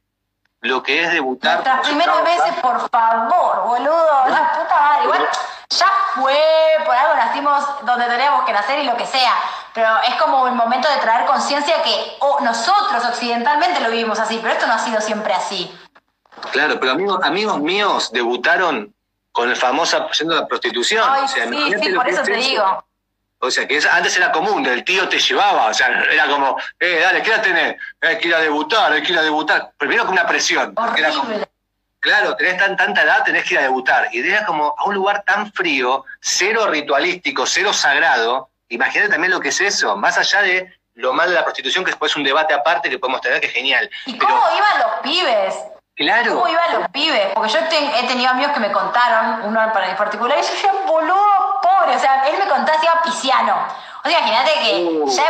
lo 0.65 0.83
que 0.83 1.03
es 1.03 1.11
debutar. 1.11 1.55
Nuestras 1.55 1.87
primeras 1.87 2.23
veces, 2.23 2.53
por 2.61 2.89
favor, 2.89 3.63
boludo, 3.63 4.25
la 4.27 4.51
puta 4.53 4.79
madre. 4.81 5.03
Igual 5.03 5.27
ya 5.69 5.87
fue, 6.13 6.37
por 6.85 6.95
algo 6.95 7.15
nacimos 7.15 7.63
donde 7.83 8.05
teníamos 8.05 8.45
que 8.45 8.53
nacer 8.53 8.79
y 8.79 8.83
lo 8.83 8.95
que 8.97 9.05
sea. 9.05 9.33
Pero 9.73 9.89
es 10.07 10.15
como 10.15 10.47
el 10.47 10.53
momento 10.53 10.87
de 10.89 10.97
traer 10.97 11.25
conciencia 11.25 11.81
que 11.83 12.17
nosotros 12.41 13.05
occidentalmente 13.05 13.81
lo 13.81 13.89
vivimos 13.89 14.19
así, 14.19 14.39
pero 14.41 14.53
esto 14.53 14.67
no 14.67 14.73
ha 14.73 14.79
sido 14.79 15.01
siempre 15.01 15.33
así. 15.33 15.73
Claro, 16.51 16.79
pero 16.79 16.93
amigos, 16.93 17.19
amigos 17.23 17.59
míos 17.59 18.11
debutaron 18.11 18.93
con 19.31 19.49
el 19.49 19.55
famoso 19.55 20.09
yendo 20.11 20.37
a 20.37 20.41
la 20.41 20.47
prostitución. 20.47 21.03
o 21.09 21.27
sea, 21.27 21.47
sí, 21.49 21.73
sí, 21.81 21.89
por 21.93 22.07
eso 22.07 22.23
te 22.23 22.35
digo. 22.35 22.84
O 23.45 23.51
sea, 23.51 23.67
que 23.67 23.79
antes 23.91 24.17
era 24.17 24.31
común, 24.31 24.65
el 24.65 24.83
tío 24.83 25.07
te 25.07 25.19
llevaba, 25.19 25.67
o 25.67 25.73
sea, 25.73 26.03
era 26.11 26.27
como, 26.27 26.57
eh, 26.79 26.99
dale, 27.01 27.21
¿qué 27.21 27.29
edad 27.29 27.41
tenés? 27.41 27.75
Hay 28.01 28.17
que 28.17 28.27
ir 28.27 28.35
a 28.35 28.39
debutar, 28.39 28.91
hay 28.91 29.03
que 29.03 29.11
ir 29.11 29.19
a 29.19 29.21
debutar. 29.21 29.71
Primero 29.77 30.03
con 30.05 30.13
una 30.13 30.27
presión. 30.27 30.73
Horrible. 30.75 31.47
claro, 31.99 32.35
tenés 32.35 32.57
tan, 32.57 32.75
tanta 32.75 33.03
edad, 33.03 33.23
tenés 33.23 33.45
que 33.45 33.53
ir 33.53 33.59
a 33.59 33.63
debutar. 33.63 34.09
Y 34.11 34.27
era 34.27 34.45
como 34.45 34.75
a 34.77 34.85
un 34.85 34.95
lugar 34.95 35.23
tan 35.23 35.51
frío, 35.51 36.05
cero 36.19 36.67
ritualístico, 36.67 37.45
cero 37.45 37.71
sagrado. 37.73 38.49
Imagínate 38.69 39.11
también 39.11 39.31
lo 39.31 39.39
que 39.39 39.49
es 39.49 39.61
eso, 39.61 39.95
más 39.95 40.17
allá 40.17 40.41
de 40.41 40.73
lo 40.95 41.13
mal 41.13 41.29
de 41.29 41.35
la 41.35 41.43
prostitución, 41.43 41.83
que 41.83 41.91
después 41.91 42.11
es 42.11 42.15
un 42.15 42.23
debate 42.23 42.53
aparte 42.53 42.89
que 42.89 42.97
podemos 42.97 43.21
tener, 43.21 43.39
que 43.39 43.47
es 43.47 43.53
genial. 43.53 43.89
¿Y 44.05 44.17
cómo 44.17 44.41
iban 44.55 44.79
los 44.79 44.99
pibes? 45.03 45.55
Claro. 45.95 46.35
¿Cómo 46.35 46.47
iban 46.47 46.79
los 46.79 46.89
pibes? 46.89 47.27
Porque 47.33 47.53
yo 47.53 47.59
he 47.59 48.07
tenido 48.07 48.29
amigos 48.29 48.53
que 48.53 48.59
me 48.59 48.71
contaron, 48.71 49.43
uno 49.43 49.63
en 49.63 49.71
particular, 49.71 50.37
y 50.37 50.41
yo 50.41 50.51
decía, 50.51 50.73
boludo, 50.85 51.44
pobre. 51.61 51.95
O 51.95 51.99
sea, 51.99 52.27
él 52.27 52.37
me 52.37 52.47
contaba, 52.47 52.79
se 52.79 52.85
iba 52.85 53.01
pisciano. 53.03 53.55
O 54.03 54.09
sea, 54.09 54.19
imagínate 54.19 54.51
que 54.63 54.99
uh. 55.01 55.09
ya 55.09 55.23